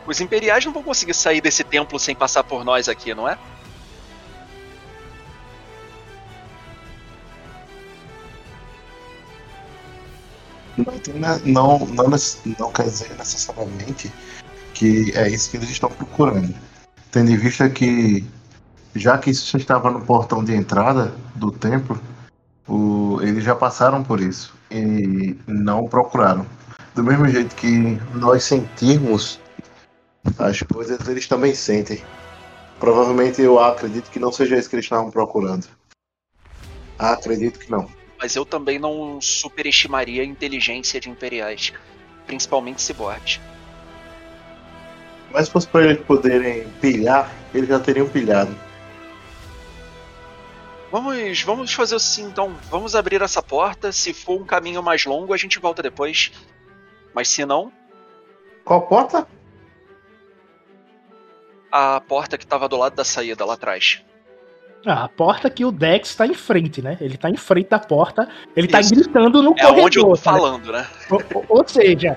Os 0.07 0.21
imperiais 0.21 0.65
não 0.65 0.73
vão 0.73 0.83
conseguir 0.83 1.15
sair 1.15 1.41
desse 1.41 1.65
templo 1.65 1.99
sem 1.99 2.15
passar 2.15 2.45
por 2.45 2.65
nós 2.65 2.89
aqui, 2.89 3.15
não 3.15 3.29
é? 3.29 3.37
Não, 10.77 11.39
não, 11.45 11.79
não, 11.87 12.09
não 12.59 12.73
quer 12.73 12.85
dizer 12.85 13.11
necessariamente 13.17 14.13
que 14.73 15.13
é 15.17 15.29
isso 15.29 15.51
que 15.51 15.57
eles 15.57 15.71
estão 15.71 15.91
procurando. 15.91 16.55
Tendo 17.11 17.31
em 17.31 17.37
vista 17.37 17.69
que, 17.71 18.25
já 18.95 19.17
que 19.19 19.31
isso 19.31 19.57
estava 19.57 19.91
no 19.91 20.01
portão 20.05 20.45
de 20.45 20.55
entrada 20.55 21.15
do 21.35 21.51
templo, 21.51 22.01
o- 22.67 23.19
eles 23.23 23.43
já 23.45 23.55
passaram 23.55 24.05
por 24.05 24.21
isso 24.21 24.55
e 24.71 25.37
não 25.47 25.89
procuraram. 25.89 26.47
Do 26.95 27.03
mesmo 27.03 27.27
jeito 27.29 27.55
que 27.55 27.99
nós 28.15 28.45
sentimos 28.45 29.41
as 30.39 30.61
coisas, 30.63 31.07
eles 31.09 31.27
também 31.27 31.55
sentem. 31.55 32.03
Provavelmente 32.79 33.41
eu 33.41 33.59
acredito 33.59 34.11
que 34.11 34.19
não 34.19 34.31
seja 34.31 34.57
isso 34.57 34.69
que 34.69 34.77
eles 34.77 34.85
estavam 34.85 35.11
procurando. 35.11 35.67
Acredito 36.99 37.59
que 37.59 37.71
não. 37.71 37.89
Mas 38.21 38.35
eu 38.35 38.45
também 38.45 38.79
não 38.79 39.21
superestimaria 39.21 40.23
a 40.23 40.25
inteligência 40.25 41.01
de 41.01 41.09
imperiais, 41.09 41.73
principalmente 42.27 42.83
ciborgues. 42.83 43.41
Mas 45.31 45.47
se 45.47 45.53
fosse 45.53 45.69
para 45.69 45.85
eles 45.85 46.05
poderem 46.05 46.69
pilhar, 46.81 47.31
eles 47.55 47.69
já 47.69 47.79
teriam 47.79 48.09
pilhado. 48.09 48.55
Vamos, 50.91 51.43
vamos 51.43 51.73
fazer 51.73 51.97
assim 51.97 52.25
então. 52.25 52.55
Vamos 52.71 52.95
abrir 52.97 53.21
essa 53.21 53.43
porta. 53.43 53.93
Se 53.93 54.15
for 54.15 54.41
um 54.41 54.45
caminho 54.45 54.83
mais 54.83 55.05
longo, 55.05 55.35
a 55.35 55.37
gente 55.37 55.59
volta 55.59 55.83
depois. 55.83 56.33
Mas 57.15 57.29
se 57.29 57.45
não, 57.45 57.71
Qual 58.65 58.83
porta? 58.87 59.27
a 61.71 62.01
porta 62.01 62.39
que 62.39 62.47
tava 62.47 62.69
do 62.69 62.77
lado 62.79 62.95
da 62.95 63.05
saída 63.05 63.45
lá 63.45 63.55
atrás. 63.55 64.03
Ah, 64.87 65.05
a 65.05 65.09
porta 65.09 65.51
que 65.51 65.65
o 65.65 65.73
Dex 65.73 66.15
tá 66.15 66.27
em 66.27 66.33
frente, 66.35 66.81
né? 66.81 66.97
Ele 67.01 67.19
tá 67.19 67.29
em 67.29 67.37
frente 67.37 67.69
da 67.69 67.79
porta, 67.79 68.27
ele 68.57 68.69
tá 68.69 68.81
Isso. 68.81 68.95
gritando 68.95 69.43
no 69.43 69.53
É 69.59 69.63
corredor. 69.63 69.85
onde 69.85 69.99
eu 69.99 70.05
tô 70.05 70.11
né? 70.13 70.17
falando, 70.17 70.73
né? 70.73 70.87
Ou, 71.11 71.23
ou- 71.35 71.45
ou 71.49 71.69
seja, 71.69 72.17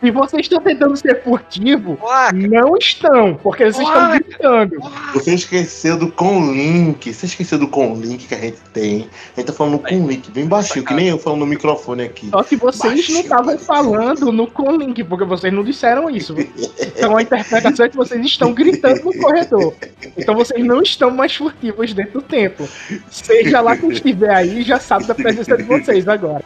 se 0.00 0.10
vocês 0.10 0.42
estão 0.42 0.60
tentando 0.60 0.96
ser 0.96 1.22
furtivo, 1.22 1.98
Uaca, 2.02 2.32
não 2.32 2.76
estão, 2.76 3.34
porque 3.34 3.64
vocês 3.70 3.86
estão 3.86 4.10
gritando. 4.10 4.76
Você 5.12 5.34
esqueceu 5.34 5.98
do 5.98 6.10
Conlink. 6.10 7.12
Você 7.12 7.26
esqueceu 7.26 7.58
do 7.58 7.68
Conlink 7.68 8.26
que 8.26 8.34
a 8.34 8.38
gente 8.38 8.58
tem. 8.72 9.08
A 9.36 9.40
gente 9.40 9.46
tá 9.48 9.52
falando 9.52 9.74
no 9.80 9.86
Aí. 9.86 9.98
Conlink, 9.98 10.30
bem 10.30 10.46
baixinho, 10.46 10.84
que 10.84 10.94
nem 10.94 11.08
eu 11.08 11.18
falando 11.18 11.40
no 11.40 11.46
microfone 11.46 12.02
aqui. 12.02 12.30
Só 12.30 12.42
que 12.42 12.56
vocês 12.56 12.82
não 12.84 12.96
Baixinho, 12.96 13.20
estavam 13.20 13.44
parece. 13.46 13.64
falando 13.66 14.32
no 14.32 14.46
Conlink, 14.46 15.04
porque 15.04 15.24
vocês 15.24 15.52
não 15.52 15.62
disseram 15.62 16.08
isso. 16.08 16.34
Então 16.80 17.16
a 17.16 17.22
interpretação 17.22 17.86
é 17.86 17.88
que 17.88 17.96
vocês 17.96 18.24
estão 18.24 18.52
gritando 18.54 19.04
no 19.04 19.14
corredor. 19.18 19.74
Então 20.16 20.34
vocês 20.34 20.64
não 20.64 20.80
estão 20.82 21.10
mais 21.10 21.34
furtivos 21.34 21.92
dentro 21.92 22.20
do 22.20 22.22
templo. 22.22 22.66
Seja 23.10 23.60
lá 23.60 23.76
quem 23.76 23.90
estiver 23.90 24.34
aí, 24.34 24.62
já 24.62 24.80
sabe 24.80 25.06
da 25.06 25.14
presença 25.14 25.56
de 25.56 25.64
vocês 25.64 26.08
agora. 26.08 26.44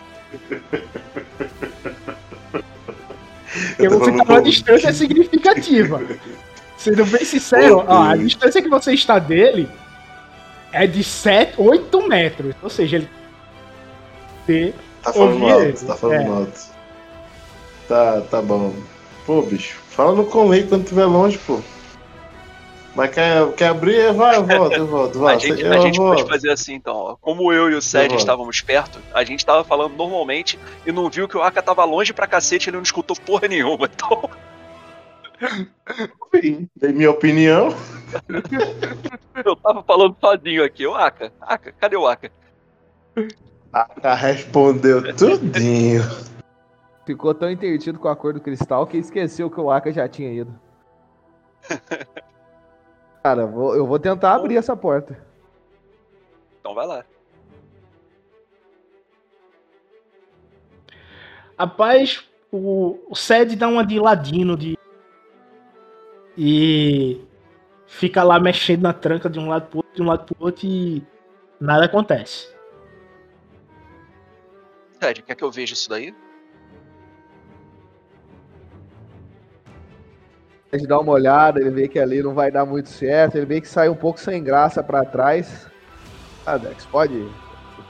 Eu 3.78 3.90
você 3.90 4.06
falando 4.06 4.18
tá 4.18 4.24
numa 4.24 4.42
distância 4.42 4.92
significativa. 4.92 6.02
Sendo 6.76 7.06
bem 7.06 7.24
sincero, 7.24 7.78
Ok. 7.78 7.86
ó, 7.88 8.02
a 8.02 8.16
distância 8.16 8.60
que 8.62 8.68
você 8.68 8.92
está 8.92 9.18
dele 9.18 9.68
é 10.72 10.86
de 10.86 11.02
7, 11.04 11.54
8 11.56 12.08
metros. 12.08 12.54
Ou 12.62 12.68
seja, 12.68 12.96
ele. 14.46 14.74
Tá 15.02 15.12
falando 15.12 15.32
Ouvi 15.32 15.44
ele, 15.44 15.66
alto, 15.68 15.86
tá 15.86 15.96
falando 15.96 16.20
é. 16.20 16.26
alto. 16.26 16.60
Tá, 17.88 18.20
tá 18.30 18.42
bom. 18.42 18.74
Pô, 19.26 19.42
bicho, 19.42 19.78
fala 19.88 20.14
no 20.14 20.26
Conlink 20.26 20.68
quando 20.68 20.82
estiver 20.82 21.04
longe, 21.06 21.38
pô. 21.38 21.60
Mas 22.94 23.10
quer, 23.10 23.52
quer 23.54 23.68
abrir? 23.68 24.12
Vai, 24.12 24.36
eu 24.36 24.44
volto, 24.46 24.72
eu 24.76 24.86
volto. 24.86 25.18
Vai, 25.20 25.34
a 25.34 25.38
gente, 25.38 25.60
eu 25.60 25.72
a 25.72 25.78
gente 25.78 25.96
volto. 25.96 26.18
pode 26.18 26.28
fazer 26.28 26.50
assim 26.50 26.74
então. 26.74 26.94
ó. 26.94 27.16
Como 27.16 27.52
eu 27.52 27.70
e 27.70 27.74
o 27.74 27.82
Sérgio 27.82 28.16
estávamos 28.16 28.60
perto, 28.60 29.00
a 29.12 29.24
gente 29.24 29.44
tava 29.44 29.64
falando 29.64 29.96
normalmente 29.96 30.58
e 30.86 30.92
não 30.92 31.10
viu 31.10 31.26
que 31.26 31.36
o 31.36 31.42
Aka 31.42 31.60
tava 31.60 31.84
longe 31.84 32.12
pra 32.12 32.26
cacete 32.26 32.70
ele 32.70 32.76
não 32.76 32.84
escutou 32.84 33.16
porra 33.16 33.48
nenhuma. 33.48 33.88
Então, 33.94 34.30
Sim, 36.34 36.68
Dei 36.76 36.92
minha 36.92 37.10
opinião. 37.10 37.74
eu 39.44 39.56
tava 39.56 39.82
falando 39.82 40.16
sozinho 40.20 40.64
aqui. 40.64 40.86
O 40.86 40.94
Aka, 40.94 41.32
Aka, 41.40 41.72
cadê 41.72 41.96
o 41.96 42.06
Aka? 42.06 42.30
A 43.72 44.14
respondeu 44.14 45.14
tudinho. 45.16 46.02
Ficou 47.04 47.34
tão 47.34 47.50
intertido 47.50 47.98
com 47.98 48.08
a 48.08 48.16
cor 48.16 48.32
do 48.32 48.40
cristal 48.40 48.86
que 48.86 48.96
esqueceu 48.96 49.50
que 49.50 49.60
o 49.60 49.70
Aka 49.70 49.92
já 49.92 50.08
tinha 50.08 50.32
ido. 50.32 50.54
Cara, 53.24 53.46
vou- 53.46 53.74
eu 53.74 53.86
vou 53.86 53.98
tentar 53.98 54.34
abrir 54.34 54.58
essa 54.58 54.76
porta. 54.76 55.18
Então 56.60 56.74
vai 56.74 56.86
lá. 56.86 57.02
Rapaz, 61.58 62.28
o, 62.52 62.98
o 63.08 63.14
Sed 63.14 63.56
dá 63.56 63.66
uma 63.66 63.82
de 63.86 63.98
ladino 63.98 64.58
de. 64.58 64.76
E 66.36 67.24
fica 67.86 68.22
lá 68.22 68.38
mexendo 68.38 68.82
na 68.82 68.92
tranca 68.92 69.30
de 69.30 69.38
um 69.38 69.48
lado 69.48 69.68
pro 69.68 69.78
outro, 69.78 69.94
de 69.94 70.02
um 70.02 70.06
lado 70.06 70.24
pro 70.26 70.44
outro 70.44 70.66
e 70.66 71.02
nada 71.58 71.86
acontece. 71.86 72.52
Sérgio, 75.00 75.24
quer 75.24 75.34
que 75.34 75.44
eu 75.44 75.50
veja 75.50 75.72
isso 75.72 75.88
daí? 75.88 76.14
A 80.74 80.76
gente 80.76 80.88
dá 80.88 80.98
uma 80.98 81.12
olhada, 81.12 81.60
ele 81.60 81.70
vê 81.70 81.86
que 81.86 82.00
ali 82.00 82.20
não 82.20 82.34
vai 82.34 82.50
dar 82.50 82.66
muito 82.66 82.88
certo, 82.88 83.36
ele 83.36 83.46
vê 83.46 83.60
que 83.60 83.68
sai 83.68 83.88
um 83.88 83.94
pouco 83.94 84.18
sem 84.18 84.42
graça 84.42 84.82
pra 84.82 85.04
trás. 85.04 85.68
Ah, 86.44 86.56
Dex, 86.58 86.84
pode. 86.86 87.28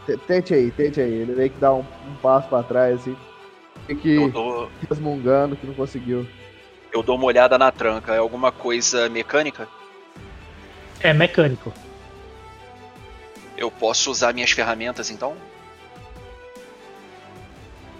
T- 0.05 0.19
Tente 0.19 0.53
aí, 0.53 0.71
tente 0.71 1.01
aí. 1.01 1.11
Ele 1.11 1.33
vê 1.33 1.49
que 1.49 1.59
dá 1.59 1.73
um, 1.73 1.79
um 1.81 2.15
passo 2.21 2.47
pra 2.47 2.63
trás, 2.63 3.01
assim. 3.01 3.17
Fique 3.87 4.17
Eu 4.17 4.31
dou, 4.31 4.71
resmungando 4.87 5.57
que 5.57 5.67
não 5.67 5.73
conseguiu. 5.73 6.27
eu 6.93 7.03
dou 7.03 7.17
uma 7.17 7.25
olhada 7.25 7.57
na 7.57 7.73
tranca. 7.73 8.15
É 8.15 8.19
alguma 8.19 8.53
coisa 8.53 9.09
mecânica? 9.09 9.67
É 11.01 11.15
mecânico. 11.15 11.73
Eu 13.57 13.71
posso 13.71 14.11
usar 14.11 14.35
minhas 14.35 14.51
ferramentas 14.51 15.09
então? 15.11 15.35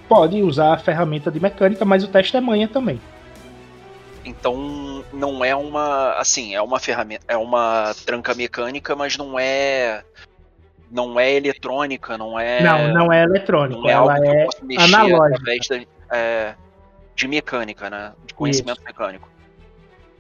Pode 0.07 0.43
usar 0.43 0.75
a 0.75 0.79
ferramenta 0.79 1.31
de 1.31 1.41
mecânica, 1.41 1.87
mas 1.87 2.05
o 2.05 2.09
teste 2.09 2.37
é 2.37 2.41
manha 2.43 2.69
também. 2.69 3.01
Então 4.25 5.05
não 5.13 5.45
é 5.45 5.55
uma. 5.55 6.15
Assim, 6.15 6.55
é 6.55 6.63
uma 6.63 6.81
ferramenta. 6.81 7.25
É 7.29 7.37
uma 7.37 7.95
tranca 8.07 8.35
mecânica, 8.35 8.97
mas 8.97 9.17
não 9.17 9.39
é. 9.39 10.03
Não 10.91 11.19
é 11.19 11.35
eletrônica, 11.35 12.17
não 12.17 12.39
é. 12.39 12.63
Não, 12.63 12.95
não 12.95 13.13
é 13.13 13.25
eletrônico. 13.25 13.83
não 13.83 13.89
é 13.89 13.93
ela 13.93 14.13
algo 14.15 14.25
é 14.27 14.47
analógica. 14.79 15.27
através 15.35 15.69
da, 15.69 16.17
é, 16.17 16.55
de 17.15 17.29
mecânica, 17.29 17.91
né? 17.91 18.13
De 18.25 18.33
conhecimento 18.35 18.83
mecânico. 18.83 19.29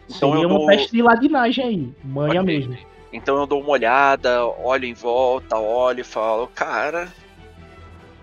Então 0.08 0.30
Seria 0.30 0.44
eu 0.44 0.48
um 0.48 0.58
dou, 0.58 0.66
teste 0.66 0.92
de 0.92 1.02
ladinagem 1.02 1.64
aí. 1.64 1.94
Manha 2.04 2.42
Ok. 2.42 2.54
mesmo. 2.54 2.76
então 3.12 3.38
eu 3.38 3.46
dou 3.46 3.60
uma 3.60 3.70
olhada, 3.70 4.44
olho 4.44 4.84
em 4.84 4.92
volta, 4.94 5.56
olho 5.56 6.00
e 6.00 6.04
falo, 6.04 6.46
cara, 6.48 7.08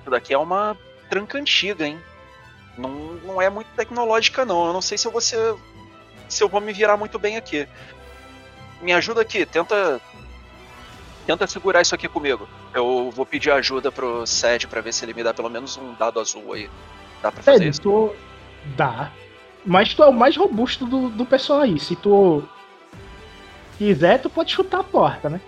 isso 0.02 0.10
daqui 0.10 0.34
é 0.34 0.38
uma 0.38 0.78
tranca 1.10 1.38
antiga, 1.40 1.88
hein? 1.88 1.98
Não, 2.78 2.90
não 3.24 3.41
é 3.41 3.49
muito 3.49 3.68
tecnológica 3.76 4.45
não. 4.45 4.68
Eu 4.68 4.74
não 4.74 4.82
sei 4.82 4.98
se 4.98 5.08
eu 5.08 5.12
vou 5.12 5.22
ser, 5.22 5.56
se 6.32 6.44
eu 6.44 6.49
vou 6.49 6.62
me 6.62 6.74
virar 6.74 6.98
muito 6.98 7.20
bem 7.20 7.38
aqui. 7.38 7.68
Me 8.82 8.94
ajuda 8.94 9.22
aqui, 9.22 9.45
tenta 9.45 10.02
tenta 11.26 11.45
segurar 11.45 11.82
isso 11.82 11.94
aqui 11.94 12.08
comigo. 12.08 12.48
Eu 12.74 13.12
vou 13.12 13.26
pedir 13.26 13.52
ajuda 13.52 13.91
pro 13.91 14.26
Sed 14.26 14.68
pra 14.68 14.82
ver 14.82 14.94
se 14.94 15.06
ele 15.06 15.14
me 15.14 15.24
dá 15.24 15.34
pelo 15.34 15.49
menos 15.49 15.78
um 15.78 15.94
dado 15.94 16.20
azul 16.20 16.53
aí. 16.53 16.70
Dá 17.22 17.32
pra 17.32 17.44
fazer 17.44 17.68
isso? 17.68 17.82
tu 17.82 18.16
dá. 18.76 19.12
Mas 19.66 19.94
tu 19.94 20.02
é 20.02 20.08
o 20.08 20.14
mais 20.14 20.36
robusto 20.36 20.86
do, 20.86 21.10
do 21.10 21.26
pessoal 21.26 21.62
aí. 21.62 21.80
Se 21.80 21.95
tu 21.95 22.44
quiser, 23.78 24.20
tu 24.20 24.30
pode 24.30 24.52
chutar 24.52 24.80
a 24.80 24.84
porta, 24.84 25.30
né? 25.30 25.40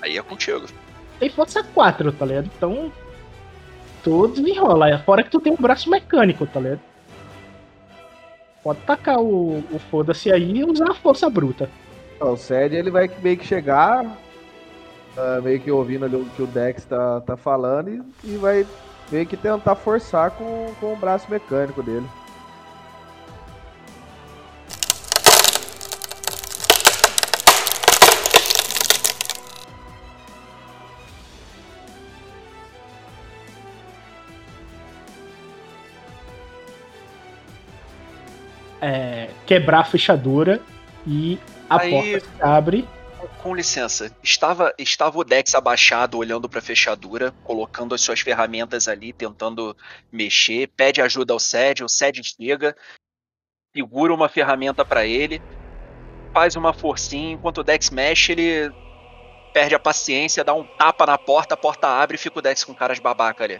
Aí 0.00 0.16
é 0.16 0.22
contigo. 0.22 0.66
Tem 1.18 1.28
força 1.28 1.62
4, 1.62 2.12
tá 2.12 2.24
ligado? 2.24 2.50
Então. 2.56 2.92
Tu 4.06 4.28
desenrola. 4.28 5.00
Fora 5.00 5.24
que 5.24 5.30
tu 5.30 5.40
tem 5.40 5.52
um 5.52 5.56
braço 5.56 5.90
mecânico, 5.90 6.46
tá 6.46 6.60
ligado? 6.60 6.80
Pode 8.62 8.78
tacar 8.86 9.18
o, 9.18 9.58
o 9.72 9.80
foda-se 9.90 10.30
aí 10.30 10.58
e 10.58 10.64
usar 10.64 10.92
a 10.92 10.94
força 10.94 11.28
bruta. 11.28 11.68
O 12.20 12.36
Sed 12.36 12.76
ele 12.76 12.88
vai 12.88 13.10
meio 13.20 13.36
que 13.36 13.44
chegar, 13.44 14.04
uh, 14.04 15.42
meio 15.42 15.58
que 15.58 15.72
ouvindo 15.72 16.04
ali 16.04 16.14
o 16.14 16.24
que 16.36 16.42
o 16.42 16.46
Dex 16.46 16.84
tá, 16.84 17.20
tá 17.22 17.36
falando 17.36 17.90
e, 17.90 18.00
e 18.22 18.36
vai 18.36 18.64
meio 19.10 19.26
que 19.26 19.36
tentar 19.36 19.74
forçar 19.74 20.30
com, 20.30 20.72
com 20.78 20.92
o 20.92 20.96
braço 20.96 21.28
mecânico 21.28 21.82
dele. 21.82 22.06
É, 38.80 39.30
quebrar 39.46 39.80
a 39.80 39.84
fechadura 39.84 40.60
e 41.06 41.38
a 41.68 41.80
Aí- 41.80 41.90
porta 41.90 42.20
se 42.20 42.42
abre. 42.42 42.88
Com 43.42 43.54
licença, 43.54 44.12
estava, 44.22 44.72
estava 44.78 45.18
o 45.18 45.24
Dex 45.24 45.54
abaixado, 45.54 46.18
olhando 46.18 46.48
para 46.48 46.58
a 46.58 46.62
fechadura, 46.62 47.32
colocando 47.44 47.94
as 47.94 48.00
suas 48.00 48.20
ferramentas 48.20 48.86
ali, 48.88 49.12
tentando 49.12 49.76
mexer, 50.12 50.68
pede 50.76 51.00
ajuda 51.00 51.32
ao 51.32 51.38
Sed, 51.40 51.82
o 51.82 51.88
Sed 51.88 52.20
chega, 52.22 52.76
segura 53.74 54.12
uma 54.14 54.28
ferramenta 54.28 54.84
para 54.84 55.06
ele, 55.06 55.40
faz 56.32 56.56
uma 56.56 56.72
forcinha, 56.72 57.32
enquanto 57.32 57.58
o 57.58 57.64
Dex 57.64 57.90
mexe, 57.90 58.32
ele 58.32 58.70
perde 59.52 59.74
a 59.74 59.78
paciência, 59.78 60.44
dá 60.44 60.54
um 60.54 60.64
tapa 60.64 61.06
na 61.06 61.16
porta, 61.18 61.54
a 61.54 61.56
porta 61.56 61.88
abre 61.88 62.16
e 62.16 62.18
fica 62.18 62.38
o 62.38 62.42
Dex 62.42 62.62
com 62.62 62.74
caras 62.74 62.98
babaca 62.98 63.42
ali. 63.44 63.58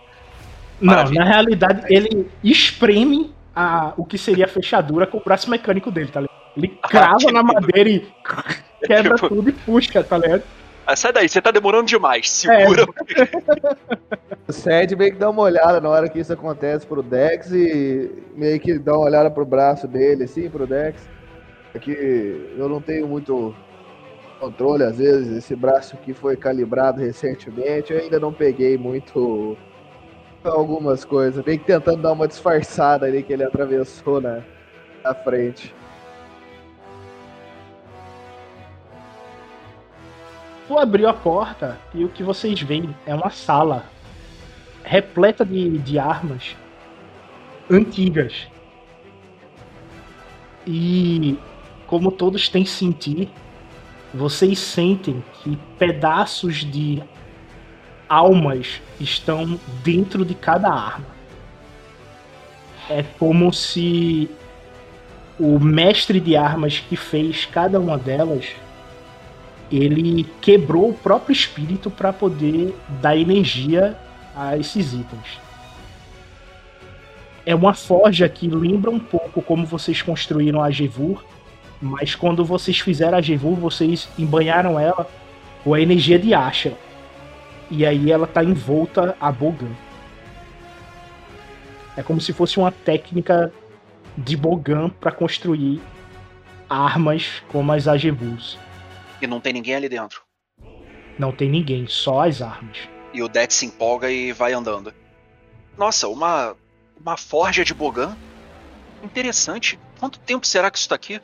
Não, 0.80 0.94
Maravilha. 0.94 1.24
na 1.24 1.30
realidade 1.30 1.86
ele 1.88 2.30
espreme 2.44 3.34
a, 3.56 3.94
o 3.96 4.04
que 4.04 4.18
seria 4.18 4.44
a 4.44 4.48
fechadura 4.48 5.06
com 5.06 5.16
o 5.16 5.22
braço 5.24 5.48
mecânico 5.50 5.90
dele, 5.90 6.10
tá 6.12 6.20
ligado? 6.20 6.36
Ele 6.56 6.68
crava 6.82 7.16
tipo- 7.16 7.32
na 7.32 7.42
madeira 7.42 7.88
e 7.88 8.06
quebra 8.86 9.14
Tipo- 9.14 9.28
tudo 9.28 9.48
e 9.48 9.52
puxa, 9.52 10.04
tá 10.04 10.18
ligado? 10.18 10.42
Ah, 10.86 10.94
sai 10.94 11.12
daí, 11.12 11.28
você 11.28 11.40
tá 11.42 11.50
demorando 11.50 11.86
demais, 11.86 12.30
segura. 12.30 12.84
O 14.46 14.52
Sed 14.52 14.94
meio 14.94 15.12
que 15.12 15.18
dá 15.18 15.28
uma 15.30 15.42
olhada 15.42 15.80
na 15.80 15.88
hora 15.88 16.08
que 16.08 16.20
isso 16.20 16.32
acontece 16.32 16.86
pro 16.86 17.02
Dex 17.02 17.50
e 17.50 18.22
meio 18.36 18.60
que 18.60 18.78
dá 18.78 18.92
uma 18.92 19.06
olhada 19.06 19.28
pro 19.30 19.44
braço 19.44 19.88
dele, 19.88 20.24
assim, 20.24 20.48
pro 20.48 20.64
Dex. 20.66 21.08
É 21.74 21.78
que 21.80 21.90
eu 22.56 22.68
não 22.68 22.80
tenho 22.80 23.08
muito 23.08 23.52
controle, 24.38 24.84
às 24.84 24.98
vezes, 24.98 25.36
esse 25.36 25.56
braço 25.56 25.96
aqui 25.96 26.12
foi 26.14 26.36
calibrado 26.36 27.00
recentemente, 27.00 27.92
eu 27.92 27.98
ainda 27.98 28.20
não 28.20 28.32
peguei 28.32 28.76
muito 28.78 29.56
algumas 30.50 31.04
coisas, 31.04 31.44
meio 31.44 31.58
que 31.58 31.64
tentando 31.64 32.02
dar 32.02 32.12
uma 32.12 32.28
disfarçada 32.28 33.06
ali 33.06 33.22
que 33.22 33.32
ele 33.32 33.44
atravessou 33.44 34.20
na, 34.20 34.42
na 35.02 35.14
frente. 35.14 35.74
Tu 40.66 40.76
abriu 40.76 41.08
a 41.08 41.14
porta 41.14 41.78
e 41.94 42.04
o 42.04 42.08
que 42.08 42.22
vocês 42.22 42.60
veem 42.60 42.94
é 43.06 43.14
uma 43.14 43.30
sala 43.30 43.84
repleta 44.82 45.44
de, 45.44 45.78
de 45.78 45.98
armas 45.98 46.56
antigas. 47.70 48.48
E 50.66 51.38
como 51.86 52.10
todos 52.10 52.48
têm 52.48 52.64
sentir, 52.64 53.30
vocês 54.12 54.58
sentem 54.58 55.22
que 55.34 55.56
pedaços 55.78 56.64
de 56.64 57.02
almas 58.08 58.80
estão 59.00 59.58
dentro 59.82 60.24
de 60.24 60.34
cada 60.34 60.68
arma. 60.68 61.16
É 62.88 63.02
como 63.18 63.52
se 63.52 64.30
o 65.38 65.58
mestre 65.58 66.20
de 66.20 66.36
armas 66.36 66.78
que 66.78 66.96
fez 66.96 67.44
cada 67.46 67.78
uma 67.78 67.98
delas 67.98 68.46
ele 69.70 70.24
quebrou 70.40 70.90
o 70.90 70.94
próprio 70.94 71.32
espírito 71.32 71.90
para 71.90 72.12
poder 72.12 72.74
dar 73.00 73.16
energia 73.16 73.96
a 74.34 74.56
esses 74.56 74.92
itens. 74.92 75.40
É 77.44 77.54
uma 77.54 77.74
forja 77.74 78.28
que 78.28 78.48
lembra 78.48 78.90
um 78.90 78.98
pouco 78.98 79.40
como 79.40 79.66
vocês 79.66 80.02
construíram 80.02 80.62
a 80.62 80.70
Gevur, 80.70 81.24
mas 81.80 82.14
quando 82.14 82.44
vocês 82.44 82.80
fizeram 82.80 83.18
a 83.18 83.20
Gevur, 83.20 83.56
vocês 83.56 84.08
embanharam 84.18 84.78
ela 84.78 85.08
com 85.62 85.74
a 85.74 85.80
energia 85.80 86.18
de 86.18 86.34
Asha. 86.34 86.74
E 87.70 87.84
aí 87.84 88.10
ela 88.10 88.26
tá 88.26 88.44
envolta 88.44 89.16
a 89.20 89.32
Bogan. 89.32 89.74
É 91.96 92.02
como 92.02 92.20
se 92.20 92.32
fosse 92.32 92.58
uma 92.58 92.70
técnica 92.70 93.52
de 94.16 94.36
Bogan 94.36 94.88
para 94.88 95.10
construir 95.10 95.80
armas 96.68 97.42
como 97.48 97.72
as 97.72 97.88
Agevus. 97.88 98.58
E 99.20 99.26
não 99.26 99.40
tem 99.40 99.52
ninguém 99.52 99.74
ali 99.74 99.88
dentro. 99.88 100.22
Não 101.18 101.32
tem 101.32 101.48
ninguém, 101.48 101.86
só 101.86 102.26
as 102.26 102.42
armas. 102.42 102.76
E 103.12 103.22
o 103.22 103.28
Dex 103.28 103.54
se 103.54 103.66
empolga 103.66 104.10
e 104.10 104.32
vai 104.32 104.52
andando. 104.52 104.92
Nossa, 105.76 106.06
uma, 106.08 106.54
uma 107.00 107.16
forja 107.16 107.64
de 107.64 107.72
Bogan? 107.72 108.16
Interessante. 109.02 109.78
Quanto 109.98 110.18
tempo 110.18 110.46
será 110.46 110.70
que 110.70 110.78
isso 110.78 110.88
tá 110.88 110.94
aqui? 110.94 111.20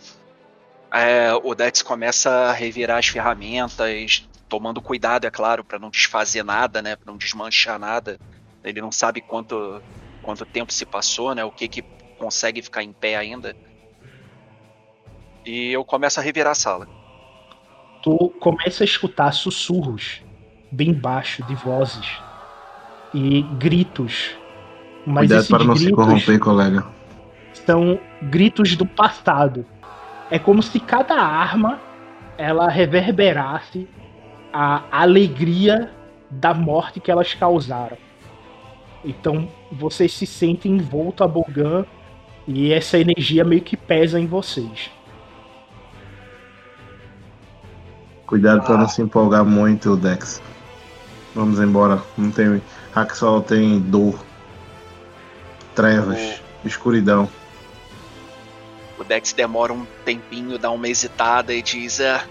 É, 0.91 1.33
o 1.43 1.55
Dex 1.55 1.83
começa 1.83 2.31
a 2.31 2.53
revirar 2.53 2.99
as 2.99 3.09
ferramentas, 3.09 4.27
tomando 4.53 4.83
cuidado, 4.83 5.27
é 5.27 5.31
claro, 5.31 5.65
para 5.65 5.79
não 5.79 5.89
desfazer 5.89 6.45
nada, 6.45 6.83
né? 6.83 6.95
Pra 6.95 7.11
não 7.11 7.17
desmanchar 7.17 7.79
nada. 7.79 8.21
Ele 8.63 8.83
não 8.83 8.93
sabe 8.93 9.23
quanto, 9.23 9.81
quanto 10.21 10.45
tempo 10.45 10.71
se 10.71 10.85
passou, 10.85 11.35
né? 11.35 11.43
O 11.43 11.51
que 11.51 11.67
que 11.67 11.83
consegue 12.19 12.61
ficar 12.61 12.83
em 12.83 12.93
pé 12.93 13.17
ainda. 13.17 13.57
E 15.47 15.73
eu 15.73 15.83
começo 15.87 16.21
a 16.21 16.23
revirar 16.23 16.53
a 16.53 16.55
sala. 16.55 16.87
Tu 18.03 18.29
começa 18.41 18.85
a 18.85 18.87
escutar 18.87 19.33
sussurros 19.33 20.21
bem 20.71 20.93
baixo 20.93 21.43
de 21.45 21.55
vozes 21.55 22.21
e 23.15 23.41
gritos. 23.59 24.37
Mas 25.07 25.29
Cuidado 25.29 25.49
para 25.49 25.65
não 25.65 25.77
se 25.77 25.91
corromper, 25.93 26.39
colega. 26.39 26.87
são 27.55 27.99
gritos 28.21 28.77
do 28.77 28.85
passado. 28.85 29.65
É 30.31 30.39
como 30.39 30.63
se 30.63 30.79
cada 30.79 31.15
arma 31.15 31.81
ela 32.37 32.69
reverberasse 32.69 33.89
a 34.53 34.83
alegria 34.91 35.91
da 36.31 36.53
morte 36.53 37.01
que 37.01 37.11
elas 37.11 37.35
causaram. 37.35 37.97
Então 39.05 39.49
vocês 39.71 40.13
se 40.13 40.27
sentem 40.27 40.73
envolto 40.73 41.25
a 41.25 41.29
Bogan 41.29 41.85
e 42.47 42.73
essa 42.73 42.99
energia 42.99 43.45
meio 43.45 43.63
que 43.63 43.77
pesa 43.77 44.19
em 44.19 44.27
vocês. 44.27 44.91
Cuidado 48.27 48.63
para 48.63 48.75
Ah. 48.75 48.79
não 48.79 48.89
se 48.89 49.03
empolgar 49.03 49.45
muito, 49.45 49.97
Dex. 49.97 50.43
Vamos 51.35 51.61
embora. 51.61 52.03
Não 52.17 52.31
tem. 52.31 52.63
Haxol 52.95 53.43
tem 53.43 53.79
dor, 53.81 54.19
trevas, 55.75 56.41
escuridão. 56.65 57.29
O 58.99 59.05
Dex 59.05 59.33
demora 59.33 59.73
um 59.73 59.87
tempinho, 60.05 60.59
dá 60.59 60.71
uma 60.71 60.89
hesitada 60.89 61.53
e 61.53 61.63
diz: 61.63 62.01
É, 62.01 62.23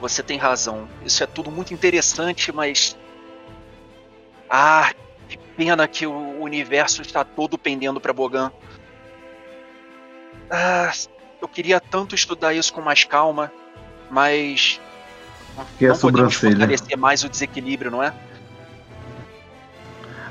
você 0.00 0.22
tem 0.22 0.38
razão. 0.38 0.88
Isso 1.04 1.22
é 1.22 1.26
tudo 1.26 1.50
muito 1.50 1.74
interessante, 1.74 2.50
mas. 2.50 2.96
Ah, 4.48 4.92
que 5.28 5.36
pena 5.56 5.86
que 5.86 6.06
o 6.06 6.40
universo 6.40 7.02
está 7.02 7.22
todo 7.22 7.58
pendendo 7.58 8.00
para 8.00 8.12
Bogan. 8.12 8.50
Ah, 10.50 10.90
eu 11.40 11.46
queria 11.46 11.78
tanto 11.78 12.14
estudar 12.14 12.54
isso 12.54 12.72
com 12.72 12.80
mais 12.80 13.04
calma, 13.04 13.52
mas. 14.10 14.80
Que 15.78 15.84
é 15.84 15.88
não 15.88 15.98
podemos 15.98 16.34
sobrancelha. 16.34 16.66
fortalecer 16.66 16.96
mais 16.96 17.22
o 17.22 17.28
desequilíbrio, 17.28 17.90
não 17.90 18.02
é? 18.02 18.08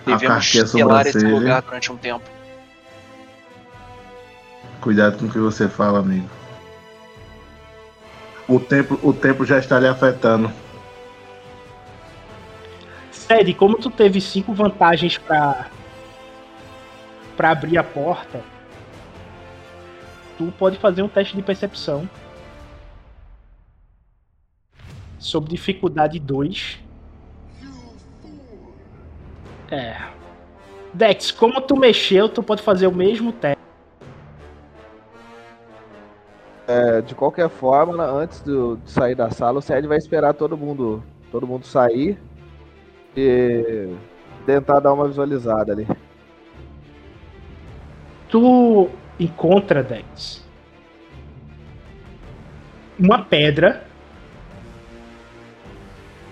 A 0.05 0.15
Devemos 0.17 0.45
carqueia 0.45 0.65
selar 0.65 1.05
esse 1.05 1.19
lugar 1.19 1.61
durante 1.61 1.91
um 1.91 1.97
tempo. 1.97 2.27
Cuidado 4.81 5.19
com 5.19 5.25
o 5.25 5.29
que 5.29 5.37
você 5.37 5.69
fala, 5.69 5.99
amigo. 5.99 6.38
O 8.49 8.59
tempo, 8.59 8.99
o 9.03 9.13
tempo 9.13 9.45
já 9.45 9.59
está 9.59 9.79
lhe 9.79 9.87
afetando. 9.87 10.51
Sede, 13.11 13.53
como 13.53 13.77
tu 13.77 13.91
teve 13.91 14.19
cinco 14.19 14.53
vantagens 14.53 15.17
pra 15.19 15.69
para 17.37 17.51
abrir 17.51 17.77
a 17.77 17.83
porta, 17.83 18.43
tu 20.37 20.51
pode 20.57 20.77
fazer 20.77 21.03
um 21.03 21.07
teste 21.07 21.37
de 21.37 21.41
percepção 21.41 22.09
sob 25.19 25.47
dificuldade 25.47 26.19
2. 26.19 26.79
É. 29.71 29.95
Dex, 30.93 31.29
como 31.31 31.61
tu 31.61 31.77
mexeu, 31.77 32.27
tu 32.27 32.41
pode 32.41 32.63
fazer 32.63 32.87
o 32.87 32.91
mesmo 32.91 33.31
teste. 33.31 33.58
É, 36.69 37.01
de 37.01 37.15
qualquer 37.15 37.49
forma, 37.49 38.05
antes 38.05 38.41
do- 38.43 38.77
de 38.77 38.91
sair 38.91 39.15
da 39.15 39.31
sala, 39.31 39.57
o 39.57 39.61
Sed 39.61 39.87
vai 39.87 39.97
esperar 39.97 40.35
todo 40.35 40.55
mundo, 40.55 41.03
todo 41.31 41.47
mundo 41.47 41.65
sair 41.65 42.15
e 43.17 43.91
tentar 44.45 44.79
dar 44.79 44.93
uma 44.93 45.07
visualizada 45.07 45.71
ali. 45.73 45.87
Tu 48.29 48.87
encontra, 49.19 49.81
Dex, 49.81 50.45
uma 52.99 53.23
pedra 53.23 53.89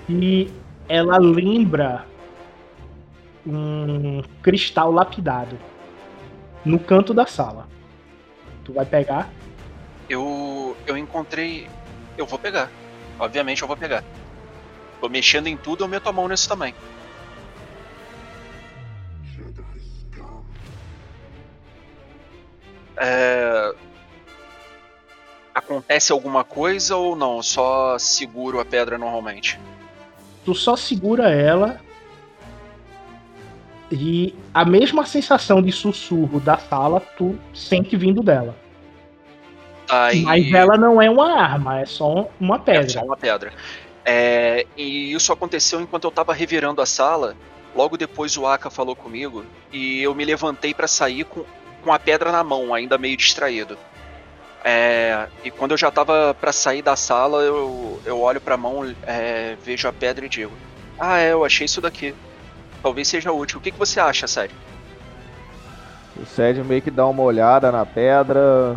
E 0.10 0.50
ela 0.88 1.18
lembra 1.18 2.06
um 3.46 4.22
cristal 4.42 4.92
lapidado 4.92 5.58
no 6.64 6.80
canto 6.80 7.14
da 7.14 7.26
sala. 7.26 7.68
Tu 8.64 8.72
vai 8.74 8.86
pegar? 8.86 9.30
Eu. 10.10 10.76
Eu 10.86 10.98
encontrei. 10.98 11.68
Eu 12.18 12.26
vou 12.26 12.40
pegar. 12.40 12.70
Obviamente 13.20 13.62
eu 13.62 13.68
vou 13.68 13.78
pegar. 13.78 14.04
Tô 15.00 15.10
mexendo 15.10 15.48
em 15.48 15.58
tudo, 15.58 15.84
eu 15.84 15.88
meto 15.88 16.08
a 16.08 16.14
mão 16.14 16.28
nisso 16.28 16.50
também. 16.50 16.74
É... 22.98 23.76
Acontece 25.54 26.12
alguma 26.12 26.44
coisa 26.44 26.96
ou 26.96 27.16
não? 27.16 27.42
Só 27.44 27.98
seguro 28.00 28.60
a 28.60 28.66
pedra 28.66 28.98
normalmente? 28.98 29.60
Tu 30.44 30.56
só 30.56 30.76
segura 30.76 31.30
ela 31.30 31.80
e 33.92 34.36
a 34.54 34.66
mesma 34.66 35.06
sensação 35.06 35.62
de 35.62 35.72
sussurro 35.72 36.40
da 36.40 36.58
sala 36.58 37.00
tu 37.00 37.38
sente 37.54 37.96
vindo 37.96 38.22
dela. 38.22 38.56
Aí... 39.90 40.22
Mas 40.22 40.52
ela 40.54 40.78
não 40.78 41.02
é 41.02 41.10
uma 41.10 41.40
arma, 41.40 41.80
é 41.80 41.86
só 41.86 42.30
uma 42.40 42.60
pedra. 42.60 42.86
É 42.86 42.90
só 42.90 43.02
uma 43.02 43.18
pedra. 43.18 43.54
É, 44.04 44.66
e 44.78 45.14
isso 45.14 45.34
aconteceu 45.34 45.82
enquanto 45.82 46.06
eu 46.06 46.12
tava 46.12 46.34
revirando 46.34 46.82
a 46.82 46.86
sala. 46.86 47.36
Logo 47.76 47.98
depois 47.98 48.38
o 48.38 48.46
Aka 48.48 48.70
falou 48.70 48.96
comigo 48.96 49.46
e 49.72 50.02
eu 50.02 50.16
me 50.16 50.26
levantei 50.26 50.74
para 50.74 50.88
sair 50.88 51.26
com, 51.26 51.44
com 51.84 51.94
a 51.94 52.00
pedra 52.00 52.32
na 52.32 52.44
mão, 52.44 52.74
ainda 52.74 52.98
meio 52.98 53.18
distraído. 53.18 53.78
É, 54.64 55.28
e 55.44 55.52
quando 55.52 55.72
eu 55.72 55.78
já 55.78 55.92
tava 55.92 56.34
para 56.34 56.52
sair 56.52 56.82
da 56.82 56.96
sala, 56.96 57.42
eu, 57.44 58.02
eu 58.06 58.20
olho 58.20 58.42
pra 58.42 58.58
mão, 58.58 58.94
é, 59.04 59.56
vejo 59.64 59.88
a 59.88 59.94
pedra 59.94 60.26
e 60.26 60.30
digo: 60.30 60.52
Ah, 61.00 61.20
é, 61.20 61.32
eu 61.32 61.46
achei 61.46 61.66
isso 61.66 61.80
daqui. 61.80 62.14
Talvez 62.82 63.08
seja 63.08 63.32
útil. 63.32 63.60
O 63.60 63.62
que, 63.62 63.72
que 63.72 63.80
você 63.80 64.00
acha, 64.00 64.28
sério? 64.28 64.56
O 66.16 66.26
Sérgio 66.26 66.66
meio 66.66 66.82
que 66.82 66.90
dá 66.90 67.06
uma 67.06 67.24
olhada 67.24 67.72
na 67.72 67.86
pedra. 67.86 68.76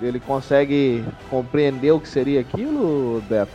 Ele 0.00 0.20
consegue 0.20 1.04
compreender 1.30 1.92
o 1.92 2.00
que 2.00 2.08
seria 2.08 2.40
aquilo, 2.40 3.22
Beto? 3.28 3.52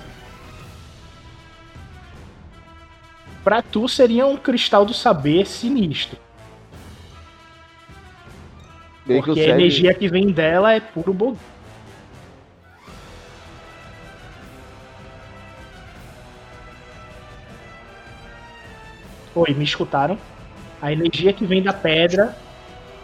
Pra 3.44 3.62
tu 3.62 3.88
seria 3.88 4.26
um 4.26 4.36
cristal 4.36 4.86
do 4.86 4.94
saber 4.94 5.46
sinistro. 5.46 6.18
O 9.06 9.22
Porque 9.22 9.40
a 9.40 9.50
energia 9.50 9.94
que 9.94 10.10
vem 10.10 10.32
dela 10.32 10.74
é 10.74 10.80
puro 10.80 11.14
bog... 11.14 11.38
Oi, 19.34 19.54
me 19.54 19.64
escutaram? 19.64 20.18
A 20.82 20.92
energia 20.92 21.32
que 21.32 21.46
vem 21.46 21.62
da 21.62 21.72
pedra 21.72 22.36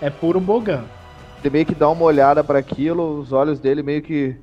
é 0.01 0.09
puro 0.09 0.39
bogan. 0.39 0.83
Ele 1.43 1.49
meio 1.49 1.65
que 1.65 1.75
dá 1.75 1.89
uma 1.89 2.05
olhada 2.05 2.41
para 2.41 2.57
aquilo, 2.57 3.19
os 3.19 3.33
olhos 3.33 3.59
dele 3.59 3.83
meio 3.83 4.01
que 4.01 4.33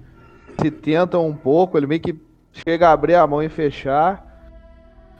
se 0.60 0.70
tentam 0.70 1.27
um 1.27 1.35
pouco, 1.35 1.78
ele 1.78 1.86
meio 1.86 2.01
que 2.01 2.14
chega 2.52 2.89
a 2.89 2.93
abrir 2.93 3.14
a 3.14 3.27
mão 3.27 3.43
e 3.43 3.48
fechar. 3.48 4.27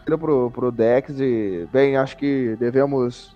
Olha 0.07 0.19
pro, 0.19 0.51
pro 0.51 0.70
Dex 0.70 1.19
e, 1.19 1.66
bem, 1.73 1.97
acho 1.97 2.19
que 2.19 2.55
devemos 2.61 3.35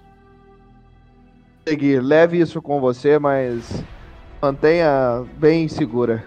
seguir. 1.67 2.03
Leve 2.03 2.39
isso 2.39 2.61
com 2.61 2.83
você, 2.83 3.19
mas 3.19 3.83
mantenha 4.43 5.25
bem 5.39 5.67
segura. 5.67 6.23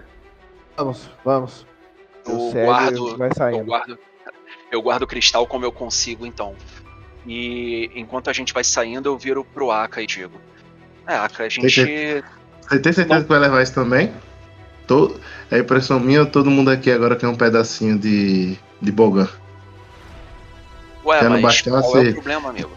Vamos, 0.76 1.10
vamos. 1.23 1.68
Eu 2.26 2.65
guardo, 2.65 3.18
vai 3.18 3.30
eu 3.30 3.35
saindo. 3.35 3.65
guardo, 3.65 3.99
eu 4.72 4.81
guardo 4.81 5.03
o 5.03 5.07
cristal 5.07 5.45
como 5.45 5.65
eu 5.65 5.72
consigo, 5.72 6.26
então. 6.26 6.56
E 7.27 7.91
enquanto 7.94 8.30
a 8.30 8.34
gente 8.34 8.53
vai 8.53 8.64
saindo, 8.64 9.07
eu 9.07 9.18
viro 9.18 9.44
pro 9.44 9.69
Aka 9.69 10.02
e 10.02 10.07
digo: 10.07 10.39
É, 11.08 11.16
a 11.16 11.50
gente. 11.50 12.24
Você 12.62 12.80
tem 12.80 12.94
certeza 12.94 13.24
que 13.24 13.30
vai 13.30 13.40
levar 13.40 13.64
isso 13.64 13.74
também? 13.74 14.14
Tô... 14.86 15.16
É 15.50 15.60
impressão 15.60 16.00
minha 16.00 16.22
ou 16.22 16.26
todo 16.26 16.52
mundo 16.52 16.70
aqui 16.70 16.92
agora 16.92 17.16
quer 17.16 17.28
um 17.28 17.36
pedacinho 17.36 17.98
de, 17.98 18.58
de 18.82 18.92
Bogan? 18.92 19.30
Ué, 21.06 21.22
Já 21.22 21.30
não 21.30 21.40
mas 21.40 21.62
bastou 21.62 21.82
qual 21.82 22.04
é 22.04 22.10
o 22.10 22.14
problema, 22.14 22.50
amigo? 22.50 22.72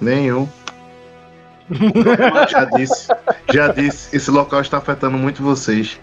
Nenhum. 0.00 0.48
já 2.48 2.64
disse. 2.64 3.08
Já 3.52 3.68
disse. 3.68 4.16
Esse 4.16 4.30
local 4.30 4.60
está 4.60 4.78
afetando 4.78 5.16
muito 5.16 5.42
vocês. 5.42 6.00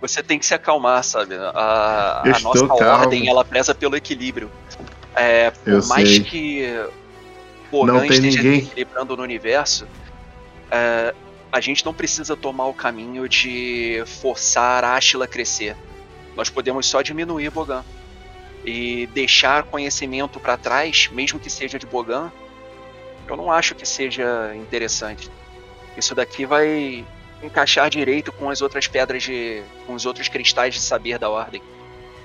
Você 0.00 0.22
tem 0.22 0.38
que 0.38 0.46
se 0.46 0.54
acalmar, 0.54 1.04
sabe? 1.04 1.36
A, 1.36 2.22
a 2.24 2.40
nossa 2.40 2.66
calmo. 2.66 2.84
ordem, 2.84 3.28
ela 3.28 3.44
preza 3.44 3.74
pelo 3.74 3.96
equilíbrio. 3.96 4.50
É, 5.14 5.50
por 5.50 5.72
Eu 5.72 5.86
mais 5.86 6.08
sei. 6.08 6.20
que 6.20 6.86
Não 7.72 7.80
Bogan 7.86 8.00
tem 8.00 8.10
esteja 8.10 8.42
ninguém. 8.42 8.58
equilibrando 8.60 9.16
no 9.16 9.22
universo, 9.22 9.86
é, 10.70 11.14
a 11.50 11.60
gente 11.60 11.84
não 11.84 11.94
precisa 11.94 12.36
tomar 12.36 12.66
o 12.66 12.74
caminho 12.74 13.28
de 13.28 14.02
forçar 14.20 14.84
a 14.84 14.94
Ashla 14.94 15.24
a 15.24 15.28
crescer. 15.28 15.76
Nós 16.36 16.50
podemos 16.50 16.86
só 16.86 17.02
diminuir 17.02 17.50
Bogan. 17.50 17.84
E 18.64 19.06
deixar 19.14 19.62
conhecimento 19.62 20.40
para 20.40 20.56
trás, 20.56 21.08
mesmo 21.12 21.38
que 21.38 21.48
seja 21.48 21.78
de 21.78 21.86
Bogan, 21.86 22.32
eu 23.28 23.36
não 23.36 23.50
acho 23.50 23.76
que 23.76 23.86
seja 23.86 24.54
interessante. 24.56 25.30
Isso 25.96 26.14
daqui 26.14 26.44
vai 26.44 27.04
encaixar 27.42 27.88
direito 27.88 28.32
com 28.32 28.50
as 28.50 28.60
outras 28.60 28.86
pedras 28.86 29.22
de. 29.22 29.62
com 29.86 29.94
os 29.94 30.04
outros 30.04 30.28
cristais 30.28 30.74
de 30.74 30.80
saber 30.80 31.18
da 31.18 31.30
ordem. 31.30 31.62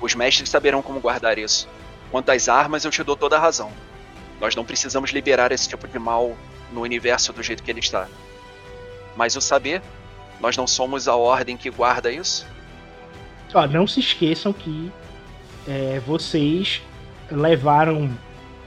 Os 0.02 0.16
mestres 0.16 0.50
saberão 0.50 0.82
como 0.82 1.00
guardar 1.00 1.38
isso. 1.38 1.70
Quanto 2.10 2.30
às 2.32 2.50
armas, 2.50 2.84
eu 2.84 2.92
te 2.92 3.04
dou 3.04 3.16
toda 3.16 3.38
a 3.38 3.40
razão. 3.40 3.72
Nós 4.42 4.56
não 4.56 4.66
precisamos 4.66 5.12
liberar 5.12 5.52
esse 5.52 5.70
tipo 5.70 5.88
de 5.88 6.00
mal 6.00 6.36
no 6.74 6.82
universo 6.82 7.32
do 7.32 7.44
jeito 7.44 7.62
que 7.62 7.70
ele 7.70 7.80
está. 7.80 8.08
Mas 9.16 9.36
o 9.36 9.42
saber, 9.42 9.84
nós 10.42 10.58
não 10.58 10.66
somos 10.66 11.08
a 11.08 11.16
ordem 11.16 11.56
que 11.56 11.70
guarda 11.70 12.12
isso? 12.12 12.48
Ó, 13.54 13.68
não 13.68 13.86
se 13.86 14.00
esqueçam 14.00 14.52
que 14.52 14.92
é, 15.68 16.02
vocês 16.08 16.82
levaram 17.30 18.10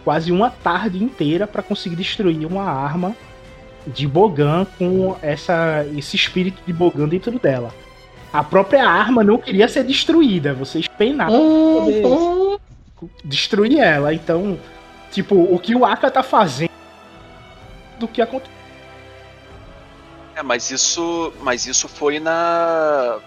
quase 0.05 0.31
uma 0.31 0.49
tarde 0.49 1.03
inteira 1.03 1.47
para 1.47 1.63
conseguir 1.63 1.97
destruir 1.97 2.47
uma 2.47 2.65
arma 2.65 3.17
de 3.87 4.07
Bogan 4.07 4.67
com 4.79 5.17
essa, 5.21 5.85
esse 5.97 6.15
espírito 6.15 6.63
de 6.65 6.73
Bogan 6.73 7.09
dentro 7.09 7.37
dela. 7.39 7.75
A 8.33 8.45
própria 8.45 8.89
arma 8.89 9.25
não 9.25 9.39
queria 9.39 9.67
ser 9.69 9.85
destruída, 9.85 10.55
vocês 10.55 10.87
penaram 10.87 11.33
pra 11.33 11.81
poder 11.81 12.61
destruir 13.25 13.79
ela. 13.79 14.13
Então, 14.13 14.59
tipo, 15.15 15.35
o 15.37 15.59
que 15.59 15.75
o 15.75 15.85
Aka 15.85 16.11
tá 16.11 16.23
fazendo 16.23 16.71
do 17.99 18.07
que 18.09 18.21
aconteceu. 18.21 18.53
É, 20.37 20.43
mas 20.43 20.71
isso. 20.71 21.33
Mas 21.41 21.67
isso 21.67 21.89
foi 21.89 22.19
na. 22.19 23.19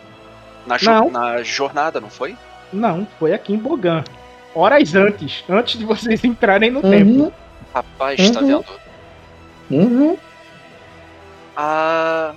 Na, 0.66 0.76
jo- 0.78 0.86
Não. 0.92 1.10
na 1.10 1.42
jornada, 1.44 2.02
não 2.02 2.10
foi? 2.10 2.36
Não, 2.74 3.08
foi 3.18 3.34
aqui 3.34 3.54
em 3.54 3.58
Bogan. 3.58 4.04
Horas 4.54 4.94
antes, 4.96 5.44
antes 5.50 5.80
de 5.80 5.86
vocês 5.86 6.22
entrarem 6.26 6.70
no 6.70 6.82
templo. 6.82 7.34
Rapaz, 7.74 8.30
tá 8.32 8.42
Uhum. 8.42 8.48
vendo? 8.48 8.66
Uhum. 9.72 10.18
Ah. 11.56 12.34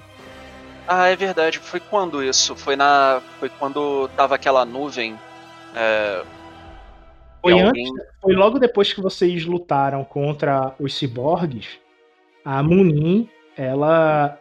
Ah, 0.86 1.06
é 1.08 1.16
verdade. 1.16 1.58
Foi 1.58 1.80
quando 1.80 2.22
isso? 2.22 2.54
Foi 2.56 2.76
na. 2.76 3.20
Foi 3.38 3.48
quando 3.48 4.08
tava 4.16 4.34
aquela 4.36 4.64
nuvem. 4.64 5.18
É, 5.74 6.22
Foi 7.42 7.52
antes, 7.54 7.66
alguém- 7.68 7.92
foi 8.20 8.34
logo 8.34 8.58
depois 8.58 8.92
que 8.92 9.00
vocês 9.00 9.44
lutaram 9.44 10.04
contra 10.04 10.74
os 10.78 10.94
ciborgues. 10.94 11.78
A 12.44 12.62
Munin, 12.62 13.28
ela 13.56 14.38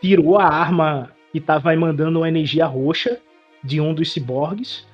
tirou 0.00 0.38
a 0.38 0.44
arma 0.46 1.10
que 1.32 1.38
estava 1.38 1.72
emandando 1.72 2.20
uma 2.20 2.28
energia 2.28 2.66
roxa 2.66 3.18
de 3.62 3.80
um 3.80 3.94
dos 3.94 4.12
ciborgues. 4.12 4.86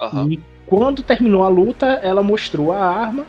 Aham. 0.00 0.30
E 0.30 0.40
quando 0.66 1.02
terminou 1.02 1.42
a 1.44 1.48
luta, 1.48 1.86
ela 2.02 2.22
mostrou 2.22 2.72
a 2.72 2.78
arma. 2.84 3.26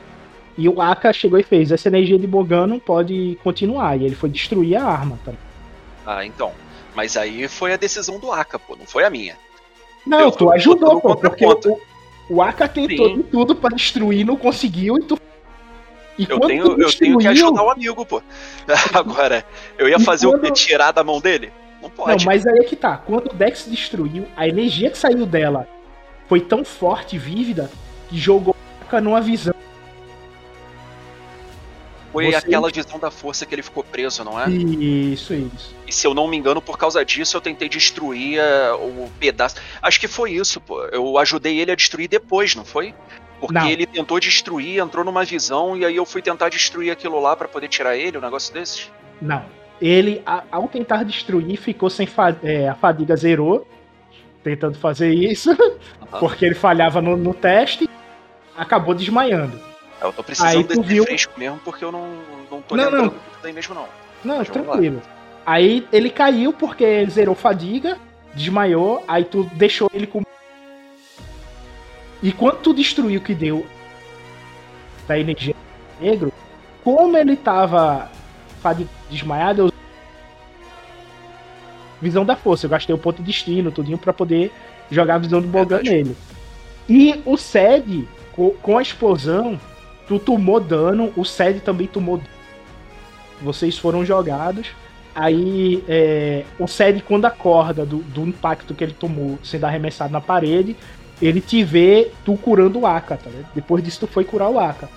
E 0.58 0.70
o 0.70 0.82
Aka 0.82 1.12
chegou 1.14 1.40
e 1.40 1.44
fez: 1.44 1.72
essa 1.72 1.88
energia 1.88 2.20
de 2.20 2.28
Bogan 2.28 2.68
não 2.68 2.80
pode 2.80 3.38
continuar. 3.44 4.00
E 4.00 4.06
ele 4.06 4.16
foi 4.16 4.30
destruir 4.30 4.76
a 4.76 4.84
arma. 4.84 5.18
Tá? 5.26 5.32
Ah, 6.06 6.26
então. 6.26 6.52
Mas 6.96 7.18
aí 7.18 7.48
foi 7.48 7.74
a 7.74 7.78
decisão 7.78 8.20
do 8.20 8.32
Aka, 8.32 8.60
pô, 8.60 8.76
não 8.76 8.86
foi 8.86 9.04
a 9.04 9.10
minha. 9.10 9.36
Não, 10.06 10.20
Eu 10.20 10.32
tu 10.32 10.52
ajudou, 10.52 11.02
pô, 11.02 11.16
contra 11.16 11.30
porque 11.30 11.46
o, 11.46 11.80
o 12.30 12.42
Aka 12.42 12.68
tentou 12.68 13.16
Sim. 13.16 13.22
tudo 13.24 13.56
pra 13.56 13.70
destruir, 13.76 14.26
não 14.26 14.36
conseguiu, 14.36 14.98
e 14.98 15.04
tu. 15.04 15.20
E 16.18 16.28
Eu 16.30 16.40
tenho, 16.42 16.64
tu 16.66 16.72
eu 16.72 16.76
tenho 16.76 17.18
que 17.18 17.26
destruiu- 17.26 17.30
ajudar 17.32 17.64
o 17.64 17.70
amigo, 17.72 18.06
pô. 18.06 18.22
Agora, 18.94 19.44
eu 19.78 19.90
ia 19.90 19.98
E 19.98 20.04
fazer 20.04 20.28
o 20.28 20.32
quando- 20.32 20.42
quê? 20.44 20.52
Tirar 20.52 20.92
da 20.92 21.04
mão 21.04 21.20
dele? 21.20 21.52
Não 21.82 21.90
Não, 21.90 21.96
pode. 21.96 22.26
mas 22.26 22.46
aí 22.46 22.60
é 22.60 22.64
que 22.64 22.76
tá. 22.76 22.96
Quando 22.98 23.32
o 23.32 23.34
Dex 23.34 23.66
destruiu, 23.68 24.26
a 24.38 24.48
energia 24.48 24.90
que 24.90 24.98
saiu 24.98 25.26
dela 25.26 25.68
foi 26.30 26.40
tão 26.40 26.64
forte 26.64 27.16
e 27.16 27.20
vívida 27.20 27.70
que 28.10 28.18
jogou 28.18 28.54
o 28.56 28.84
Aka 28.86 29.02
numa 29.02 29.20
visão. 29.20 29.54
Foi 32.14 32.28
Você- 32.30 32.36
aquela 32.38 32.70
visão 32.70 33.00
da 33.00 33.10
força 33.12 33.44
que 33.46 33.54
ele 33.56 33.64
ficou 33.64 33.84
preso, 33.84 34.24
não 34.24 34.40
é? 34.40 34.48
Isso, 34.50 35.34
isso. 35.34 35.76
E 35.88 35.92
se 35.92 36.06
eu 36.08 36.14
não 36.14 36.28
me 36.28 36.38
engano, 36.38 36.62
por 36.62 36.78
causa 36.78 37.04
disso, 37.04 37.36
eu 37.36 37.42
tentei 37.42 37.68
destruir 37.68 38.38
eh, 38.40 38.72
o 38.74 39.10
pedaço. 39.20 39.56
Acho 39.82 40.00
que 40.00 40.08
foi 40.08 40.32
isso, 40.34 40.62
pô. 40.62 40.80
Eu 40.86 41.18
ajudei 41.18 41.60
ele 41.60 41.72
a 41.72 41.76
destruir 41.76 42.08
depois, 42.08 42.56
não 42.56 42.64
foi? 42.64 42.94
Porque 43.42 43.56
Não. 43.56 43.68
ele 43.68 43.86
tentou 43.88 44.20
destruir, 44.20 44.80
entrou 44.80 45.04
numa 45.04 45.26
visão, 45.26 45.76
e 45.76 45.84
aí 45.84 45.96
eu 45.98 46.06
fui 46.06 46.22
tentar 46.22 46.48
destruir 46.50 46.92
aquilo 46.92 47.20
lá 47.20 47.36
pra 47.36 47.48
poder 47.48 47.68
tirar 47.68 47.98
ele, 47.98 48.18
um 48.18 48.22
negócio 48.22 48.54
desses. 48.54 48.90
Não. 49.22 49.44
Ele, 49.82 50.22
a- 50.26 50.44
ao 50.52 50.68
tentar 50.68 51.04
destruir, 51.04 51.58
ficou 51.58 51.90
sem 51.90 52.06
fa- 52.06 52.38
é, 52.44 52.70
a 52.70 52.76
fadiga 52.76 53.16
zerou, 53.18 53.68
tentando 54.44 54.78
fazer 54.78 55.12
isso, 55.14 55.50
Aham. 56.00 56.20
porque 56.20 56.46
ele 56.46 56.56
falhava 56.56 57.02
no, 57.02 57.18
no 57.18 57.34
teste, 57.34 57.90
acabou 58.56 58.94
desmaiando. 58.94 59.60
Eu 60.04 60.14
tô 60.14 60.24
precisando 60.24 60.58
Aí 60.58 60.64
desse 60.64 60.82
viu- 60.82 61.04
fresco 61.06 61.34
mesmo, 61.38 61.60
porque 61.64 61.84
eu 61.84 61.92
não, 61.92 62.08
não 62.52 62.62
tô 62.62 62.76
Não, 62.76 62.84
lembrando 62.86 63.06
não. 63.14 63.22
daí 63.42 63.54
mesmo, 63.54 63.74
não. 63.74 63.86
Não, 64.24 64.44
tranquilo. 64.44 65.02
Aí 65.46 65.88
ele 65.92 66.10
caiu 66.10 66.52
porque 66.54 67.06
zerou 67.10 67.36
fadiga, 67.36 67.98
desmaiou, 68.34 69.04
aí 69.08 69.24
tu 69.24 69.44
deixou 69.54 69.90
ele 69.94 70.08
com. 70.08 70.22
E 72.22 72.32
quando 72.32 72.58
tu 72.60 72.74
destruiu 72.74 73.20
o 73.20 73.24
que 73.24 73.34
deu 73.34 73.66
da 75.08 75.20
energia 75.20 75.56
negro, 76.00 76.32
como 76.84 77.18
ele 77.18 77.36
tava 77.36 78.10
desmaiado, 79.10 79.64
eu 79.68 79.74
visão 82.02 82.26
da 82.26 82.36
força. 82.36 82.66
Eu 82.66 82.70
gastei 82.70 82.94
o 82.96 82.98
ponto 82.98 83.18
de 83.18 83.24
destino, 83.24 83.72
tudinho, 83.72 83.98
pra 83.98 84.14
poder 84.14 84.52
jogar 84.92 85.16
a 85.16 85.20
visão 85.20 85.42
do 85.42 85.48
Bogan 85.48 85.82
nele. 85.82 86.16
E 86.88 87.22
o 87.26 87.38
Sed, 87.38 88.08
co- 88.34 88.56
com 88.62 88.78
a 88.78 88.82
explosão, 88.82 89.60
tu 90.08 90.20
tomou 90.20 90.60
dano, 90.60 91.14
o 91.16 91.24
Sed 91.24 91.60
também 91.62 91.88
tomou 91.88 92.18
dano. 92.18 92.30
Vocês 93.42 93.78
foram 93.78 94.06
jogados. 94.06 94.72
Aí 95.16 95.84
é, 95.88 96.44
o 96.58 96.68
Sed, 96.68 97.04
quando 97.04 97.26
acorda 97.26 97.86
do, 97.86 97.98
do 97.98 98.22
impacto 98.22 98.74
que 98.74 98.84
ele 98.84 98.94
tomou 98.94 99.38
sendo 99.44 99.66
arremessado 99.66 100.12
na 100.12 100.22
parede, 100.22 100.76
ele 101.22 101.40
te 101.40 101.64
vê 101.64 102.12
tu 102.26 102.36
curando 102.36 102.80
o 102.80 102.88
Aka, 102.88 103.18
tá? 103.18 103.30
Depois 103.54 103.84
disso 103.84 104.02
tu 104.02 104.08
foi 104.08 104.24
curar 104.26 104.50
o 104.50 104.60
Aka. 104.60 104.90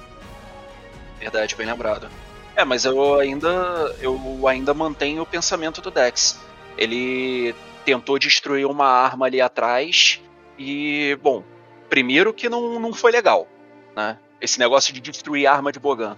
Verdade, 1.21 1.55
bem 1.55 1.67
lembrado. 1.67 2.09
É, 2.55 2.65
mas 2.65 2.85
eu 2.87 3.21
ainda 3.21 3.95
eu 4.01 4.49
ainda 4.49 4.73
mantenho 4.73 5.23
o 5.23 5.27
pensamento 5.27 5.83
do 5.83 5.91
Dex. 5.91 6.41
Ele 6.79 7.55
tentou 7.85 8.19
destruir 8.19 8.67
uma 8.67 8.87
arma 8.87 9.27
ali 9.27 9.41
atrás 9.41 10.21
e, 10.59 11.19
bom, 11.23 11.45
primeiro 11.89 12.33
que 12.33 12.49
não, 12.49 12.81
não 12.81 12.93
foi 12.93 13.13
legal, 13.13 13.47
né? 13.95 14.19
Esse 14.41 14.59
negócio 14.59 14.93
de 14.93 15.01
destruir 15.01 15.47
a 15.47 15.53
arma 15.53 15.73
de 15.73 15.79
Bogan. 15.79 16.17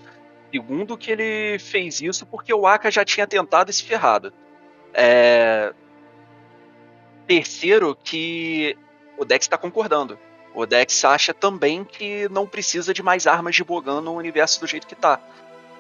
Segundo 0.51 0.97
que 0.97 1.11
ele 1.11 1.59
fez 1.59 2.01
isso 2.01 2.25
porque 2.27 2.53
o 2.53 2.67
Aka 2.67 2.91
já 2.91 3.05
tinha 3.05 3.27
tentado 3.27 3.71
esse 3.71 3.83
ferrado. 3.83 4.33
É... 4.95 5.73
Terceiro 7.27 7.97
que 8.03 8.77
o 9.19 9.25
Dex 9.25 9.45
está 9.45 9.59
concordando. 9.59 10.19
O 10.55 10.65
Dex 10.65 11.05
acha 11.05 11.35
também 11.35 11.85
que 11.85 12.29
não 12.31 12.47
precisa 12.47 12.95
de 12.95 13.03
mais 13.03 13.27
armas 13.27 13.55
de 13.55 13.63
Bogan 13.63 14.01
no 14.01 14.17
universo 14.17 14.61
do 14.61 14.67
jeito 14.67 14.87
que 14.87 14.95
tá. 14.95 15.21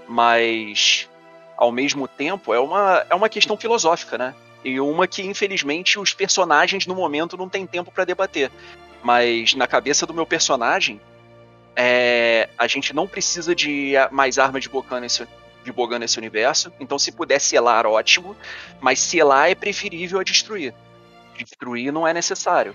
Mas, 0.06 1.08
ao 1.56 1.72
mesmo 1.72 2.06
tempo, 2.06 2.52
é 2.52 2.60
uma, 2.60 3.04
é 3.08 3.14
uma 3.14 3.28
questão 3.28 3.56
filosófica, 3.56 4.18
né? 4.18 4.34
E 4.64 4.78
uma 4.80 5.06
que, 5.06 5.22
infelizmente, 5.22 5.98
os 5.98 6.12
personagens 6.12 6.86
no 6.86 6.94
momento 6.94 7.36
não 7.36 7.48
têm 7.48 7.66
tempo 7.66 7.90
pra 7.90 8.04
debater. 8.04 8.50
Mas 9.02 9.54
na 9.54 9.66
cabeça 9.66 10.04
do 10.04 10.14
meu 10.14 10.26
personagem, 10.26 11.00
é, 11.80 12.48
a 12.58 12.66
gente 12.66 12.92
não 12.92 13.06
precisa 13.06 13.54
de 13.54 13.92
mais 14.10 14.36
armas 14.36 14.64
de 14.64 14.68
Bogan 14.68 14.98
nesse, 14.98 15.24
de 15.64 15.70
Bogan 15.70 16.00
nesse 16.00 16.18
universo. 16.18 16.72
Então, 16.80 16.98
se 16.98 17.12
puder 17.12 17.40
selar, 17.40 17.86
ótimo. 17.86 18.36
Mas 18.80 18.98
selar 18.98 19.48
é 19.48 19.54
preferível 19.54 20.18
a 20.18 20.24
destruir. 20.24 20.74
Destruir 21.36 21.92
não 21.92 22.06
é 22.06 22.12
necessário. 22.12 22.74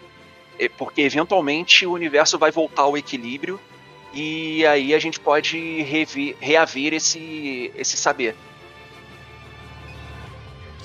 Porque 0.77 1.01
eventualmente 1.01 1.85
o 1.85 1.91
universo 1.91 2.39
vai 2.39 2.49
voltar 2.49 2.83
ao 2.83 2.97
equilíbrio 2.97 3.59
e 4.13 4.65
aí 4.65 4.93
a 4.93 4.99
gente 4.99 5.19
pode 5.19 5.81
rever, 5.81 6.37
reaver 6.39 6.93
esse, 6.93 7.73
esse 7.75 7.97
saber. 7.97 8.33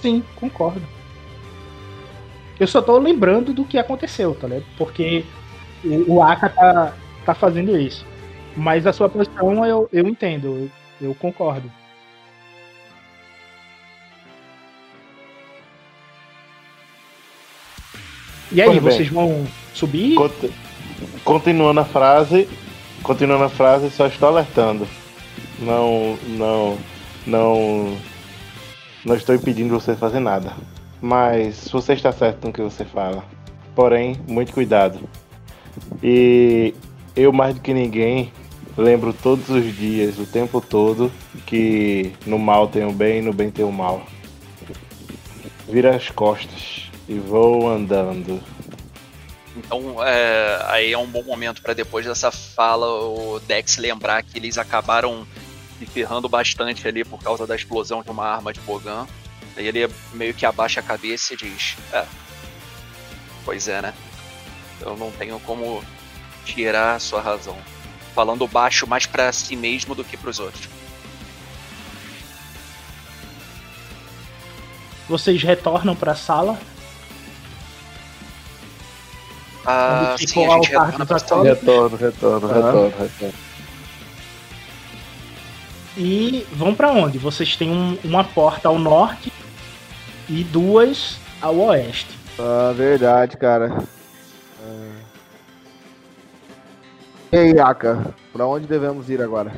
Sim, 0.03 0.25
concordo. 0.35 0.83
Eu 2.59 2.67
só 2.67 2.83
tô 2.83 2.99
lembrando 2.99 3.53
do 3.53 3.65
que 3.65 3.79
aconteceu, 3.79 4.35
tá 4.35 4.49
ligado? 4.49 4.67
Porque 4.77 5.25
o, 5.85 6.15
o 6.15 6.23
Aka 6.23 6.49
tá, 6.49 6.97
tá 7.29 7.35
fazendo 7.35 7.77
isso. 7.79 8.07
Mas 8.57 8.87
a 8.87 8.93
sua 8.93 9.07
posição 9.07 9.65
eu, 9.67 9.87
eu 9.93 10.09
entendo, 10.09 10.47
eu, 11.01 11.09
eu 11.09 11.15
concordo. 11.15 11.71
E 18.51 18.63
aí, 18.63 18.79
vocês 18.81 19.09
vão 19.09 19.47
subir? 19.75 20.15
Conti- 20.15 20.51
Continuando 21.23 21.81
a 21.81 21.85
frase, 21.85 22.49
continuando 23.03 23.45
a 23.45 23.49
frase, 23.51 23.91
só 23.91 24.07
estou 24.07 24.29
alertando. 24.31 24.89
Não, 25.59 26.17
não, 26.29 26.79
não, 27.27 27.97
não 29.05 29.15
estou 29.15 29.35
impedindo 29.35 29.79
você 29.79 29.95
fazer 29.95 30.19
nada. 30.21 30.55
Mas 31.01 31.69
você 31.69 31.93
está 31.93 32.11
certo 32.11 32.47
no 32.47 32.53
que 32.53 32.63
você 32.63 32.85
fala. 32.87 33.23
Porém, 33.75 34.17
muito 34.27 34.53
cuidado. 34.53 34.99
E 36.03 36.75
eu 37.19 37.33
mais 37.33 37.55
do 37.55 37.61
que 37.61 37.75
ninguém 37.75 38.33
lembro 38.77 39.13
todos 39.13 39.49
os 39.49 39.77
dias, 39.77 40.19
o 40.19 40.27
tempo 40.27 40.61
todo, 40.61 41.13
que 41.45 42.13
no 42.25 42.39
mal 42.39 42.69
tem 42.69 42.87
o 42.87 42.93
bem 42.93 43.19
e 43.19 43.23
no 43.23 43.33
bem 43.33 43.51
tem 43.51 43.65
o 43.65 43.73
mal. 43.73 44.07
Vira 45.69 45.97
as 45.97 46.09
costas 46.11 46.89
e 47.09 47.19
vou 47.19 47.69
andando. 47.69 48.41
Então, 49.57 50.03
é, 50.05 50.63
aí 50.67 50.93
é 50.93 50.99
um 50.99 51.07
bom 51.07 51.25
momento 51.25 51.61
para 51.61 51.75
depois 51.75 52.07
dessa 52.07 52.31
fala 52.31 52.87
o 52.87 53.41
Dex 53.41 53.77
lembrar 53.79 54.23
que 54.23 54.39
eles 54.39 54.57
acabaram 54.57 55.27
se 55.79 55.87
ferrando 55.87 56.29
bastante 56.29 56.87
ali 56.87 57.05
por 57.05 57.21
causa 57.21 57.47
da 57.47 57.57
explosão 57.57 58.03
de 58.03 58.11
uma 58.11 58.27
arma 58.27 58.53
de 58.53 58.61
Bogan. 58.61 59.07
Aí 59.57 59.67
ele 59.67 59.89
meio 60.15 60.33
que 60.33 60.47
abaixa 60.47 60.79
a 60.79 60.85
cabeça 60.85 61.35
e 61.35 61.37
diz: 61.37 61.77
É, 61.93 62.05
pois 63.45 63.67
é, 63.67 63.83
né? 63.83 63.93
Eu 64.81 64.97
não 64.97 65.11
tenho 65.11 65.41
como 65.41 65.83
tirar 66.55 66.95
a 66.97 66.99
sua 66.99 67.21
razão. 67.21 67.57
Falando 68.15 68.47
baixo 68.49 68.87
mais 68.87 69.07
pra 69.07 69.31
si 69.33 69.55
mesmo 69.55 69.95
do 69.95 70.03
que 70.05 70.17
pros 70.17 70.39
outros. 70.41 70.69
Vocês 75.09 75.43
retornam 75.43 75.95
pra 75.95 76.15
sala? 76.15 76.59
Ah, 79.65 80.15
sim, 80.19 80.47
a 80.47 80.55
gente 80.55 80.69
retorna 80.71 81.07
pra 81.07 81.17
atólitos? 81.17 81.59
Retorno, 81.61 81.97
retorno, 81.97 82.47
retorno, 82.49 82.93
retorno. 82.99 83.35
E 85.97 86.47
vão 86.53 86.75
pra 86.75 86.91
onde? 86.91 87.19
Vocês 87.19 87.57
têm 87.57 87.71
um- 87.71 87.99
uma 88.05 88.23
porta 88.25 88.69
ao 88.69 88.79
norte 88.79 89.33
e 90.29 90.45
duas 90.45 91.19
ao 91.41 91.57
oeste. 91.57 92.09
Ah, 92.39 92.73
verdade, 92.75 93.37
cara. 93.37 93.83
E 97.39 97.41
aí, 97.41 97.61
Aka, 97.61 98.05
pra 98.33 98.45
onde 98.49 98.67
devemos 98.67 99.09
ir 99.09 99.23
agora? 99.23 99.53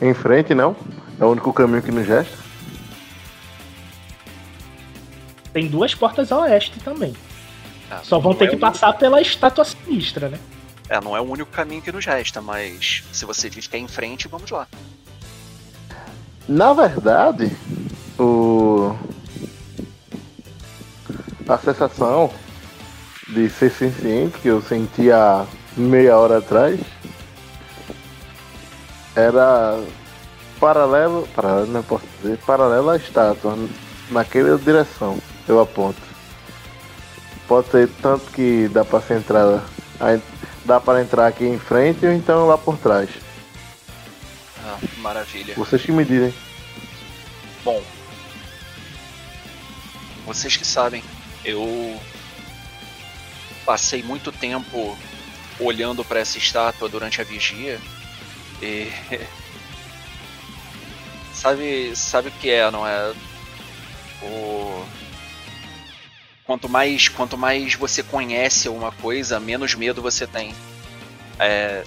Em 0.00 0.14
frente, 0.14 0.54
não? 0.54 0.74
É 1.20 1.24
o 1.26 1.28
único 1.28 1.52
caminho 1.52 1.82
que 1.82 1.92
nos 1.92 2.08
resta. 2.08 2.38
Tem 5.52 5.68
duas 5.68 5.94
portas 5.94 6.32
ao 6.32 6.40
oeste 6.40 6.80
também. 6.80 7.14
Ah, 7.90 8.00
Só 8.02 8.18
vão 8.18 8.34
ter 8.34 8.46
é 8.46 8.48
que 8.48 8.56
passar 8.56 8.94
pela 8.94 9.20
estátua 9.20 9.62
sinistra, 9.62 10.30
né? 10.30 10.38
É, 10.88 10.98
não 11.02 11.14
é 11.14 11.20
o 11.20 11.30
único 11.30 11.50
caminho 11.50 11.82
que 11.82 11.92
nos 11.92 12.06
resta, 12.06 12.40
mas 12.40 13.04
se 13.12 13.26
você 13.26 13.50
diz 13.50 13.66
que 13.66 13.76
é 13.76 13.78
em 13.78 13.88
frente, 13.88 14.26
vamos 14.26 14.50
lá. 14.50 14.66
Na 16.48 16.72
verdade, 16.72 17.54
o... 18.18 18.96
a 21.46 21.58
sensação 21.58 22.32
de 23.32 23.48
ser 23.48 23.70
senciente 23.70 24.38
que 24.38 24.48
eu 24.48 24.60
senti 24.60 25.10
há 25.10 25.46
meia 25.76 26.18
hora 26.18 26.38
atrás 26.38 26.78
era 29.16 29.82
paralelo, 30.60 31.26
paralelo 31.34 31.66
não 31.66 31.82
posso 31.82 32.04
dizer, 32.20 32.38
paralelo 32.38 32.90
à 32.90 32.96
estátua, 32.96 33.58
naquela 34.10 34.56
direção, 34.58 35.18
eu 35.48 35.60
aponto. 35.60 36.00
Pode 37.48 37.70
ser 37.70 37.88
tanto 38.00 38.30
que 38.30 38.68
dá 38.68 38.84
para 38.84 39.00
ser 39.00 39.18
entrada, 39.18 39.62
aí 39.98 40.20
dá 40.64 40.78
para 40.80 41.02
entrar 41.02 41.26
aqui 41.26 41.44
em 41.44 41.58
frente 41.58 42.06
ou 42.06 42.12
então 42.12 42.46
lá 42.46 42.56
por 42.56 42.78
trás. 42.78 43.10
Ah, 44.64 44.78
maravilha. 44.98 45.54
Vocês 45.56 45.82
que 45.82 45.92
me 45.92 46.04
dizem. 46.04 46.32
Bom, 47.64 47.82
vocês 50.24 50.56
que 50.56 50.66
sabem, 50.66 51.02
eu 51.44 51.98
passei 53.64 54.02
muito 54.02 54.30
tempo 54.30 54.96
olhando 55.58 56.04
para 56.04 56.20
essa 56.20 56.38
estátua 56.38 56.88
durante 56.88 57.20
a 57.20 57.24
vigia 57.24 57.80
E... 58.60 58.90
sabe, 61.32 61.94
sabe 61.96 62.28
o 62.28 62.32
que 62.32 62.50
é, 62.50 62.70
não 62.70 62.86
é? 62.86 63.12
O 64.22 64.86
quanto 66.44 66.68
mais 66.68 67.08
quanto 67.08 67.38
mais 67.38 67.74
você 67.74 68.02
conhece 68.02 68.68
uma 68.68 68.92
coisa, 68.92 69.40
menos 69.40 69.74
medo 69.74 70.02
você 70.02 70.26
tem. 70.26 70.54
É... 71.38 71.82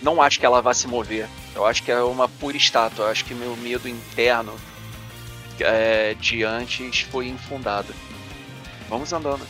Não 0.00 0.20
acho 0.20 0.40
que 0.40 0.46
ela 0.46 0.62
vá 0.62 0.72
se 0.74 0.88
mover. 0.88 1.28
Eu 1.54 1.66
acho 1.66 1.82
que 1.82 1.90
é 1.92 2.02
uma 2.02 2.28
pura 2.28 2.56
estátua. 2.56 3.04
Eu 3.04 3.10
acho 3.10 3.24
que 3.24 3.34
meu 3.34 3.56
medo 3.56 3.88
interno 3.88 4.58
é, 5.60 6.14
de 6.14 6.42
antes 6.42 7.00
foi 7.02 7.28
infundado. 7.28 7.94
Vamos 8.88 9.12
andando. 9.12 9.46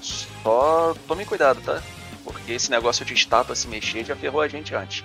Só 0.00 0.94
tome 1.06 1.24
cuidado, 1.24 1.60
tá? 1.62 1.82
Porque 2.24 2.52
esse 2.52 2.70
negócio 2.70 3.04
de 3.04 3.14
estátua 3.14 3.54
se 3.54 3.68
mexer 3.68 4.04
já 4.04 4.16
ferrou 4.16 4.40
a 4.40 4.48
gente 4.48 4.74
antes. 4.74 5.04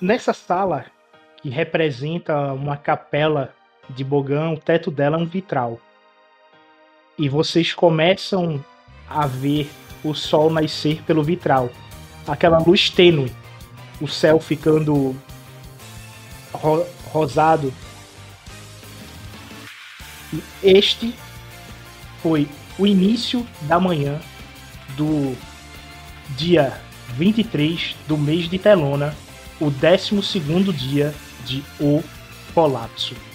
Nessa 0.00 0.32
sala, 0.32 0.86
que 1.42 1.50
representa 1.50 2.52
uma 2.52 2.76
capela 2.76 3.54
de 3.88 4.02
Bogão, 4.02 4.54
o 4.54 4.58
teto 4.58 4.90
dela 4.90 5.16
é 5.16 5.20
um 5.20 5.26
vitral. 5.26 5.78
E 7.18 7.28
vocês 7.28 7.74
começam 7.74 8.64
a 9.08 9.26
ver 9.26 9.70
o 10.02 10.14
sol 10.14 10.50
nascer 10.50 11.02
pelo 11.02 11.22
vitral. 11.22 11.68
Aquela 12.26 12.58
luz 12.58 12.88
tênue. 12.88 13.32
O 14.00 14.08
céu 14.08 14.40
ficando 14.40 15.14
ro 16.52 16.86
rosado. 17.12 17.72
E 20.32 20.42
este 20.62 21.14
foi 22.22 22.48
o 22.78 22.86
início 22.86 23.46
da 23.62 23.80
manhã 23.80 24.20
do 24.96 25.36
dia 26.36 26.80
23 27.16 27.96
do 28.06 28.16
mês 28.16 28.48
de 28.48 28.58
Telona, 28.58 29.14
o 29.60 29.70
12 29.70 30.40
dia 30.72 31.14
de 31.44 31.62
O 31.80 32.02
Colapso. 32.54 33.29